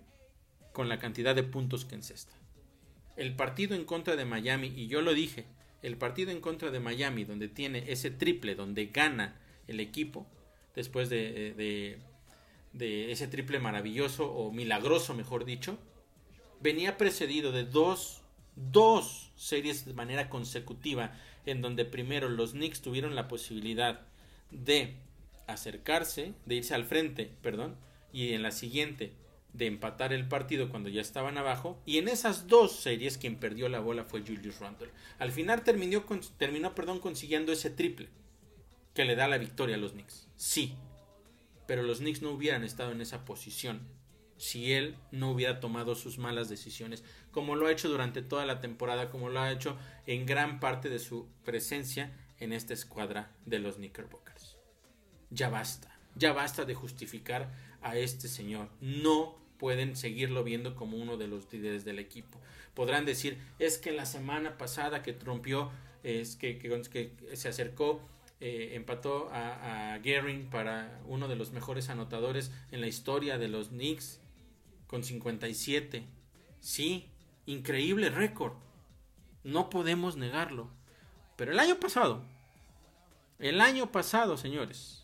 con 0.73 0.89
la 0.89 0.99
cantidad 0.99 1.35
de 1.35 1.43
puntos 1.43 1.85
que 1.85 1.95
encesta. 1.95 2.35
El 3.15 3.35
partido 3.35 3.75
en 3.75 3.85
contra 3.85 4.15
de 4.15 4.25
Miami, 4.25 4.73
y 4.75 4.87
yo 4.87 5.01
lo 5.01 5.13
dije, 5.13 5.45
el 5.81 5.97
partido 5.97 6.31
en 6.31 6.41
contra 6.41 6.71
de 6.71 6.79
Miami, 6.79 7.23
donde 7.23 7.47
tiene 7.47 7.91
ese 7.91 8.11
triple, 8.11 8.55
donde 8.55 8.87
gana 8.87 9.35
el 9.67 9.79
equipo 9.79 10.27
después 10.75 11.09
de, 11.09 11.53
de, 11.53 11.97
de, 12.73 13.11
ese 13.11 13.27
triple 13.27 13.59
maravilloso 13.59 14.31
o 14.31 14.51
milagroso, 14.51 15.13
mejor 15.13 15.45
dicho, 15.45 15.77
venía 16.61 16.97
precedido 16.97 17.51
de 17.51 17.65
dos, 17.65 18.21
dos 18.55 19.31
series 19.35 19.85
de 19.85 19.93
manera 19.93 20.29
consecutiva 20.29 21.13
en 21.45 21.61
donde 21.61 21.85
primero 21.85 22.29
los 22.29 22.51
Knicks 22.51 22.81
tuvieron 22.81 23.15
la 23.15 23.27
posibilidad 23.27 24.01
de 24.51 24.95
acercarse, 25.53 26.33
de 26.45 26.55
irse 26.55 26.73
al 26.73 26.85
frente, 26.85 27.31
perdón, 27.41 27.75
y 28.11 28.33
en 28.33 28.43
la 28.43 28.51
siguiente 28.51 29.13
de 29.53 29.67
empatar 29.67 30.13
el 30.13 30.27
partido 30.27 30.69
cuando 30.69 30.89
ya 30.89 31.01
estaban 31.01 31.37
abajo 31.37 31.81
y 31.85 31.97
en 31.97 32.07
esas 32.07 32.47
dos 32.47 32.79
series 32.79 33.17
quien 33.17 33.35
perdió 33.35 33.67
la 33.67 33.79
bola 33.79 34.05
fue 34.05 34.21
Julius 34.21 34.59
Randle. 34.59 34.89
Al 35.19 35.31
final 35.31 35.63
terminó, 35.63 36.05
terminó 36.37 36.73
perdón, 36.73 36.99
consiguiendo 36.99 37.51
ese 37.51 37.69
triple 37.69 38.09
que 38.93 39.05
le 39.05 39.15
da 39.15 39.27
la 39.27 39.37
victoria 39.37 39.75
a 39.75 39.79
los 39.79 39.91
Knicks. 39.91 40.27
Sí, 40.35 40.75
pero 41.67 41.83
los 41.83 41.99
Knicks 41.99 42.21
no 42.21 42.31
hubieran 42.31 42.63
estado 42.63 42.91
en 42.91 43.01
esa 43.01 43.25
posición 43.25 43.81
si 44.37 44.73
él 44.73 44.95
no 45.11 45.29
hubiera 45.29 45.59
tomado 45.59 45.93
sus 45.93 46.17
malas 46.17 46.49
decisiones, 46.49 47.03
como 47.31 47.55
lo 47.55 47.67
ha 47.67 47.71
hecho 47.71 47.89
durante 47.89 48.23
toda 48.23 48.47
la 48.47 48.59
temporada, 48.59 49.09
como 49.09 49.29
lo 49.29 49.39
ha 49.39 49.51
hecho 49.51 49.77
en 50.07 50.25
gran 50.25 50.59
parte 50.59 50.89
de 50.89 50.97
su 50.97 51.27
presencia 51.45 52.11
en 52.39 52.51
esta 52.51 52.73
escuadra 52.73 53.31
de 53.45 53.59
los 53.59 53.75
Knickerbockers. 53.75 54.30
Ya 55.31 55.49
basta, 55.49 55.95
ya 56.15 56.33
basta 56.33 56.65
de 56.65 56.75
justificar 56.75 57.51
a 57.81 57.97
este 57.97 58.27
señor. 58.27 58.69
No 58.79 59.35
pueden 59.57 59.95
seguirlo 59.95 60.43
viendo 60.43 60.75
como 60.75 60.97
uno 60.97 61.17
de 61.17 61.27
los 61.27 61.51
líderes 61.51 61.85
del 61.85 61.99
equipo. 61.99 62.39
Podrán 62.73 63.05
decir, 63.05 63.37
es 63.59 63.77
que 63.77 63.91
la 63.91 64.05
semana 64.05 64.57
pasada 64.57 65.01
que 65.01 65.13
trompió, 65.13 65.71
es 66.03 66.35
que, 66.35 66.57
que 66.57 67.11
se 67.35 67.47
acercó 67.49 68.01
eh, 68.43 68.71
empató 68.73 69.29
a, 69.31 69.93
a 69.93 69.99
para 70.49 70.99
uno 71.05 71.27
de 71.27 71.35
los 71.35 71.51
mejores 71.51 71.89
anotadores 71.89 72.51
en 72.71 72.81
la 72.81 72.87
historia 72.87 73.37
de 73.37 73.47
los 73.47 73.67
Knicks 73.67 74.19
con 74.87 75.03
57. 75.03 76.03
Sí, 76.59 77.07
increíble 77.45 78.09
récord. 78.09 78.53
No 79.43 79.69
podemos 79.69 80.17
negarlo. 80.17 80.69
Pero 81.35 81.51
el 81.51 81.59
año 81.59 81.79
pasado, 81.79 82.23
el 83.37 83.61
año 83.61 83.91
pasado, 83.91 84.37
señores, 84.37 85.00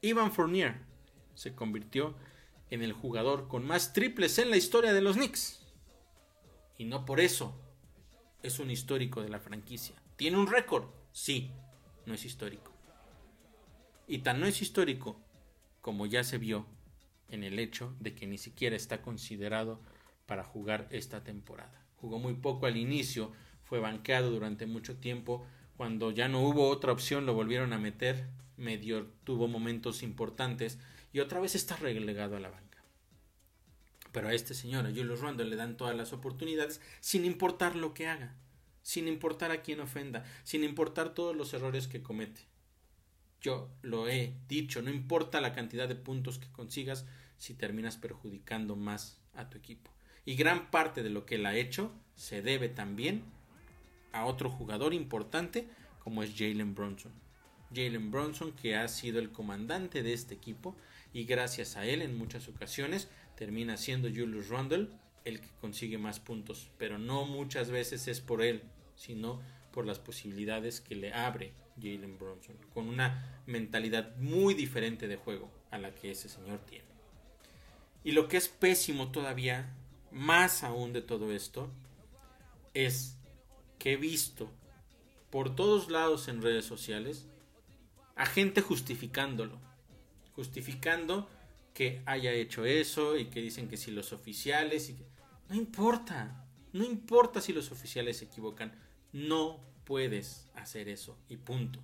Ivan 0.00 0.32
Fournier 0.32 0.76
se 1.34 1.54
convirtió 1.54 2.14
en 2.70 2.82
el 2.82 2.92
jugador 2.92 3.48
con 3.48 3.66
más 3.66 3.92
triples 3.92 4.38
en 4.38 4.50
la 4.50 4.56
historia 4.56 4.92
de 4.92 5.00
los 5.00 5.16
Knicks. 5.16 5.66
Y 6.76 6.84
no 6.84 7.04
por 7.04 7.20
eso 7.20 7.60
es 8.42 8.58
un 8.58 8.70
histórico 8.70 9.22
de 9.22 9.28
la 9.28 9.40
franquicia. 9.40 9.96
¿Tiene 10.16 10.36
un 10.36 10.46
récord? 10.46 10.84
Sí, 11.12 11.50
no 12.06 12.14
es 12.14 12.24
histórico. 12.24 12.72
Y 14.06 14.18
tan 14.18 14.40
no 14.40 14.46
es 14.46 14.62
histórico 14.62 15.20
como 15.80 16.06
ya 16.06 16.22
se 16.22 16.38
vio 16.38 16.66
en 17.28 17.42
el 17.42 17.58
hecho 17.58 17.94
de 18.00 18.14
que 18.14 18.26
ni 18.26 18.38
siquiera 18.38 18.76
está 18.76 19.02
considerado 19.02 19.80
para 20.26 20.44
jugar 20.44 20.86
esta 20.90 21.24
temporada. 21.24 21.86
Jugó 21.96 22.18
muy 22.18 22.34
poco 22.34 22.66
al 22.66 22.76
inicio, 22.76 23.32
fue 23.64 23.80
banqueado 23.80 24.30
durante 24.30 24.66
mucho 24.66 24.98
tiempo, 24.98 25.44
cuando 25.76 26.10
ya 26.10 26.28
no 26.28 26.40
hubo 26.40 26.68
otra 26.68 26.92
opción 26.92 27.26
lo 27.26 27.34
volvieron 27.34 27.72
a 27.72 27.78
meter, 27.78 28.28
medio 28.58 29.06
tuvo 29.24 29.48
momentos 29.48 30.02
importantes 30.02 30.78
y 31.12 31.20
otra 31.20 31.40
vez 31.40 31.54
está 31.54 31.76
relegado 31.76 32.36
a 32.36 32.40
la 32.40 32.50
banca. 32.50 32.82
Pero 34.12 34.28
a 34.28 34.34
este 34.34 34.54
señor, 34.54 34.86
a 34.86 34.90
Julius 34.90 35.20
Randle, 35.20 35.48
le 35.48 35.56
dan 35.56 35.76
todas 35.76 35.96
las 35.96 36.12
oportunidades 36.12 36.80
sin 37.00 37.24
importar 37.24 37.76
lo 37.76 37.94
que 37.94 38.06
haga 38.06 38.34
sin 38.88 39.06
importar 39.06 39.50
a 39.50 39.60
quién 39.60 39.80
ofenda, 39.80 40.24
sin 40.44 40.64
importar 40.64 41.12
todos 41.12 41.36
los 41.36 41.52
errores 41.52 41.88
que 41.88 42.02
comete. 42.02 42.40
Yo 43.42 43.68
lo 43.82 44.08
he 44.08 44.32
dicho, 44.48 44.80
no 44.80 44.88
importa 44.88 45.42
la 45.42 45.52
cantidad 45.52 45.86
de 45.86 45.94
puntos 45.94 46.38
que 46.38 46.50
consigas 46.52 47.04
si 47.36 47.52
terminas 47.52 47.98
perjudicando 47.98 48.76
más 48.76 49.20
a 49.34 49.50
tu 49.50 49.58
equipo. 49.58 49.90
Y 50.24 50.36
gran 50.36 50.70
parte 50.70 51.02
de 51.02 51.10
lo 51.10 51.26
que 51.26 51.34
él 51.34 51.44
ha 51.44 51.54
hecho 51.54 51.92
se 52.16 52.40
debe 52.40 52.70
también 52.70 53.24
a 54.12 54.24
otro 54.24 54.48
jugador 54.48 54.94
importante 54.94 55.68
como 55.98 56.22
es 56.22 56.32
Jalen 56.34 56.74
Bronson. 56.74 57.12
Jalen 57.74 58.10
Bronson 58.10 58.52
que 58.52 58.76
ha 58.76 58.88
sido 58.88 59.18
el 59.18 59.30
comandante 59.30 60.02
de 60.02 60.12
este 60.12 60.34
equipo 60.34 60.76
y 61.12 61.24
gracias 61.24 61.76
a 61.76 61.86
él 61.86 62.02
en 62.02 62.16
muchas 62.16 62.48
ocasiones 62.48 63.08
termina 63.36 63.76
siendo 63.76 64.08
Julius 64.08 64.48
Randle 64.48 64.88
el 65.24 65.40
que 65.40 65.50
consigue 65.60 65.98
más 65.98 66.20
puntos, 66.20 66.70
pero 66.78 66.98
no 66.98 67.24
muchas 67.24 67.70
veces 67.70 68.08
es 68.08 68.20
por 68.20 68.42
él, 68.42 68.62
sino 68.96 69.40
por 69.72 69.86
las 69.86 69.98
posibilidades 69.98 70.80
que 70.80 70.96
le 70.96 71.12
abre 71.12 71.52
Jalen 71.76 72.18
Bronson, 72.18 72.56
con 72.72 72.88
una 72.88 73.42
mentalidad 73.46 74.16
muy 74.16 74.54
diferente 74.54 75.06
de 75.06 75.16
juego 75.16 75.50
a 75.70 75.78
la 75.78 75.94
que 75.94 76.10
ese 76.10 76.28
señor 76.28 76.60
tiene. 76.66 76.88
Y 78.04 78.12
lo 78.12 78.28
que 78.28 78.38
es 78.38 78.48
pésimo 78.48 79.12
todavía, 79.12 79.74
más 80.10 80.64
aún 80.64 80.92
de 80.92 81.02
todo 81.02 81.30
esto, 81.32 81.70
es 82.74 83.18
que 83.78 83.92
he 83.92 83.96
visto 83.96 84.50
por 85.30 85.54
todos 85.54 85.90
lados 85.90 86.28
en 86.28 86.42
redes 86.42 86.64
sociales 86.64 87.26
a 88.18 88.26
gente 88.26 88.60
justificándolo, 88.60 89.58
justificando 90.34 91.30
que 91.72 92.02
haya 92.04 92.32
hecho 92.32 92.64
eso 92.64 93.16
y 93.16 93.26
que 93.26 93.40
dicen 93.40 93.68
que 93.68 93.76
si 93.76 93.92
los 93.92 94.12
oficiales 94.12 94.90
y 94.90 94.96
no 95.48 95.54
importa, 95.54 96.44
no 96.72 96.84
importa 96.84 97.40
si 97.40 97.52
los 97.52 97.70
oficiales 97.70 98.18
se 98.18 98.24
equivocan, 98.24 98.72
no 99.12 99.60
puedes 99.84 100.50
hacer 100.56 100.88
eso 100.88 101.16
y 101.28 101.36
punto. 101.36 101.80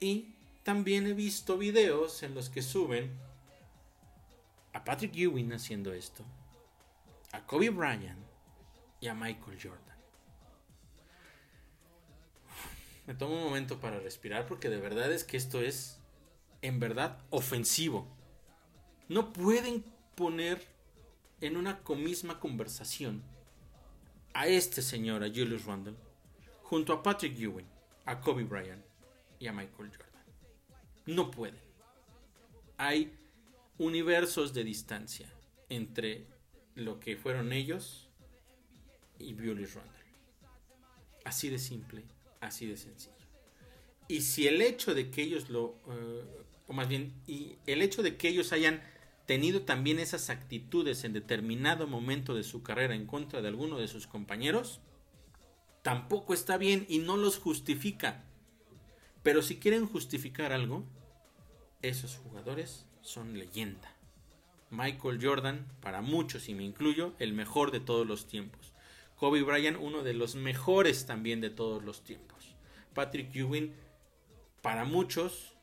Y 0.00 0.34
también 0.62 1.06
he 1.06 1.12
visto 1.12 1.58
videos 1.58 2.22
en 2.22 2.34
los 2.34 2.48
que 2.48 2.62
suben 2.62 3.10
a 4.72 4.82
Patrick 4.84 5.14
Ewing 5.14 5.52
haciendo 5.52 5.92
esto, 5.92 6.24
a 7.32 7.46
Kobe 7.46 7.68
Bryant 7.68 8.24
y 9.00 9.08
a 9.08 9.14
Michael 9.14 9.58
Jordan. 9.62 9.95
Me 13.06 13.14
tomo 13.14 13.36
un 13.36 13.44
momento 13.44 13.80
para 13.80 14.00
respirar 14.00 14.46
porque 14.46 14.68
de 14.68 14.78
verdad 14.78 15.12
es 15.12 15.24
que 15.24 15.36
esto 15.36 15.60
es 15.60 16.00
en 16.62 16.80
verdad 16.80 17.18
ofensivo. 17.30 18.08
No 19.08 19.32
pueden 19.32 19.84
poner 20.16 20.66
en 21.40 21.56
una 21.56 21.80
misma 21.96 22.40
conversación 22.40 23.22
a 24.34 24.48
este 24.48 24.82
señor, 24.82 25.22
a 25.22 25.28
Julius 25.28 25.64
Randle, 25.64 25.96
junto 26.62 26.92
a 26.92 27.02
Patrick 27.02 27.38
Ewing, 27.38 27.68
a 28.04 28.20
Kobe 28.20 28.44
Bryant 28.44 28.84
y 29.38 29.46
a 29.46 29.52
Michael 29.52 29.90
Jordan. 29.90 30.24
No 31.06 31.30
pueden. 31.30 31.60
Hay 32.76 33.16
universos 33.78 34.52
de 34.52 34.64
distancia 34.64 35.32
entre 35.68 36.26
lo 36.74 36.98
que 36.98 37.16
fueron 37.16 37.52
ellos 37.52 38.08
y 39.18 39.34
Julius 39.34 39.74
Randle. 39.74 39.92
Así 41.24 41.48
de 41.48 41.58
simple, 41.58 42.04
así 42.46 42.66
de 42.66 42.76
sencillo. 42.76 43.14
Y 44.08 44.20
si 44.22 44.46
el 44.46 44.62
hecho 44.62 44.94
de 44.94 45.10
que 45.10 45.22
ellos 45.22 45.50
lo, 45.50 45.76
eh, 45.88 46.24
o 46.68 46.72
más 46.72 46.88
bien, 46.88 47.12
y 47.26 47.56
el 47.66 47.82
hecho 47.82 48.02
de 48.02 48.16
que 48.16 48.28
ellos 48.28 48.52
hayan 48.52 48.82
tenido 49.26 49.62
también 49.62 49.98
esas 49.98 50.30
actitudes 50.30 51.04
en 51.04 51.12
determinado 51.12 51.86
momento 51.86 52.34
de 52.34 52.44
su 52.44 52.62
carrera 52.62 52.94
en 52.94 53.06
contra 53.06 53.42
de 53.42 53.48
alguno 53.48 53.78
de 53.78 53.88
sus 53.88 54.06
compañeros, 54.06 54.80
tampoco 55.82 56.32
está 56.32 56.56
bien 56.56 56.86
y 56.88 56.98
no 56.98 57.16
los 57.16 57.38
justifica. 57.38 58.24
Pero 59.22 59.42
si 59.42 59.56
quieren 59.56 59.86
justificar 59.86 60.52
algo, 60.52 60.84
esos 61.82 62.16
jugadores 62.16 62.86
son 63.02 63.38
leyenda. 63.38 63.92
Michael 64.70 65.18
Jordan, 65.22 65.66
para 65.80 66.02
muchos 66.02 66.48
y 66.48 66.54
me 66.54 66.64
incluyo, 66.64 67.12
el 67.18 67.32
mejor 67.32 67.70
de 67.70 67.80
todos 67.80 68.06
los 68.06 68.26
tiempos. 68.26 68.72
Kobe 69.16 69.42
Bryant, 69.42 69.78
uno 69.80 70.02
de 70.02 70.14
los 70.14 70.34
mejores 70.34 71.06
también 71.06 71.40
de 71.40 71.50
todos 71.50 71.82
los 71.82 72.02
tiempos. 72.02 72.35
Patrick 72.96 73.32
Ewing, 73.36 73.72
para 74.62 74.84
muchos, 74.84 75.54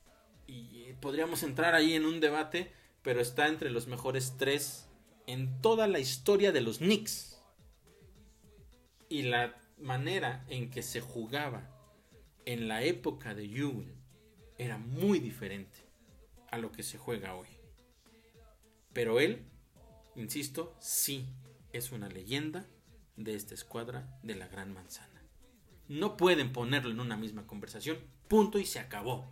y 0.47 0.93
podríamos 1.01 1.43
entrar 1.43 1.75
ahí 1.75 1.93
en 1.93 2.05
un 2.05 2.21
debate, 2.21 2.71
pero 3.01 3.19
está 3.19 3.47
entre 3.47 3.69
los 3.71 3.87
mejores 3.87 4.35
tres 4.37 4.87
en 5.27 5.61
toda 5.61 5.87
la 5.87 5.99
historia 5.99 6.51
de 6.51 6.61
los 6.61 6.77
Knicks. 6.77 7.41
Y 9.09 9.23
la 9.23 9.55
manera 9.77 10.45
en 10.47 10.69
que 10.69 10.83
se 10.83 11.01
jugaba 11.01 11.69
en 12.45 12.67
la 12.67 12.83
época 12.83 13.33
de 13.33 13.45
Ewing 13.45 13.95
era 14.57 14.77
muy 14.77 15.19
diferente 15.19 15.79
a 16.51 16.57
lo 16.57 16.71
que 16.71 16.83
se 16.83 16.97
juega 16.97 17.35
hoy. 17.35 17.47
Pero 18.93 19.19
él, 19.19 19.43
insisto, 20.15 20.75
sí 20.79 21.25
es 21.73 21.91
una 21.91 22.09
leyenda 22.09 22.67
de 23.17 23.35
esta 23.35 23.55
escuadra 23.55 24.19
de 24.21 24.35
la 24.35 24.47
Gran 24.47 24.71
Manzana. 24.71 25.12
No 25.93 26.17
pueden 26.17 26.51
ponerlo 26.51 26.89
en 26.89 26.99
una 26.99 27.17
misma 27.17 27.45
conversación, 27.45 27.99
punto 28.27 28.57
y 28.57 28.65
se 28.65 28.79
acabó. 28.79 29.27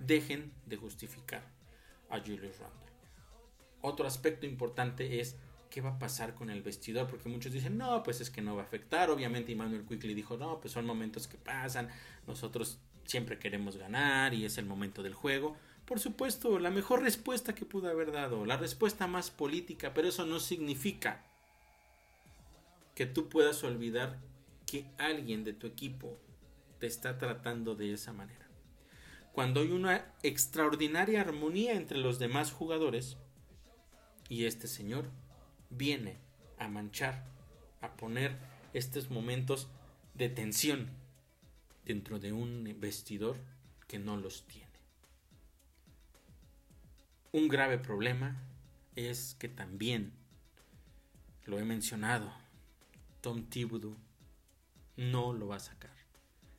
Dejen 0.00 0.52
de 0.66 0.76
justificar 0.76 1.44
a 2.10 2.18
Julius 2.18 2.58
Randle. 2.58 2.92
Otro 3.80 4.08
aspecto 4.08 4.44
importante 4.44 5.20
es 5.20 5.36
qué 5.70 5.80
va 5.80 5.90
a 5.90 5.98
pasar 6.00 6.34
con 6.34 6.50
el 6.50 6.62
vestidor, 6.62 7.06
porque 7.06 7.28
muchos 7.28 7.52
dicen, 7.52 7.78
no, 7.78 8.02
pues 8.02 8.20
es 8.20 8.28
que 8.28 8.42
no 8.42 8.56
va 8.56 8.62
a 8.62 8.64
afectar. 8.64 9.08
Obviamente 9.08 9.52
Emmanuel 9.52 9.84
Quickly 9.88 10.14
dijo, 10.14 10.36
no, 10.36 10.60
pues 10.60 10.72
son 10.72 10.84
momentos 10.84 11.28
que 11.28 11.38
pasan, 11.38 11.88
nosotros 12.26 12.80
siempre 13.04 13.38
queremos 13.38 13.76
ganar 13.76 14.34
y 14.34 14.44
es 14.44 14.58
el 14.58 14.66
momento 14.66 15.04
del 15.04 15.14
juego. 15.14 15.56
Por 15.84 16.00
supuesto, 16.00 16.58
la 16.58 16.70
mejor 16.70 17.02
respuesta 17.02 17.54
que 17.54 17.66
pudo 17.66 17.88
haber 17.88 18.10
dado, 18.10 18.46
la 18.46 18.56
respuesta 18.56 19.06
más 19.06 19.30
política, 19.30 19.94
pero 19.94 20.08
eso 20.08 20.26
no 20.26 20.40
significa 20.40 21.24
que 22.96 23.06
tú 23.06 23.28
puedas 23.28 23.62
olvidar 23.62 24.18
que 24.72 24.86
alguien 24.96 25.44
de 25.44 25.52
tu 25.52 25.66
equipo 25.66 26.18
te 26.78 26.86
está 26.86 27.18
tratando 27.18 27.74
de 27.74 27.92
esa 27.92 28.14
manera. 28.14 28.48
Cuando 29.34 29.60
hay 29.60 29.70
una 29.70 30.14
extraordinaria 30.22 31.20
armonía 31.20 31.74
entre 31.74 31.98
los 31.98 32.18
demás 32.18 32.52
jugadores 32.52 33.18
y 34.30 34.46
este 34.46 34.68
señor 34.68 35.10
viene 35.68 36.16
a 36.58 36.68
manchar, 36.68 37.26
a 37.82 37.94
poner 37.98 38.38
estos 38.72 39.10
momentos 39.10 39.68
de 40.14 40.30
tensión 40.30 40.88
dentro 41.84 42.18
de 42.18 42.32
un 42.32 42.74
vestidor 42.80 43.36
que 43.86 43.98
no 43.98 44.16
los 44.16 44.46
tiene. 44.46 44.72
Un 47.30 47.48
grave 47.48 47.76
problema 47.76 48.42
es 48.96 49.36
que 49.38 49.50
también, 49.50 50.14
lo 51.44 51.58
he 51.58 51.64
mencionado, 51.66 52.32
Tom 53.20 53.44
Thibodeau 53.50 53.98
no 54.96 55.32
lo 55.32 55.48
va 55.48 55.56
a 55.56 55.60
sacar. 55.60 55.90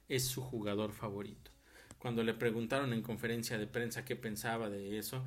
Es 0.10 0.26
su 0.26 0.42
jugador 0.42 0.92
favorito. 0.92 1.52
Cuando 1.98 2.24
le 2.24 2.34
preguntaron 2.34 2.94
en 2.94 3.02
conferencia 3.02 3.58
de 3.58 3.68
prensa 3.68 4.06
qué 4.06 4.16
pensaba 4.16 4.70
de 4.70 4.98
eso, 4.98 5.24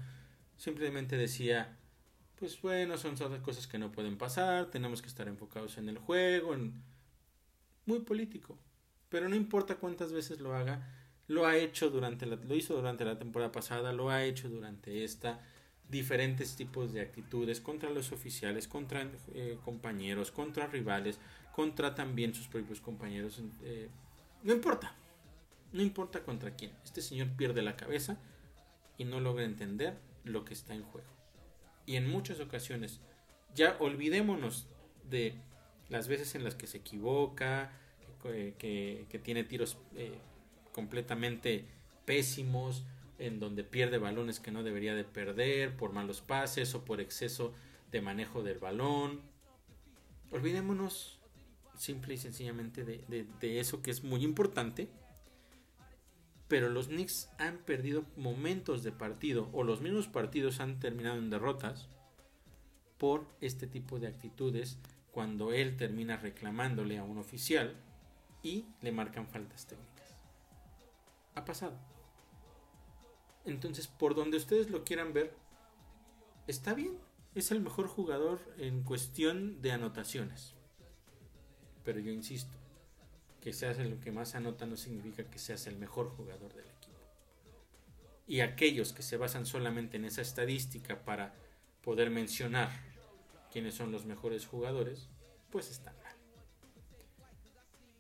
simplemente 0.57 1.16
decía, 1.16 1.76
pues 2.38 2.61
bueno, 2.61 2.98
son 2.98 3.16
cosas 3.40 3.66
que 3.66 3.78
no 3.78 3.92
pueden 3.92 4.18
pasar, 4.18 4.66
tenemos 4.66 5.00
que 5.00 5.09
estar 5.09 5.26
enfocados 5.26 5.78
en 5.78 5.88
el 5.88 5.98
juego, 5.98 6.54
en... 6.54 6.82
muy 7.86 8.00
político. 8.00 8.59
Pero 9.09 9.28
no 9.28 9.36
importa 9.36 9.76
cuántas 9.76 10.12
veces 10.12 10.40
lo 10.40 10.54
haga, 10.54 10.86
lo 11.28 11.46
ha 11.46 11.57
hecho 11.57 11.90
durante 11.90 12.26
la, 12.26 12.36
lo 12.36 12.54
hizo 12.54 12.74
durante 12.74 13.04
la 13.04 13.18
temporada 13.18 13.52
pasada, 13.52 13.92
lo 13.92 14.11
ha 14.11 14.24
hecho 14.24 14.48
durante 14.48 15.04
esta, 15.04 15.40
diferentes 15.88 16.57
tipos 16.57 16.92
de 16.92 17.00
actitudes 17.00 17.61
contra 17.61 17.90
los 17.90 18.12
oficiales, 18.12 18.68
contra 18.68 19.09
eh, 19.34 19.59
compañeros, 19.64 20.30
contra 20.30 20.66
rivales, 20.66 21.18
contra 21.57 21.96
también 21.96 22.34
sus 22.34 22.46
propios 22.46 22.80
compañeros. 22.80 23.42
Eh, 23.64 23.88
no 24.44 24.52
importa, 24.52 24.94
no 25.72 25.82
importa 25.82 26.22
contra 26.22 26.54
quién. 26.54 26.70
Este 26.84 27.02
señor 27.02 27.30
pierde 27.36 27.62
la 27.62 27.76
cabeza 27.76 28.18
y 28.96 29.04
no 29.04 29.18
logra 29.18 29.44
entender 29.44 29.98
lo 30.22 30.44
que 30.44 30.54
está 30.54 30.74
en 30.74 30.84
juego 30.84 31.16
y 31.86 31.96
en 31.96 32.11
muchas 32.11 32.40
ocasiones 32.40 33.00
ya 33.54 33.76
olvidémonos 33.78 34.66
de 35.09 35.36
las 35.88 36.09
veces 36.09 36.34
en 36.34 36.44
las 36.44 36.57
que 36.57 36.66
se 36.66 36.78
equivoca, 36.78 37.72
que, 38.59 39.20
tiene 39.22 39.44
tiros 39.44 39.78
eh, 39.94 40.18
completamente 40.72 41.64
pésimos, 42.04 42.84
en 43.18 43.38
donde 43.38 43.62
pierde 43.62 43.98
balones 43.98 44.40
que 44.40 44.50
no 44.50 44.64
debería 44.64 44.94
de 44.94 45.04
perder 45.04 45.76
por 45.76 45.92
malos 45.92 46.20
pases 46.20 46.74
o 46.74 46.84
por 46.84 47.00
exceso 47.00 47.54
de 47.92 48.02
manejo 48.02 48.42
del 48.42 48.59
balón. 48.59 49.22
Olvidémonos 50.32 51.16
simple 51.77 52.14
y 52.14 52.18
sencillamente 52.18 52.85
de, 52.85 53.61
eso 53.61 53.83
que 53.83 53.91
es 53.91 54.05
muy 54.05 54.24
importante. 54.24 54.89
Pero 56.49 56.68
los 56.68 56.89
Knicks 56.89 57.29
han 57.39 57.59
perdido 57.59 58.05
momentos 58.16 58.83
de 58.83 58.93
partido 58.93 59.49
o 59.53 59.64
los 59.64 59.81
mismos 59.81 60.07
partidos 60.07 60.61
han 60.61 60.79
terminado 60.79 61.18
en 61.18 61.31
derrotas 61.31 61.89
por 62.99 63.27
este 63.41 63.66
tipo 63.66 63.99
de 63.99 64.07
actitudes 64.07 64.79
cuando 65.11 65.53
él 65.53 65.77
termina 65.77 66.16
reclamándole 66.16 66.99
a 66.99 67.05
un 67.05 67.18
oficial 67.18 67.74
y 68.43 68.66
le 68.81 68.93
marcan 68.93 69.27
faltas 69.27 69.66
técnicas. 69.66 70.14
Ha 71.35 71.45
pasado. 71.45 71.77
Entonces, 73.45 73.87
por 73.87 74.14
donde 74.14 74.37
ustedes 74.37 74.70
lo 74.70 74.85
quieran 74.85 75.12
ver, 75.12 75.35
está 76.47 76.74
bien. 76.74 76.99
Es 77.35 77.51
el 77.51 77.61
mejor 77.61 77.87
jugador 77.87 78.41
en 78.59 78.83
cuestión 78.83 79.61
de 79.62 79.72
anotaciones. 79.72 80.55
Pero 81.87 82.01
yo 82.01 82.12
insisto, 82.12 82.53
que 83.41 83.55
seas 83.55 83.78
el 83.78 83.99
que 84.01 84.12
más 84.12 84.34
anota 84.34 84.66
no 84.66 84.76
significa 84.76 85.24
que 85.24 85.39
seas 85.39 85.66
el 85.66 85.76
mejor 85.76 86.11
jugador 86.11 86.53
del 86.53 86.66
equipo. 86.66 87.01
Y 88.26 88.41
aquellos 88.41 88.93
que 88.93 89.03
se 89.03 89.16
basan 89.16 89.47
solamente 89.47 89.97
en 89.97 90.05
esa 90.05 90.20
estadística 90.20 91.05
para 91.05 91.32
poder 91.82 92.11
mencionar 92.11 92.70
quiénes 93.53 93.74
son 93.74 93.93
los 93.93 94.05
mejores 94.05 94.45
jugadores, 94.47 95.09
pues 95.51 95.70
están 95.70 95.95
mal. 96.03 96.16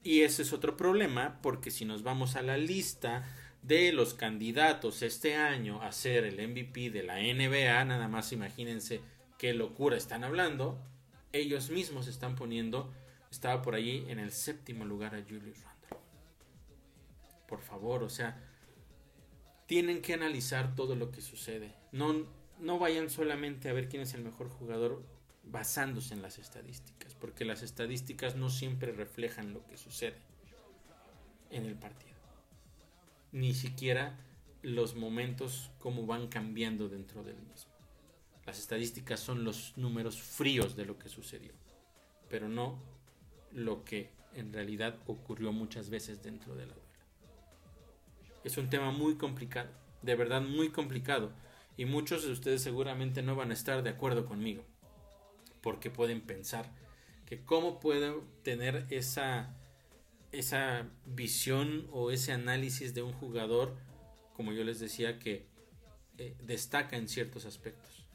Y 0.02 0.22
ese 0.22 0.42
es 0.42 0.52
otro 0.52 0.76
problema 0.76 1.40
porque 1.40 1.70
si 1.70 1.84
nos 1.84 2.02
vamos 2.02 2.36
a 2.36 2.42
la 2.42 2.58
lista 2.58 3.24
de 3.62 3.92
los 3.92 4.14
candidatos 4.14 5.02
este 5.02 5.36
año 5.36 5.80
a 5.82 5.92
ser 5.92 6.24
el 6.24 6.48
MVP 6.48 6.90
de 6.90 7.02
la 7.02 7.20
NBA, 7.20 7.84
nada 7.84 8.08
más 8.08 8.32
imagínense 8.32 9.00
qué 9.38 9.54
locura 9.54 9.96
están 9.96 10.24
hablando, 10.24 10.78
ellos 11.32 11.70
mismos 11.70 12.06
están 12.06 12.36
poniendo, 12.36 12.92
estaba 13.36 13.60
por 13.60 13.74
allí 13.74 14.04
en 14.08 14.18
el 14.18 14.32
séptimo 14.32 14.84
lugar 14.84 15.14
a 15.14 15.22
Julius 15.22 15.62
Randle. 15.62 15.98
Por 17.46 17.60
favor, 17.60 18.02
o 18.02 18.08
sea, 18.08 18.42
tienen 19.66 20.00
que 20.00 20.14
analizar 20.14 20.74
todo 20.74 20.96
lo 20.96 21.10
que 21.10 21.20
sucede. 21.20 21.74
No, 21.92 22.26
no 22.58 22.78
vayan 22.78 23.10
solamente 23.10 23.68
a 23.68 23.74
ver 23.74 23.88
quién 23.88 24.02
es 24.02 24.14
el 24.14 24.22
mejor 24.22 24.48
jugador 24.48 25.04
basándose 25.44 26.14
en 26.14 26.22
las 26.22 26.38
estadísticas, 26.38 27.14
porque 27.14 27.44
las 27.44 27.62
estadísticas 27.62 28.36
no 28.36 28.48
siempre 28.48 28.92
reflejan 28.92 29.52
lo 29.52 29.64
que 29.66 29.76
sucede 29.76 30.16
en 31.50 31.66
el 31.66 31.76
partido. 31.76 32.16
Ni 33.32 33.54
siquiera 33.54 34.18
los 34.62 34.96
momentos 34.96 35.70
como 35.78 36.06
van 36.06 36.28
cambiando 36.28 36.88
dentro 36.88 37.22
del 37.22 37.36
mismo. 37.36 37.72
Las 38.46 38.58
estadísticas 38.58 39.20
son 39.20 39.44
los 39.44 39.76
números 39.76 40.22
fríos 40.22 40.74
de 40.74 40.86
lo 40.86 40.98
que 40.98 41.10
sucedió, 41.10 41.52
pero 42.30 42.48
no 42.48 42.95
lo 43.56 43.84
que 43.84 44.10
en 44.34 44.52
realidad 44.52 44.96
ocurrió 45.06 45.50
muchas 45.50 45.88
veces 45.88 46.22
dentro 46.22 46.54
de 46.54 46.66
la 46.66 46.74
duela. 46.74 46.86
Es 48.44 48.58
un 48.58 48.68
tema 48.68 48.90
muy 48.92 49.16
complicado, 49.16 49.70
de 50.02 50.14
verdad 50.14 50.42
muy 50.42 50.68
complicado, 50.68 51.32
y 51.76 51.86
muchos 51.86 52.22
de 52.22 52.30
ustedes 52.30 52.62
seguramente 52.62 53.22
no 53.22 53.34
van 53.34 53.50
a 53.50 53.54
estar 53.54 53.82
de 53.82 53.90
acuerdo 53.90 54.26
conmigo 54.26 54.62
porque 55.62 55.90
pueden 55.90 56.20
pensar 56.20 56.70
que 57.24 57.42
cómo 57.42 57.80
puedo 57.80 58.22
tener 58.44 58.86
esa, 58.90 59.56
esa 60.30 60.88
visión 61.06 61.88
o 61.90 62.12
ese 62.12 62.30
análisis 62.30 62.94
de 62.94 63.02
un 63.02 63.12
jugador, 63.12 63.74
como 64.34 64.52
yo 64.52 64.62
les 64.62 64.78
decía, 64.78 65.18
que 65.18 65.44
eh, 66.18 66.36
destaca 66.44 66.96
en 66.96 67.08
ciertos 67.08 67.46
aspectos. 67.46 68.06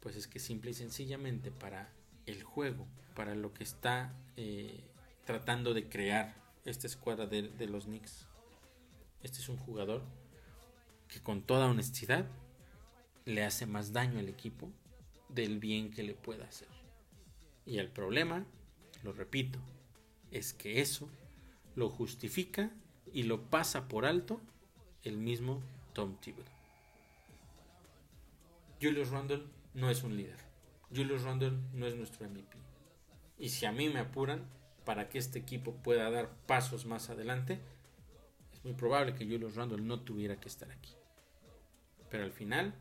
Pues 0.00 0.16
es 0.16 0.26
que 0.26 0.40
simple 0.40 0.72
y 0.72 0.74
sencillamente 0.74 1.52
para 1.52 1.92
el 2.26 2.42
juego, 2.42 2.86
para 3.14 3.34
lo 3.34 3.54
que 3.54 3.64
está 3.64 4.14
eh, 4.36 4.84
tratando 5.24 5.74
de 5.74 5.88
crear 5.88 6.34
esta 6.64 6.86
escuadra 6.86 7.26
de, 7.26 7.42
de 7.42 7.66
los 7.66 7.84
Knicks, 7.84 8.26
este 9.22 9.38
es 9.38 9.48
un 9.48 9.56
jugador 9.56 10.02
que 11.08 11.20
con 11.20 11.42
toda 11.42 11.66
honestidad 11.66 12.26
le 13.24 13.44
hace 13.44 13.66
más 13.66 13.92
daño 13.92 14.18
al 14.18 14.28
equipo 14.28 14.70
del 15.28 15.58
bien 15.58 15.90
que 15.90 16.02
le 16.02 16.14
pueda 16.14 16.44
hacer. 16.44 16.68
Y 17.64 17.78
el 17.78 17.88
problema, 17.88 18.44
lo 19.02 19.12
repito, 19.12 19.58
es 20.30 20.52
que 20.52 20.80
eso 20.80 21.08
lo 21.74 21.88
justifica 21.90 22.70
y 23.12 23.24
lo 23.24 23.42
pasa 23.42 23.88
por 23.88 24.06
alto 24.06 24.40
el 25.02 25.16
mismo 25.16 25.62
Tom 25.92 26.16
Thibodeau. 26.20 26.54
Julius 28.80 29.10
Randle 29.10 29.42
no 29.74 29.90
es 29.90 30.02
un 30.02 30.16
líder. 30.16 30.45
Julius 30.94 31.22
Randle 31.22 31.58
no 31.72 31.86
es 31.86 31.96
nuestro 31.96 32.28
MVP. 32.28 32.56
Y 33.38 33.48
si 33.48 33.66
a 33.66 33.72
mí 33.72 33.88
me 33.88 34.00
apuran 34.00 34.46
para 34.84 35.08
que 35.08 35.18
este 35.18 35.38
equipo 35.38 35.74
pueda 35.82 36.10
dar 36.10 36.30
pasos 36.46 36.86
más 36.86 37.10
adelante, 37.10 37.60
es 38.52 38.64
muy 38.64 38.74
probable 38.74 39.14
que 39.14 39.24
Julius 39.24 39.56
Randle 39.56 39.82
no 39.82 40.00
tuviera 40.00 40.38
que 40.40 40.48
estar 40.48 40.70
aquí. 40.70 40.94
Pero 42.08 42.22
al 42.22 42.32
final 42.32 42.74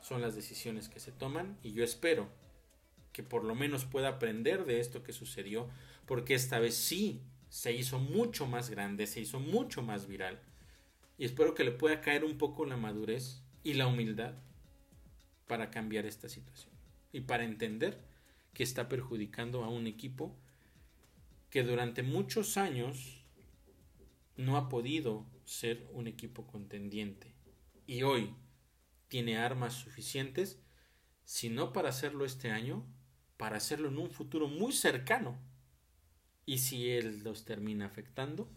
son 0.00 0.20
las 0.20 0.34
decisiones 0.34 0.88
que 0.88 1.00
se 1.00 1.12
toman 1.12 1.56
y 1.62 1.72
yo 1.72 1.84
espero 1.84 2.28
que 3.12 3.22
por 3.22 3.44
lo 3.44 3.54
menos 3.54 3.84
pueda 3.84 4.08
aprender 4.08 4.64
de 4.64 4.80
esto 4.80 5.02
que 5.02 5.12
sucedió, 5.12 5.68
porque 6.06 6.34
esta 6.34 6.58
vez 6.58 6.74
sí 6.74 7.22
se 7.48 7.72
hizo 7.72 7.98
mucho 7.98 8.46
más 8.46 8.68
grande, 8.68 9.06
se 9.06 9.20
hizo 9.20 9.38
mucho 9.38 9.82
más 9.82 10.06
viral. 10.06 10.40
Y 11.16 11.24
espero 11.24 11.54
que 11.54 11.64
le 11.64 11.72
pueda 11.72 12.00
caer 12.00 12.24
un 12.24 12.36
poco 12.36 12.64
la 12.64 12.76
madurez 12.76 13.42
y 13.62 13.74
la 13.74 13.86
humildad 13.86 14.34
para 15.46 15.70
cambiar 15.70 16.04
esta 16.04 16.28
situación 16.28 16.67
y 17.12 17.22
para 17.22 17.44
entender 17.44 18.04
que 18.54 18.62
está 18.62 18.88
perjudicando 18.88 19.64
a 19.64 19.68
un 19.68 19.86
equipo 19.86 20.36
que 21.50 21.62
durante 21.62 22.02
muchos 22.02 22.56
años 22.56 23.24
no 24.36 24.56
ha 24.56 24.68
podido 24.68 25.26
ser 25.44 25.88
un 25.92 26.06
equipo 26.06 26.46
contendiente. 26.46 27.34
Y 27.86 28.02
hoy, 28.02 28.34
tiene 29.08 29.38
armas 29.38 29.74
suficientes, 29.74 30.60
si 31.24 31.48
no 31.48 31.72
para 31.72 31.88
hacerlo 31.88 32.24
este 32.24 32.50
año, 32.50 32.84
para 33.36 33.56
hacerlo 33.56 33.88
en 33.88 33.98
un 33.98 34.10
futuro 34.10 34.48
muy 34.48 34.72
cercano. 34.72 35.38
Y 36.44 36.58
si 36.58 36.90
él 36.90 37.22
los 37.24 37.44
termina 37.44 37.86
afectando, 37.86 38.48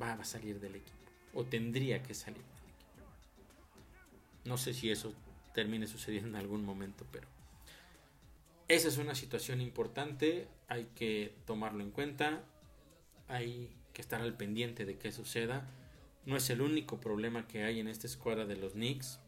va 0.00 0.12
a 0.12 0.24
salir 0.24 0.60
del 0.60 0.76
equipo. 0.76 0.96
O 1.34 1.44
tendría 1.44 2.02
que 2.02 2.14
salir 2.14 2.42
del 2.42 2.46
equipo. 2.46 2.76
No 4.44 4.58
sé 4.58 4.74
si 4.74 4.90
eso 4.90 5.14
termine 5.56 5.88
sucediendo 5.88 6.28
en 6.28 6.36
algún 6.36 6.64
momento, 6.64 7.04
pero 7.10 7.26
esa 8.68 8.86
es 8.86 8.98
una 8.98 9.16
situación 9.16 9.60
importante. 9.60 10.46
Hay 10.68 10.86
que 10.94 11.34
tomarlo 11.46 11.82
en 11.82 11.90
cuenta. 11.90 12.44
Hay 13.26 13.74
que 13.92 14.02
estar 14.02 14.20
al 14.20 14.36
pendiente 14.36 14.84
de 14.84 14.96
qué 14.96 15.10
suceda 15.10 15.66
no 16.26 16.36
es 16.36 16.50
el 16.50 16.60
único 16.60 17.00
problema 17.00 17.46
que 17.46 17.62
hay 17.62 17.78
en 17.78 17.86
esta 17.86 18.08
escuadra 18.08 18.44
de 18.44 18.56
los 18.56 18.72
Knicks. 18.72 19.20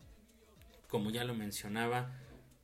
Como 0.89 1.11
ya 1.11 1.25
lo 1.25 1.33
mencionaba, 1.33 2.13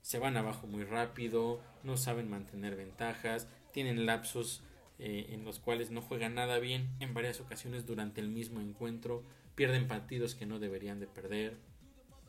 se 0.02 0.18
van 0.18 0.36
abajo 0.36 0.66
muy 0.66 0.82
rápido, 0.82 1.62
no 1.84 1.96
saben 1.96 2.28
mantener 2.28 2.74
ventajas, 2.74 3.48
tienen 3.72 4.06
lapsos 4.06 4.62
eh, 4.98 5.28
en 5.30 5.44
los 5.44 5.60
cuales 5.60 5.90
no 5.90 6.02
juegan 6.02 6.34
nada 6.34 6.58
bien 6.58 6.90
en 6.98 7.14
varias 7.14 7.40
ocasiones 7.40 7.86
durante 7.86 8.20
el 8.20 8.28
mismo 8.28 8.60
encuentro, 8.60 9.22
pierden 9.54 9.86
partidos 9.86 10.34
que 10.34 10.46
no 10.46 10.58
deberían 10.58 10.98
de 10.98 11.06
perder. 11.06 11.56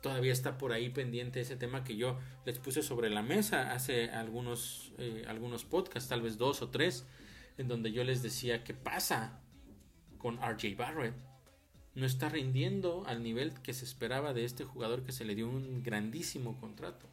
Todavía 0.05 0.33
está 0.33 0.59
por 0.59 0.71
ahí 0.71 0.89
pendiente 0.89 1.41
ese 1.41 1.55
tema 1.55 1.83
que 1.83 1.95
yo 1.95 2.19
les 2.45 2.59
puse 2.59 2.83
sobre 2.83 3.09
la 3.09 3.23
mesa 3.23 3.71
hace 3.71 4.11
algunos, 4.11 4.93
eh, 4.99 5.25
algunos 5.27 5.65
podcasts, 5.65 6.07
tal 6.07 6.21
vez 6.21 6.37
dos 6.37 6.61
o 6.61 6.69
tres, 6.69 7.07
en 7.57 7.67
donde 7.67 7.91
yo 7.91 8.03
les 8.03 8.21
decía 8.21 8.63
qué 8.63 8.75
pasa 8.75 9.39
con 10.19 10.37
RJ 10.37 10.75
Barrett 10.77 11.15
no 11.95 12.05
está 12.05 12.29
rindiendo 12.29 13.03
al 13.07 13.23
nivel 13.23 13.59
que 13.63 13.73
se 13.73 13.83
esperaba 13.83 14.31
de 14.35 14.45
este 14.45 14.63
jugador 14.63 15.01
que 15.01 15.11
se 15.11 15.25
le 15.25 15.33
dio 15.33 15.49
un 15.49 15.81
grandísimo 15.81 16.55
contrato. 16.59 17.07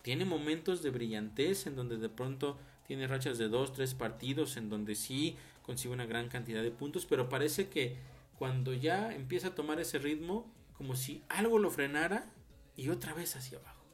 Tiene 0.00 0.24
momentos 0.24 0.82
de 0.82 0.88
brillantez 0.88 1.66
en 1.66 1.76
donde 1.76 1.98
de 1.98 2.08
pronto 2.08 2.56
tiene 2.86 3.06
rachas 3.06 3.36
de 3.36 3.50
dos, 3.50 3.74
tres 3.74 3.92
partidos 3.92 4.56
en 4.56 4.70
donde 4.70 4.94
sí 4.94 5.36
consigue 5.60 5.92
una 5.92 6.06
gran 6.06 6.30
cantidad 6.30 6.62
de 6.62 6.70
puntos, 6.70 7.04
pero 7.04 7.28
parece 7.28 7.68
que 7.68 7.96
cuando 8.38 8.72
ya 8.72 9.14
empieza 9.14 9.48
a 9.48 9.54
tomar 9.54 9.78
ese 9.78 9.98
ritmo, 9.98 10.50
como 10.82 10.96
si 10.96 11.22
algo 11.28 11.60
lo 11.60 11.70
frenara 11.70 12.28
y 12.76 12.88
otra 12.88 13.14
vez 13.14 13.36
hacia 13.36 13.58
abajo. 13.58 13.84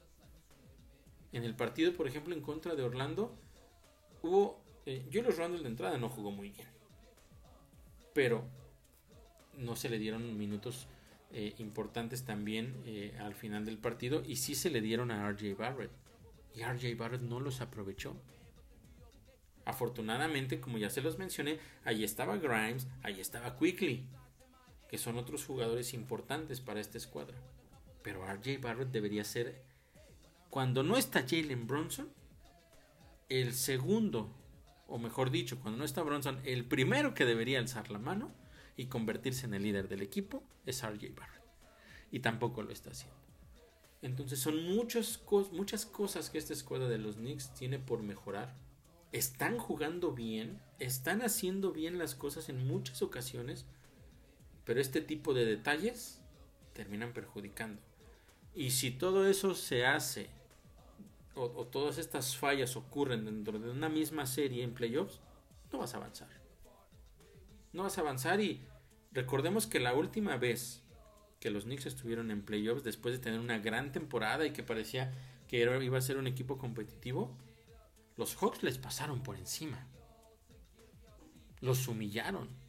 En 1.33 1.45
el 1.45 1.55
partido, 1.55 1.93
por 1.93 2.09
ejemplo, 2.09 2.35
en 2.35 2.41
contra 2.41 2.75
de 2.75 2.83
Orlando, 2.83 3.37
hubo. 4.23 4.65
Eh, 4.87 5.07
Julius 5.13 5.37
Randle 5.37 5.61
de 5.61 5.69
entrada 5.69 5.99
no 5.99 6.09
jugó 6.09 6.31
muy 6.31 6.49
bien. 6.49 6.67
Pero 8.15 8.43
no 9.59 9.77
se 9.77 9.91
le 9.91 9.99
dieron 9.99 10.39
minutos 10.39 10.89
eh, 11.31 11.55
importantes 11.59 12.25
también 12.25 12.83
eh, 12.87 13.15
al 13.21 13.35
final 13.35 13.67
del 13.67 13.77
partido 13.77 14.23
y 14.27 14.37
sí 14.37 14.55
se 14.55 14.71
le 14.71 14.81
dieron 14.81 15.11
a 15.11 15.31
RJ 15.31 15.57
Barrett. 15.59 15.91
Y 16.55 16.63
RJ 16.63 16.97
Barrett 16.97 17.21
no 17.21 17.39
los 17.39 17.61
aprovechó. 17.61 18.17
Afortunadamente, 19.67 20.59
como 20.59 20.79
ya 20.79 20.89
se 20.89 21.03
los 21.03 21.19
mencioné, 21.19 21.59
ahí 21.85 22.03
estaba 22.03 22.39
Grimes, 22.39 22.87
ahí 23.03 23.21
estaba 23.21 23.59
Quickly, 23.59 24.07
que 24.89 24.99
son 24.99 25.19
otros 25.19 25.45
jugadores 25.45 25.95
importantes 25.95 26.61
para 26.61 26.81
esta 26.81 26.99
escuadra. 26.99 27.37
Pero 28.03 28.27
RJ 28.27 28.59
Barrett 28.61 28.91
debería 28.91 29.25
ser, 29.25 29.63
cuando 30.51 30.83
no 30.83 30.97
está 30.97 31.27
Jalen 31.29 31.67
Bronson, 31.67 32.09
el 33.29 33.53
segundo, 33.55 34.35
o 34.87 34.99
mejor 34.99 35.31
dicho, 35.31 35.61
cuando 35.61 35.79
no 35.79 35.85
está 35.85 36.03
Bronson, 36.03 36.41
el 36.45 36.65
primero 36.65 37.15
que 37.15 37.27
debería 37.27 37.59
alzar 37.59 37.91
la 37.91 37.99
mano 37.99 38.33
y 38.77 38.87
convertirse 38.87 39.47
en 39.47 39.55
el 39.55 39.63
líder 39.65 39.89
del 39.89 40.03
equipo 40.03 40.43
es 40.65 40.83
RJ 40.83 41.15
Barrett. 41.15 41.43
Y 42.11 42.21
tampoco 42.21 42.63
lo 42.63 42.73
está 42.73 42.91
haciendo. 42.91 43.19
Entonces 44.01 44.39
son 44.39 44.65
muchas, 44.65 45.21
muchas 45.53 45.85
cosas 45.85 46.31
que 46.31 46.39
esta 46.39 46.53
escuadra 46.53 46.89
de 46.89 46.99
los 46.99 47.17
Knicks 47.17 47.53
tiene 47.55 47.79
por 47.79 48.03
mejorar. 48.03 48.55
Están 49.11 49.59
jugando 49.59 50.13
bien, 50.13 50.61
están 50.79 51.23
haciendo 51.23 51.73
bien 51.73 51.99
las 51.99 52.15
cosas 52.15 52.49
en 52.49 52.67
muchas 52.67 53.03
ocasiones, 53.03 53.67
pero 54.69 54.83
este 54.83 55.01
tipo 55.01 55.33
de 55.33 55.47
detalles 55.47 56.21
terminan 56.75 57.15
perjudicando. 57.15 57.81
Y 58.55 58.73
si 58.73 58.91
todo 58.91 59.27
eso 59.27 59.55
se 59.55 59.87
hace, 59.87 60.29
o, 61.35 61.65
todas 61.65 61.97
estas 61.97 62.37
fallas 62.37 62.77
ocurren 62.77 63.25
dentro 63.25 63.59
de 63.59 63.71
una 63.71 63.89
misma 63.89 64.27
serie 64.27 64.63
en 64.63 64.75
playoffs, 64.75 65.21
no 65.73 65.79
vas 65.79 65.95
a 65.95 65.97
avanzar 65.97 66.29
no 67.73 67.85
vas 67.85 67.97
a 67.97 68.03
avanzar 68.03 68.43
y 68.43 68.61
recordemos 69.13 69.67
que 69.67 69.81
la 69.81 69.95
última 69.95 70.37
vez 70.37 70.83
que 71.41 71.51
los 71.51 71.65
Knicks 71.65 71.87
estuvieron 71.87 72.31
en 72.31 72.43
playoffs 72.43 72.85
después 72.85 73.15
de 73.15 73.23
tener 73.23 73.41
una 73.41 73.59
gran 73.59 73.91
temporada 73.91 74.45
y 74.45 74.53
que 74.53 74.63
parecía 74.63 75.15
que 75.47 75.63
iba 75.63 75.97
a 75.97 76.03
ser 76.03 76.19
un 76.19 76.27
equipo 76.27 76.59
competitivo, 76.59 77.35
los 78.19 78.37
Hawks 78.37 78.63
les 78.63 78.77
pasaron 78.77 79.23
por 79.23 79.37
encima. 79.37 79.87
Los 81.63 81.89
humillaron. 81.89 82.68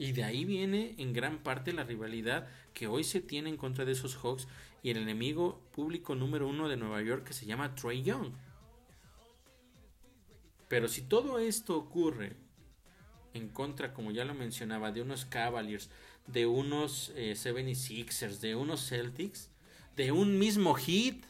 Y 0.00 0.12
de 0.12 0.24
ahí 0.24 0.46
viene 0.46 0.94
en 0.96 1.12
gran 1.12 1.42
parte 1.42 1.74
la 1.74 1.84
rivalidad 1.84 2.48
que 2.72 2.86
hoy 2.86 3.04
se 3.04 3.20
tiene 3.20 3.50
en 3.50 3.58
contra 3.58 3.84
de 3.84 3.92
esos 3.92 4.16
Hawks 4.16 4.48
y 4.82 4.88
el 4.88 4.96
enemigo 4.96 5.60
público 5.72 6.14
número 6.14 6.48
uno 6.48 6.70
de 6.70 6.78
Nueva 6.78 7.02
York 7.02 7.24
que 7.24 7.34
se 7.34 7.44
llama 7.44 7.74
Trey 7.74 8.02
Young. 8.02 8.32
Pero 10.68 10.88
si 10.88 11.02
todo 11.02 11.38
esto 11.38 11.76
ocurre 11.76 12.32
en 13.34 13.50
contra, 13.50 13.92
como 13.92 14.10
ya 14.10 14.24
lo 14.24 14.32
mencionaba, 14.32 14.90
de 14.90 15.02
unos 15.02 15.26
Cavaliers, 15.26 15.90
de 16.26 16.46
unos 16.46 17.12
eh, 17.14 17.34
76ers, 17.36 18.38
de 18.38 18.54
unos 18.54 18.88
Celtics, 18.88 19.50
de 19.96 20.12
un 20.12 20.38
mismo 20.38 20.72
hit, 20.76 21.26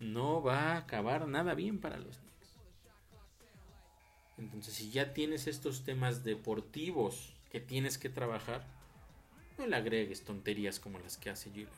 no 0.00 0.42
va 0.42 0.72
a 0.72 0.76
acabar 0.78 1.28
nada 1.28 1.52
bien 1.52 1.78
para 1.78 1.98
los. 1.98 2.25
Entonces, 4.38 4.74
si 4.74 4.90
ya 4.90 5.12
tienes 5.12 5.46
estos 5.46 5.84
temas 5.84 6.24
deportivos 6.24 7.34
que 7.50 7.60
tienes 7.60 7.96
que 7.96 8.10
trabajar, 8.10 8.66
no 9.58 9.66
le 9.66 9.76
agregues 9.76 10.24
tonterías 10.24 10.78
como 10.78 10.98
las 10.98 11.16
que 11.16 11.30
hace 11.30 11.48
Randle. 11.48 11.70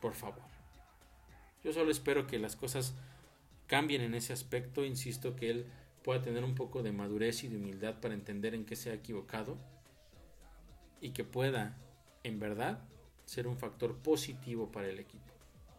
Por 0.00 0.14
favor. 0.14 0.42
Yo 1.64 1.72
solo 1.72 1.90
espero 1.90 2.26
que 2.26 2.38
las 2.38 2.56
cosas 2.56 2.94
cambien 3.66 4.02
en 4.02 4.14
ese 4.14 4.32
aspecto. 4.32 4.84
Insisto 4.84 5.36
que 5.36 5.50
él 5.50 5.66
pueda 6.02 6.22
tener 6.22 6.44
un 6.44 6.54
poco 6.54 6.82
de 6.82 6.92
madurez 6.92 7.44
y 7.44 7.48
de 7.48 7.56
humildad 7.56 8.00
para 8.00 8.14
entender 8.14 8.54
en 8.54 8.64
qué 8.66 8.76
se 8.76 8.90
ha 8.90 8.94
equivocado. 8.94 9.56
Y 11.00 11.10
que 11.10 11.24
pueda, 11.24 11.78
en 12.24 12.38
verdad, 12.38 12.82
ser 13.24 13.46
un 13.46 13.56
factor 13.56 13.96
positivo 13.96 14.70
para 14.70 14.88
el 14.88 14.98
equipo. 14.98 15.32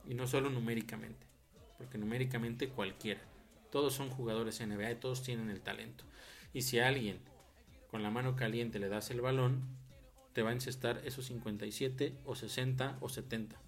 Y 0.07 0.15
no 0.15 0.26
solo 0.26 0.49
numéricamente. 0.49 1.28
Porque 1.78 1.99
numéricamente 1.99 2.69
cualquiera. 2.69 3.22
Todos 3.72 3.93
son 3.93 4.09
jugadores 4.09 4.59
NBA 4.59 4.91
y 4.91 4.95
todos 4.95 5.24
tienen 5.24 5.49
el 5.49 5.61
talento. 5.61 6.03
Y 6.53 6.63
si 6.63 6.80
alguien 6.80 7.19
con 7.89 8.03
la 8.03 8.11
mano 8.11 8.36
caliente 8.36 8.80
le 8.80 8.89
das 8.89 9.11
el 9.11 9.22
balón, 9.22 9.63
te 10.34 10.43
va 10.43 10.51
a 10.51 10.53
encestar 10.53 11.01
esos 11.05 11.26
57 11.26 12.17
o 12.26 12.36
60 12.36 12.97
o 13.01 13.09
70. 13.09 13.59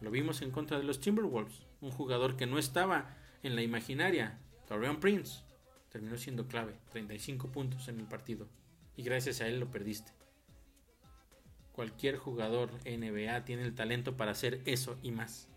Lo 0.00 0.10
vimos 0.10 0.42
en 0.42 0.50
contra 0.50 0.78
de 0.78 0.84
los 0.84 1.00
Timberwolves, 1.00 1.62
un 1.80 1.90
jugador 1.90 2.36
que 2.36 2.46
no 2.46 2.58
estaba 2.58 3.16
en 3.42 3.56
la 3.56 3.62
imaginaria, 3.62 4.38
Torian 4.66 5.00
Prince, 5.00 5.42
terminó 5.88 6.16
siendo 6.16 6.46
clave, 6.46 6.78
35 6.90 7.50
puntos 7.50 7.88
en 7.88 8.00
el 8.00 8.06
partido, 8.06 8.48
y 8.96 9.02
gracias 9.02 9.40
a 9.40 9.48
él 9.48 9.60
lo 9.60 9.70
perdiste. 9.70 10.12
Cualquier 11.72 12.16
jugador 12.16 12.70
NBA 12.84 13.44
tiene 13.44 13.62
el 13.62 13.74
talento 13.74 14.16
para 14.16 14.32
hacer 14.32 14.60
eso 14.64 14.96
y 15.02 15.10
más. 15.10 15.48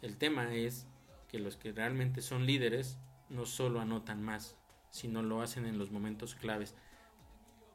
El 0.00 0.16
tema 0.16 0.54
es 0.54 0.86
que 1.32 1.38
los 1.38 1.56
que 1.56 1.72
realmente 1.72 2.20
son 2.20 2.44
líderes 2.44 2.98
no 3.30 3.46
solo 3.46 3.80
anotan 3.80 4.22
más, 4.22 4.54
sino 4.90 5.22
lo 5.22 5.40
hacen 5.40 5.64
en 5.64 5.78
los 5.78 5.90
momentos 5.90 6.34
claves. 6.34 6.74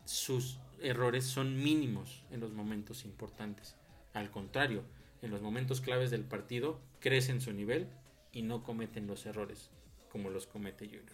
Sus 0.05 0.60
errores 0.80 1.26
son 1.26 1.58
mínimos 1.58 2.24
en 2.30 2.39
los 2.39 2.53
momentos 2.53 3.03
importantes. 3.03 3.76
Al 4.14 4.30
contrario, 4.30 4.84
en 5.24 5.32
los 5.32 5.41
momentos 5.41 5.82
claves 5.82 6.12
del 6.12 6.24
partido 6.24 6.80
crecen 6.99 7.41
su 7.41 7.51
nivel 7.51 7.89
y 8.32 8.43
no 8.43 8.64
cometen 8.64 9.08
los 9.08 9.26
errores 9.26 9.72
como 10.12 10.30
los 10.30 10.45
comete 10.45 10.86
Julius 10.86 11.12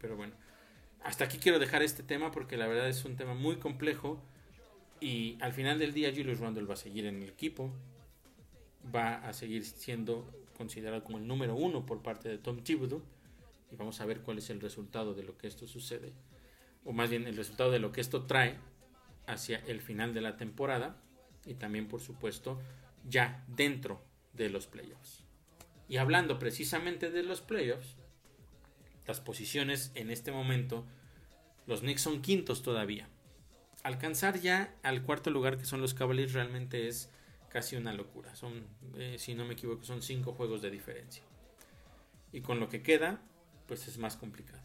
Pero 0.00 0.16
bueno, 0.16 0.34
hasta 1.04 1.24
aquí 1.24 1.38
quiero 1.38 1.60
dejar 1.60 1.82
este 1.82 2.02
tema 2.02 2.32
porque 2.32 2.56
la 2.56 2.66
verdad 2.66 2.88
es 2.88 3.04
un 3.04 3.16
tema 3.16 3.34
muy 3.34 3.56
complejo 3.56 4.20
y 5.00 5.38
al 5.40 5.52
final 5.52 5.78
del 5.78 5.94
día 5.94 6.10
Julius 6.10 6.40
Randle 6.40 6.64
va 6.64 6.74
a 6.74 6.78
seguir 6.78 7.06
en 7.06 7.22
el 7.22 7.28
equipo, 7.28 7.70
va 8.92 9.16
a 9.16 9.32
seguir 9.32 9.64
siendo 9.64 10.43
considerado 10.56 11.04
como 11.04 11.18
el 11.18 11.26
número 11.26 11.54
uno 11.54 11.84
por 11.84 12.02
parte 12.02 12.28
de 12.28 12.38
Tom 12.38 12.62
Thibodeau 12.62 13.02
y 13.70 13.76
vamos 13.76 14.00
a 14.00 14.06
ver 14.06 14.20
cuál 14.20 14.38
es 14.38 14.50
el 14.50 14.60
resultado 14.60 15.14
de 15.14 15.22
lo 15.22 15.36
que 15.36 15.46
esto 15.46 15.66
sucede 15.66 16.12
o 16.84 16.92
más 16.92 17.10
bien 17.10 17.26
el 17.26 17.36
resultado 17.36 17.70
de 17.70 17.78
lo 17.78 17.92
que 17.92 18.00
esto 18.00 18.24
trae 18.24 18.56
hacia 19.26 19.58
el 19.66 19.80
final 19.80 20.14
de 20.14 20.20
la 20.20 20.36
temporada 20.36 20.96
y 21.46 21.54
también 21.54 21.88
por 21.88 22.00
supuesto 22.00 22.60
ya 23.08 23.44
dentro 23.48 24.02
de 24.32 24.48
los 24.48 24.66
playoffs. 24.66 25.24
Y 25.88 25.98
hablando 25.98 26.38
precisamente 26.38 27.10
de 27.10 27.22
los 27.22 27.40
playoffs, 27.40 27.96
las 29.06 29.20
posiciones 29.20 29.92
en 29.94 30.10
este 30.10 30.32
momento, 30.32 30.86
los 31.66 31.80
Knicks 31.80 32.00
son 32.00 32.22
quintos 32.22 32.62
todavía. 32.62 33.08
Alcanzar 33.82 34.40
ya 34.40 34.74
al 34.82 35.02
cuarto 35.02 35.30
lugar 35.30 35.58
que 35.58 35.66
son 35.66 35.82
los 35.82 35.92
Cavaliers 35.92 36.32
realmente 36.32 36.88
es 36.88 37.10
casi 37.54 37.76
una 37.76 37.92
locura. 37.92 38.34
Son, 38.34 38.66
eh, 38.96 39.14
si 39.16 39.32
no 39.36 39.44
me 39.44 39.54
equivoco, 39.54 39.84
son 39.84 40.02
cinco 40.02 40.32
juegos 40.32 40.60
de 40.60 40.72
diferencia. 40.72 41.22
Y 42.32 42.40
con 42.40 42.58
lo 42.58 42.68
que 42.68 42.82
queda, 42.82 43.22
pues 43.68 43.86
es 43.86 43.96
más 43.96 44.16
complicado. 44.16 44.60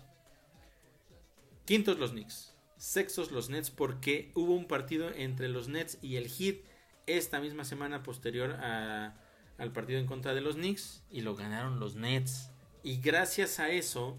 Quintos 1.66 2.00
los 2.00 2.14
Knicks. 2.14 2.56
Sextos 2.78 3.32
los 3.32 3.52
Nets 3.52 3.70
porque 3.70 4.32
hubo 4.34 4.56
un 4.56 4.66
partido 4.66 5.12
entre 5.12 5.50
los 5.50 5.68
Nets 5.68 6.00
y 6.02 6.16
el 6.16 6.30
Heat 6.30 6.64
esta 7.06 7.40
misma 7.40 7.64
semana 7.64 8.02
posterior 8.02 8.54
al 8.54 9.72
partido 9.72 10.00
en 10.00 10.08
contra 10.08 10.34
de 10.34 10.42
los 10.42 10.56
Knicks 10.56 11.04
y 11.12 11.22
lo 11.22 11.36
ganaron 11.36 11.80
los 11.80 11.94
Nets. 11.94 12.50
Y 12.82 13.02
gracias 13.02 13.60
a 13.60 13.70
eso, 13.70 14.18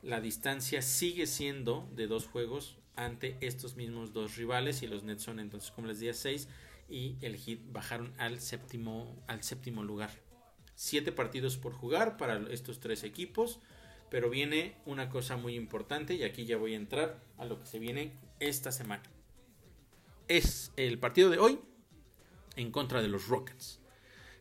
la 0.00 0.20
distancia 0.20 0.80
sigue 0.80 1.26
siendo 1.26 1.88
de 1.96 2.06
dos 2.06 2.28
juegos 2.28 2.78
ante 2.94 3.36
estos 3.40 3.74
mismos 3.74 4.12
dos 4.12 4.36
rivales 4.36 4.84
y 4.84 4.86
los 4.86 5.02
Nets 5.02 5.24
son 5.24 5.40
entonces 5.40 5.72
como 5.72 5.88
les 5.88 5.98
decía 5.98 6.14
6 6.14 6.46
y 6.88 7.16
el 7.20 7.36
Heat 7.36 7.60
bajaron 7.72 8.12
al 8.18 8.40
séptimo, 8.40 9.22
al 9.26 9.42
séptimo 9.42 9.82
lugar. 9.82 10.10
Siete 10.74 11.12
partidos 11.12 11.56
por 11.56 11.72
jugar 11.72 12.16
para 12.16 12.38
estos 12.50 12.80
tres 12.80 13.04
equipos. 13.04 13.60
Pero 14.10 14.30
viene 14.30 14.76
una 14.86 15.08
cosa 15.08 15.36
muy 15.36 15.56
importante 15.56 16.14
y 16.14 16.22
aquí 16.22 16.44
ya 16.44 16.56
voy 16.56 16.74
a 16.74 16.76
entrar 16.76 17.20
a 17.36 17.44
lo 17.46 17.58
que 17.58 17.66
se 17.66 17.80
viene 17.80 18.12
esta 18.38 18.70
semana. 18.70 19.02
Es 20.28 20.72
el 20.76 20.98
partido 20.98 21.30
de 21.30 21.38
hoy 21.38 21.58
en 22.54 22.70
contra 22.70 23.02
de 23.02 23.08
los 23.08 23.26
Rockets. 23.26 23.80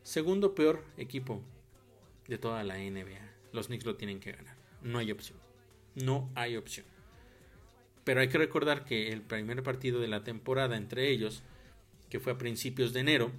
Segundo 0.03 0.53
peor 0.53 0.83
equipo 0.97 1.41
de 2.27 2.37
toda 2.37 2.63
la 2.63 2.75
NBA. 2.75 3.19
Los 3.51 3.67
Knicks 3.67 3.85
lo 3.85 3.95
tienen 3.95 4.19
que 4.19 4.33
ganar. 4.33 4.55
No 4.81 4.99
hay 4.99 5.11
opción. 5.11 5.39
No 5.95 6.29
hay 6.35 6.55
opción. 6.57 6.85
Pero 8.03 8.19
hay 8.19 8.27
que 8.27 8.37
recordar 8.37 8.85
que 8.85 9.11
el 9.11 9.21
primer 9.21 9.63
partido 9.63 9.99
de 9.99 10.07
la 10.07 10.23
temporada 10.23 10.75
entre 10.75 11.09
ellos, 11.09 11.41
que 12.14 12.20
fue 12.20 12.34
a 12.34 12.38
principios 12.38 12.93
de 12.93 12.99
enero, 12.99 13.32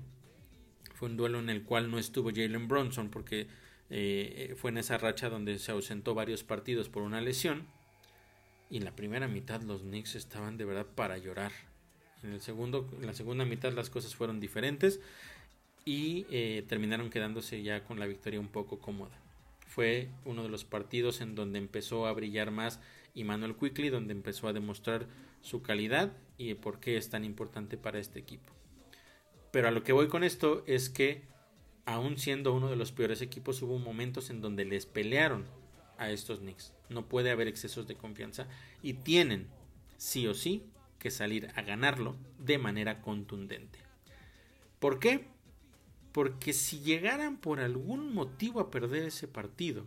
fue 0.97 1.09
un 1.09 1.17
duelo 1.17 1.39
en 1.39 1.49
el 1.49 1.63
cual 1.63 1.93
no 1.93 2.01
estuvo 2.01 2.31
Jalen 2.31 2.67
Bronson 2.67 3.09
porque 3.09 3.47
eh, 3.89 4.57
fue 4.59 4.73
en 4.73 4.79
esa 4.79 4.99
racha 4.99 5.29
donde 5.29 5.61
se 5.61 5.71
ausentó 5.71 6.13
varios 6.13 6.43
partidos 6.43 6.89
por 6.89 7.05
una 7.05 7.21
lesión. 7.21 7.69
Y 8.69 8.79
en 8.79 8.85
la 8.85 8.97
primera 8.97 9.29
mitad 9.29 9.63
los 9.63 9.83
Knicks 9.83 10.17
estaban 10.17 10.57
de 10.57 10.65
verdad 10.65 10.87
para 10.93 11.19
llorar. 11.19 11.53
En, 12.25 12.33
el 12.33 12.41
segundo, 12.41 12.91
en 13.01 13.07
la 13.07 13.15
segunda 13.15 13.45
mitad 13.45 13.73
las 13.73 13.91
cosas 13.91 14.17
fueron 14.17 14.41
diferentes 14.41 14.99
y 15.85 16.27
eh, 16.33 16.65
terminaron 16.67 17.11
quedándose 17.11 17.63
ya 17.63 17.85
con 17.85 18.01
la 18.01 18.07
victoria 18.07 18.41
un 18.41 18.49
poco 18.49 18.81
cómoda. 18.81 19.17
Fue 19.69 20.09
uno 20.25 20.43
de 20.43 20.49
los 20.49 20.65
partidos 20.65 21.21
en 21.21 21.37
donde 21.37 21.61
empezó 21.61 22.09
a 22.09 22.13
brillar 22.13 22.51
más 22.51 22.81
Emmanuel 23.15 23.55
Quickly, 23.55 23.91
donde 23.91 24.15
empezó 24.15 24.49
a 24.49 24.53
demostrar 24.53 25.07
su 25.43 25.63
calidad 25.63 26.13
y 26.39 26.55
por 26.55 26.81
qué 26.81 26.97
es 26.97 27.09
tan 27.09 27.23
importante 27.25 27.77
para 27.77 28.01
este 28.01 28.19
equipo. 28.19 28.53
Pero 29.55 29.69
a 29.69 29.71
lo 29.71 29.85
que 29.85 29.93
voy 29.93 30.09
con 30.09 30.25
esto 30.25 30.65
es 30.67 30.91
que 30.91 31.23
aún 31.87 32.19
siendo 32.19 32.53
uno 32.53 32.71
de 32.71 32.75
los 32.75 32.91
peores 32.91 33.23
equipos, 33.23 33.63
hubo 33.63 33.79
momentos 33.79 34.29
en 34.31 34.41
donde 34.41 34.65
les 34.65 34.85
pelearon 34.85 35.45
a 35.97 36.11
estos 36.11 36.41
Knicks. 36.41 36.73
No 36.89 37.07
puede 37.07 37.31
haber 37.31 37.47
excesos 37.47 37.87
de 37.87 37.95
confianza 37.95 38.49
y 38.83 38.95
tienen, 38.95 39.47
sí 39.97 40.27
o 40.27 40.35
sí, 40.35 40.65
que 40.99 41.13
salir 41.13 41.53
a 41.55 41.63
ganarlo 41.63 42.17
de 42.41 42.59
manera 42.59 43.01
contundente. 43.01 43.79
¿Por 44.81 44.99
qué? 44.99 45.29
Porque 46.11 46.53
si 46.53 46.81
llegaran 46.81 47.37
por 47.37 47.61
algún 47.61 48.13
motivo 48.13 48.59
a 48.59 48.73
perder 48.73 49.05
ese 49.05 49.29
partido, 49.29 49.87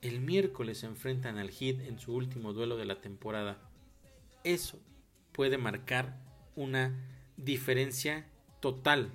el 0.00 0.22
miércoles 0.22 0.78
se 0.78 0.86
enfrentan 0.86 1.36
al 1.36 1.50
Heat 1.50 1.80
en 1.80 1.98
su 1.98 2.14
último 2.14 2.54
duelo 2.54 2.78
de 2.78 2.86
la 2.86 3.02
temporada. 3.02 3.58
Eso 4.44 4.78
puede 5.32 5.58
marcar 5.58 6.16
una 6.56 7.19
diferencia 7.44 8.26
total 8.60 9.12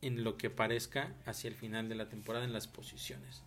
en 0.00 0.24
lo 0.24 0.36
que 0.36 0.50
parezca 0.50 1.14
hacia 1.24 1.48
el 1.48 1.54
final 1.54 1.88
de 1.88 1.94
la 1.94 2.08
temporada 2.08 2.44
en 2.44 2.52
las 2.52 2.66
posiciones. 2.66 3.42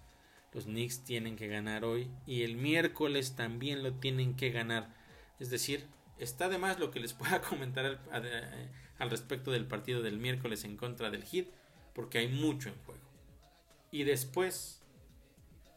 Los 0.53 0.65
Knicks 0.65 1.03
tienen 1.03 1.35
que 1.35 1.47
ganar 1.47 1.85
hoy 1.85 2.09
y 2.25 2.43
el 2.43 2.55
miércoles 2.55 3.35
también 3.35 3.83
lo 3.83 3.93
tienen 3.93 4.35
que 4.35 4.51
ganar. 4.51 4.93
Es 5.39 5.49
decir, 5.49 5.85
está 6.17 6.49
de 6.49 6.57
más 6.57 6.79
lo 6.79 6.91
que 6.91 6.99
les 6.99 7.13
pueda 7.15 7.41
comentar 7.41 7.99
al, 8.11 9.09
respecto 9.09 9.51
del 9.51 9.65
partido 9.67 10.01
del 10.01 10.17
miércoles 10.17 10.63
en 10.63 10.77
contra 10.77 11.09
del 11.09 11.23
Heat, 11.23 11.47
porque 11.93 12.19
hay 12.19 12.27
mucho 12.27 12.69
en 12.69 12.75
juego. 12.85 13.01
Y 13.91 14.03
después, 14.03 14.83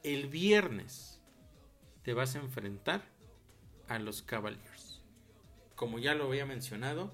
el 0.02 0.28
viernes, 0.28 1.20
te 2.02 2.14
vas 2.14 2.34
a 2.34 2.40
enfrentar 2.40 3.02
a 3.88 3.98
los 3.98 4.22
Cavaliers. 4.22 5.00
Como 5.76 5.98
ya 5.98 6.14
lo 6.14 6.24
había 6.24 6.44
mencionado, 6.44 7.12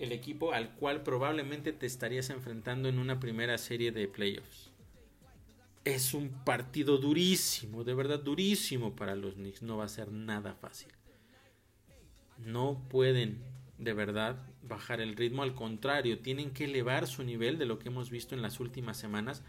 el 0.00 0.12
equipo 0.12 0.54
al 0.54 0.70
cual 0.70 1.02
probablemente 1.02 1.74
te 1.74 1.84
estarías 1.84 2.30
enfrentando 2.30 2.88
en 2.88 2.98
una 2.98 3.20
primera 3.20 3.58
serie 3.58 3.92
de 3.92 4.08
playoffs. 4.08 4.70
Es 5.84 6.14
un 6.14 6.30
partido 6.30 6.96
durísimo, 6.96 7.84
de 7.84 7.92
verdad 7.92 8.18
durísimo 8.18 8.96
para 8.96 9.14
los 9.14 9.34
Knicks. 9.34 9.62
No 9.62 9.76
va 9.76 9.84
a 9.84 9.88
ser 9.88 10.10
nada 10.10 10.54
fácil. 10.54 10.90
No 12.38 12.82
pueden 12.88 13.42
de 13.76 13.92
verdad 13.92 14.38
bajar 14.62 15.02
el 15.02 15.16
ritmo, 15.16 15.42
al 15.42 15.54
contrario, 15.54 16.20
tienen 16.20 16.52
que 16.52 16.64
elevar 16.64 17.06
su 17.06 17.22
nivel 17.22 17.58
de 17.58 17.66
lo 17.66 17.78
que 17.78 17.88
hemos 17.88 18.08
visto 18.10 18.34
en 18.34 18.40
las 18.40 18.58
últimas 18.58 18.96
semanas, 18.96 19.42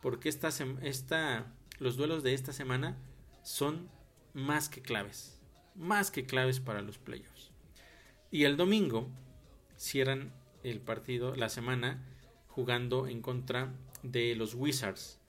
porque 0.00 0.28
esta, 0.28 0.50
esta, 0.82 1.52
los 1.78 1.96
duelos 1.96 2.22
de 2.22 2.34
esta 2.34 2.52
semana 2.52 2.96
son 3.42 3.88
más 4.34 4.68
que 4.68 4.82
claves, 4.82 5.40
más 5.74 6.12
que 6.12 6.26
claves 6.26 6.60
para 6.60 6.82
los 6.82 6.98
playoffs. 6.98 7.50
Y 8.30 8.44
el 8.44 8.56
domingo 8.56 9.08
cierran 9.76 10.32
el 10.62 10.80
partido, 10.80 11.34
la 11.36 11.48
semana, 11.48 12.02
jugando 12.48 13.06
en 13.06 13.22
contra 13.22 13.72
de 14.02 14.34
los 14.34 14.54
Wizards. 14.54 15.20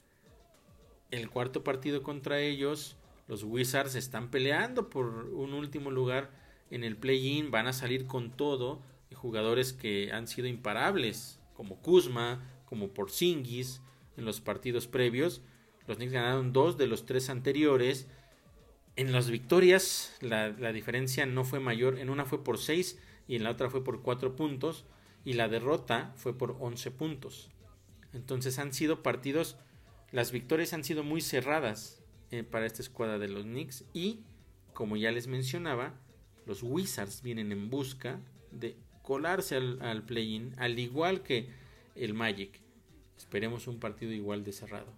El 1.11 1.29
cuarto 1.29 1.63
partido 1.63 2.03
contra 2.03 2.39
ellos, 2.39 2.97
los 3.27 3.43
Wizards 3.43 3.95
están 3.95 4.29
peleando 4.29 4.89
por 4.89 5.05
un 5.05 5.53
último 5.53 5.91
lugar 5.91 6.31
en 6.69 6.83
el 6.83 6.97
play-in, 6.97 7.51
van 7.51 7.67
a 7.67 7.73
salir 7.73 8.07
con 8.07 8.31
todo. 8.31 8.81
Jugadores 9.13 9.73
que 9.73 10.11
han 10.11 10.27
sido 10.27 10.47
imparables, 10.47 11.39
como 11.55 11.77
Kuzma, 11.81 12.43
como 12.65 12.89
Porzingis, 12.89 13.81
en 14.17 14.25
los 14.25 14.41
partidos 14.41 14.87
previos. 14.87 15.41
Los 15.87 15.97
Knicks 15.97 16.11
ganaron 16.11 16.53
dos 16.53 16.77
de 16.77 16.87
los 16.87 17.05
tres 17.05 17.29
anteriores. 17.29 18.07
En 18.95 19.11
las 19.11 19.29
victorias, 19.29 20.15
la, 20.21 20.49
la 20.49 20.73
diferencia 20.73 21.25
no 21.25 21.45
fue 21.45 21.59
mayor. 21.59 21.99
En 21.99 22.09
una 22.09 22.25
fue 22.25 22.43
por 22.43 22.57
seis 22.57 22.99
y 23.27 23.35
en 23.35 23.43
la 23.43 23.51
otra 23.51 23.69
fue 23.69 23.83
por 23.83 24.01
4 24.01 24.35
puntos 24.35 24.85
y 25.25 25.33
la 25.33 25.49
derrota 25.49 26.13
fue 26.15 26.37
por 26.37 26.55
11 26.59 26.91
puntos. 26.91 27.49
Entonces 28.13 28.59
han 28.59 28.73
sido 28.73 29.03
partidos, 29.03 29.57
las 30.11 30.31
victorias 30.31 30.73
han 30.73 30.83
sido 30.83 31.03
muy 31.03 31.21
cerradas 31.21 32.01
eh, 32.31 32.43
para 32.43 32.65
esta 32.65 32.81
escuadra 32.81 33.19
de 33.19 33.27
los 33.27 33.43
Knicks 33.43 33.83
y, 33.93 34.21
como 34.73 34.95
ya 34.95 35.11
les 35.11 35.27
mencionaba, 35.27 35.93
los 36.45 36.63
Wizards 36.63 37.21
vienen 37.21 37.51
en 37.51 37.69
busca 37.69 38.21
de 38.51 38.77
colarse 39.01 39.57
al, 39.57 39.81
al 39.81 40.03
play-in, 40.03 40.53
al 40.57 40.79
igual 40.79 41.23
que 41.23 41.49
el 41.95 42.13
Magic. 42.13 42.61
Esperemos 43.17 43.67
un 43.67 43.79
partido 43.79 44.13
igual 44.13 44.45
de 44.45 44.53
cerrado. 44.53 44.93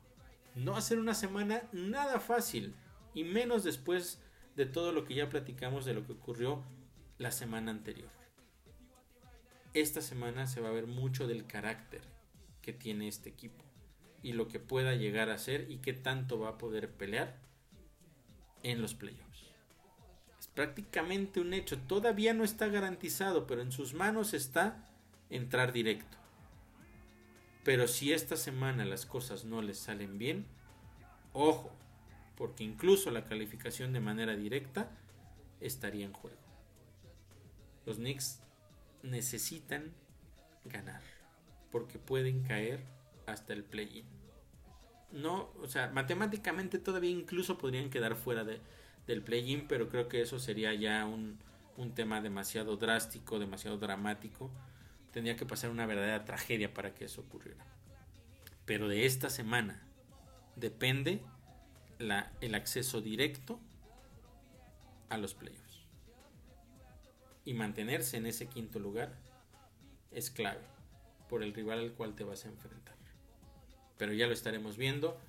No 0.53 0.79
ser 0.81 0.99
una 0.99 1.15
semana 1.15 1.63
nada 1.71 2.19
fácil, 2.19 2.75
y 3.15 3.23
menos 3.23 3.63
después 3.63 4.21
de 4.55 4.67
todo 4.67 4.91
lo 4.91 5.05
que 5.05 5.15
ya 5.15 5.29
platicamos 5.29 5.85
de 5.85 5.95
lo 5.95 6.05
que 6.05 6.11
ocurrió 6.11 6.63
la 7.17 7.31
semana 7.31 7.71
anterior 7.71 8.18
esta 9.73 10.01
semana 10.01 10.47
se 10.47 10.61
va 10.61 10.69
a 10.69 10.73
ver 10.73 10.87
mucho 10.87 11.27
del 11.27 11.45
carácter 11.45 12.01
que 12.61 12.73
tiene 12.73 13.07
este 13.07 13.29
equipo 13.29 13.63
y 14.21 14.33
lo 14.33 14.47
que 14.47 14.59
pueda 14.59 14.95
llegar 14.95 15.29
a 15.29 15.37
ser 15.37 15.69
y 15.69 15.77
qué 15.77 15.93
tanto 15.93 16.39
va 16.39 16.49
a 16.49 16.57
poder 16.57 16.91
pelear 16.91 17.37
en 18.63 18.81
los 18.81 18.93
playoffs. 18.93 19.45
Es 20.39 20.47
prácticamente 20.47 21.39
un 21.39 21.53
hecho, 21.53 21.77
todavía 21.79 22.33
no 22.33 22.43
está 22.43 22.67
garantizado, 22.67 23.47
pero 23.47 23.61
en 23.61 23.71
sus 23.71 23.93
manos 23.93 24.33
está 24.33 24.85
entrar 25.29 25.71
directo. 25.71 26.17
Pero 27.63 27.87
si 27.87 28.13
esta 28.13 28.35
semana 28.35 28.85
las 28.85 29.05
cosas 29.05 29.45
no 29.45 29.61
les 29.61 29.77
salen 29.77 30.17
bien, 30.17 30.45
ojo, 31.33 31.71
porque 32.35 32.63
incluso 32.63 33.11
la 33.11 33.25
calificación 33.25 33.93
de 33.93 33.99
manera 33.99 34.35
directa 34.35 34.89
estaría 35.59 36.05
en 36.05 36.13
juego. 36.13 36.37
Los 37.85 37.97
Knicks 37.97 38.41
necesitan 39.03 39.93
ganar 40.65 41.01
porque 41.71 41.99
pueden 41.99 42.43
caer 42.43 42.83
hasta 43.25 43.53
el 43.53 43.63
play-in. 43.63 44.05
No, 45.11 45.51
o 45.61 45.67
sea, 45.67 45.89
matemáticamente 45.89 46.79
todavía 46.79 47.09
incluso 47.09 47.57
podrían 47.57 47.89
quedar 47.89 48.15
fuera 48.15 48.43
de, 48.43 48.61
del 49.07 49.21
play-in, 49.21 49.67
pero 49.67 49.89
creo 49.89 50.07
que 50.07 50.21
eso 50.21 50.39
sería 50.39 50.73
ya 50.73 51.05
un, 51.05 51.39
un 51.77 51.93
tema 51.93 52.21
demasiado 52.21 52.77
drástico, 52.77 53.39
demasiado 53.39 53.77
dramático. 53.77 54.51
Tendría 55.11 55.35
que 55.35 55.45
pasar 55.45 55.71
una 55.71 55.85
verdadera 55.85 56.25
tragedia 56.25 56.73
para 56.73 56.93
que 56.93 57.05
eso 57.05 57.21
ocurriera. 57.21 57.65
Pero 58.65 58.87
de 58.87 59.05
esta 59.05 59.29
semana 59.31 59.81
depende 60.55 61.21
la, 61.97 62.31
el 62.41 62.53
acceso 62.53 63.01
directo 63.01 63.59
a 65.09 65.17
los 65.17 65.33
playoffs 65.33 65.68
y 67.49 67.55
mantenerse 67.55 68.17
en 68.17 68.27
ese 68.27 68.45
quinto 68.45 68.77
lugar 68.77 69.11
es 70.11 70.29
clave 70.29 70.61
por 71.27 71.41
el 71.41 71.51
rival 71.51 71.79
al 71.79 71.93
cual 71.93 72.13
te 72.13 72.23
vas 72.23 72.45
a 72.45 72.49
enfrentar. 72.49 72.93
Pero 73.97 74.13
ya 74.13 74.27
lo 74.27 74.33
estaremos 74.33 74.77
viendo. 74.77 75.19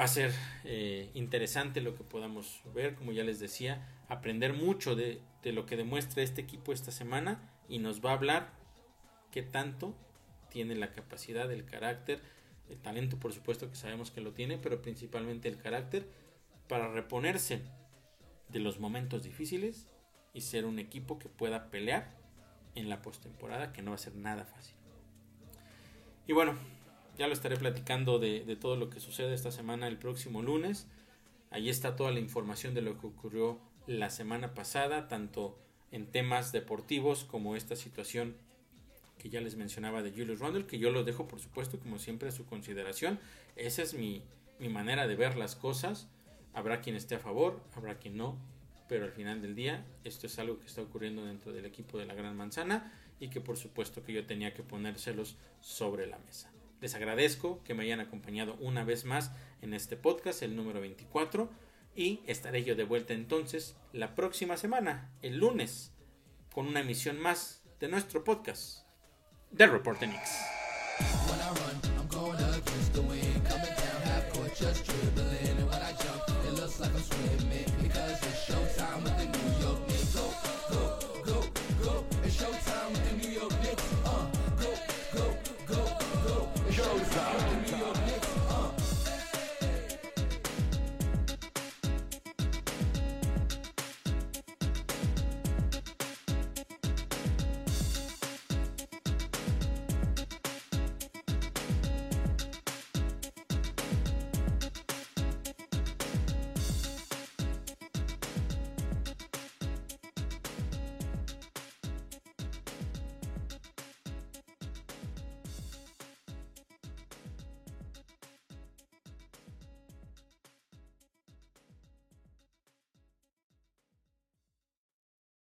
Va 0.00 0.04
a 0.04 0.08
ser 0.08 0.32
eh, 0.64 1.10
interesante 1.12 1.82
lo 1.82 1.96
que 1.96 2.02
podamos 2.02 2.62
ver, 2.74 2.94
como 2.94 3.12
ya 3.12 3.24
les 3.24 3.40
decía, 3.40 3.86
aprender 4.08 4.54
mucho 4.54 4.96
de, 4.96 5.20
de 5.42 5.52
lo 5.52 5.66
que 5.66 5.76
demuestra 5.76 6.22
este 6.22 6.40
equipo 6.40 6.72
esta 6.72 6.90
semana 6.90 7.52
y 7.68 7.78
nos 7.78 8.02
va 8.02 8.12
a 8.12 8.14
hablar 8.14 8.50
qué 9.30 9.42
tanto 9.42 9.94
tiene 10.48 10.74
la 10.74 10.92
capacidad, 10.92 11.52
el 11.52 11.66
carácter, 11.66 12.22
el 12.70 12.78
talento 12.78 13.18
por 13.18 13.34
supuesto 13.34 13.68
que 13.68 13.76
sabemos 13.76 14.10
que 14.10 14.22
lo 14.22 14.32
tiene, 14.32 14.56
pero 14.56 14.80
principalmente 14.80 15.50
el 15.50 15.58
carácter 15.58 16.08
para 16.68 16.90
reponerse 16.90 17.60
de 18.48 18.60
los 18.60 18.80
momentos 18.80 19.22
difíciles 19.22 19.93
y 20.34 20.40
ser 20.40 20.66
un 20.66 20.78
equipo 20.78 21.18
que 21.18 21.28
pueda 21.28 21.70
pelear 21.70 22.10
en 22.74 22.88
la 22.88 23.00
postemporada, 23.00 23.72
que 23.72 23.82
no 23.82 23.92
va 23.92 23.94
a 23.94 23.98
ser 23.98 24.16
nada 24.16 24.44
fácil. 24.44 24.74
Y 26.26 26.32
bueno, 26.32 26.54
ya 27.16 27.28
lo 27.28 27.32
estaré 27.32 27.56
platicando 27.56 28.18
de, 28.18 28.56
todo 28.60 28.76
lo 28.76 28.90
que 28.90 29.00
sucede 29.00 29.34
esta 29.34 29.52
semana 29.52 29.86
el 29.86 29.96
próximo 29.96 30.42
lunes. 30.42 30.86
Ahí 31.50 31.70
está 31.70 31.94
toda 31.94 32.10
la 32.10 32.18
información 32.18 32.74
de 32.74 32.82
lo 32.82 32.98
que 32.98 33.06
ocurrió 33.06 33.60
la 33.86 34.10
semana 34.10 34.54
pasada, 34.54 35.06
tanto 35.06 35.56
en 35.92 36.06
temas 36.06 36.50
deportivos 36.50 37.24
como 37.24 37.54
esta 37.54 37.76
situación 37.76 38.36
que 39.18 39.30
ya 39.30 39.40
les 39.40 39.54
mencionaba 39.54 40.02
de 40.02 40.10
Julius 40.10 40.40
Randle, 40.40 40.66
que 40.66 40.78
yo 40.78 40.90
lo 40.90 41.04
dejo 41.04 41.28
por 41.28 41.38
supuesto 41.40 41.78
como 41.78 41.98
siempre 41.98 42.28
a 42.28 42.32
su 42.32 42.44
consideración. 42.46 43.20
Esa 43.54 43.82
es 43.82 43.94
mi, 43.94 44.24
mi 44.58 44.68
manera 44.68 45.06
de 45.06 45.14
ver 45.14 45.36
las 45.36 45.54
cosas. 45.54 46.08
Habrá 46.52 46.80
quien 46.80 46.96
esté 46.96 47.14
a 47.14 47.20
favor, 47.20 47.60
habrá 47.76 47.98
quien 47.98 48.16
no 48.16 48.36
pero 48.88 49.04
al 49.04 49.12
final 49.12 49.40
del 49.42 49.54
día 49.54 49.84
esto 50.04 50.26
es 50.26 50.38
algo 50.38 50.58
que 50.58 50.66
está 50.66 50.82
ocurriendo 50.82 51.24
dentro 51.24 51.52
del 51.52 51.64
equipo 51.64 51.98
de 51.98 52.06
la 52.06 52.14
Gran 52.14 52.36
Manzana 52.36 52.92
y 53.20 53.28
que 53.28 53.40
por 53.40 53.56
supuesto 53.56 54.04
que 54.04 54.12
yo 54.12 54.26
tenía 54.26 54.54
que 54.54 54.62
ponérselos 54.62 55.36
sobre 55.60 56.06
la 56.06 56.18
mesa. 56.18 56.52
Les 56.80 56.94
agradezco 56.94 57.62
que 57.64 57.74
me 57.74 57.84
hayan 57.84 58.00
acompañado 58.00 58.56
una 58.60 58.84
vez 58.84 59.04
más 59.04 59.32
en 59.62 59.72
este 59.72 59.96
podcast, 59.96 60.42
el 60.42 60.56
número 60.56 60.80
24, 60.80 61.50
y 61.96 62.20
estaré 62.26 62.64
yo 62.64 62.74
de 62.74 62.84
vuelta 62.84 63.14
entonces 63.14 63.76
la 63.92 64.14
próxima 64.14 64.56
semana, 64.56 65.10
el 65.22 65.38
lunes, 65.38 65.92
con 66.52 66.66
una 66.66 66.80
emisión 66.80 67.18
más 67.18 67.62
de 67.80 67.88
nuestro 67.88 68.24
podcast, 68.24 68.86
The 69.56 69.66
Reporter 69.66 70.08
Knicks. 70.08 70.53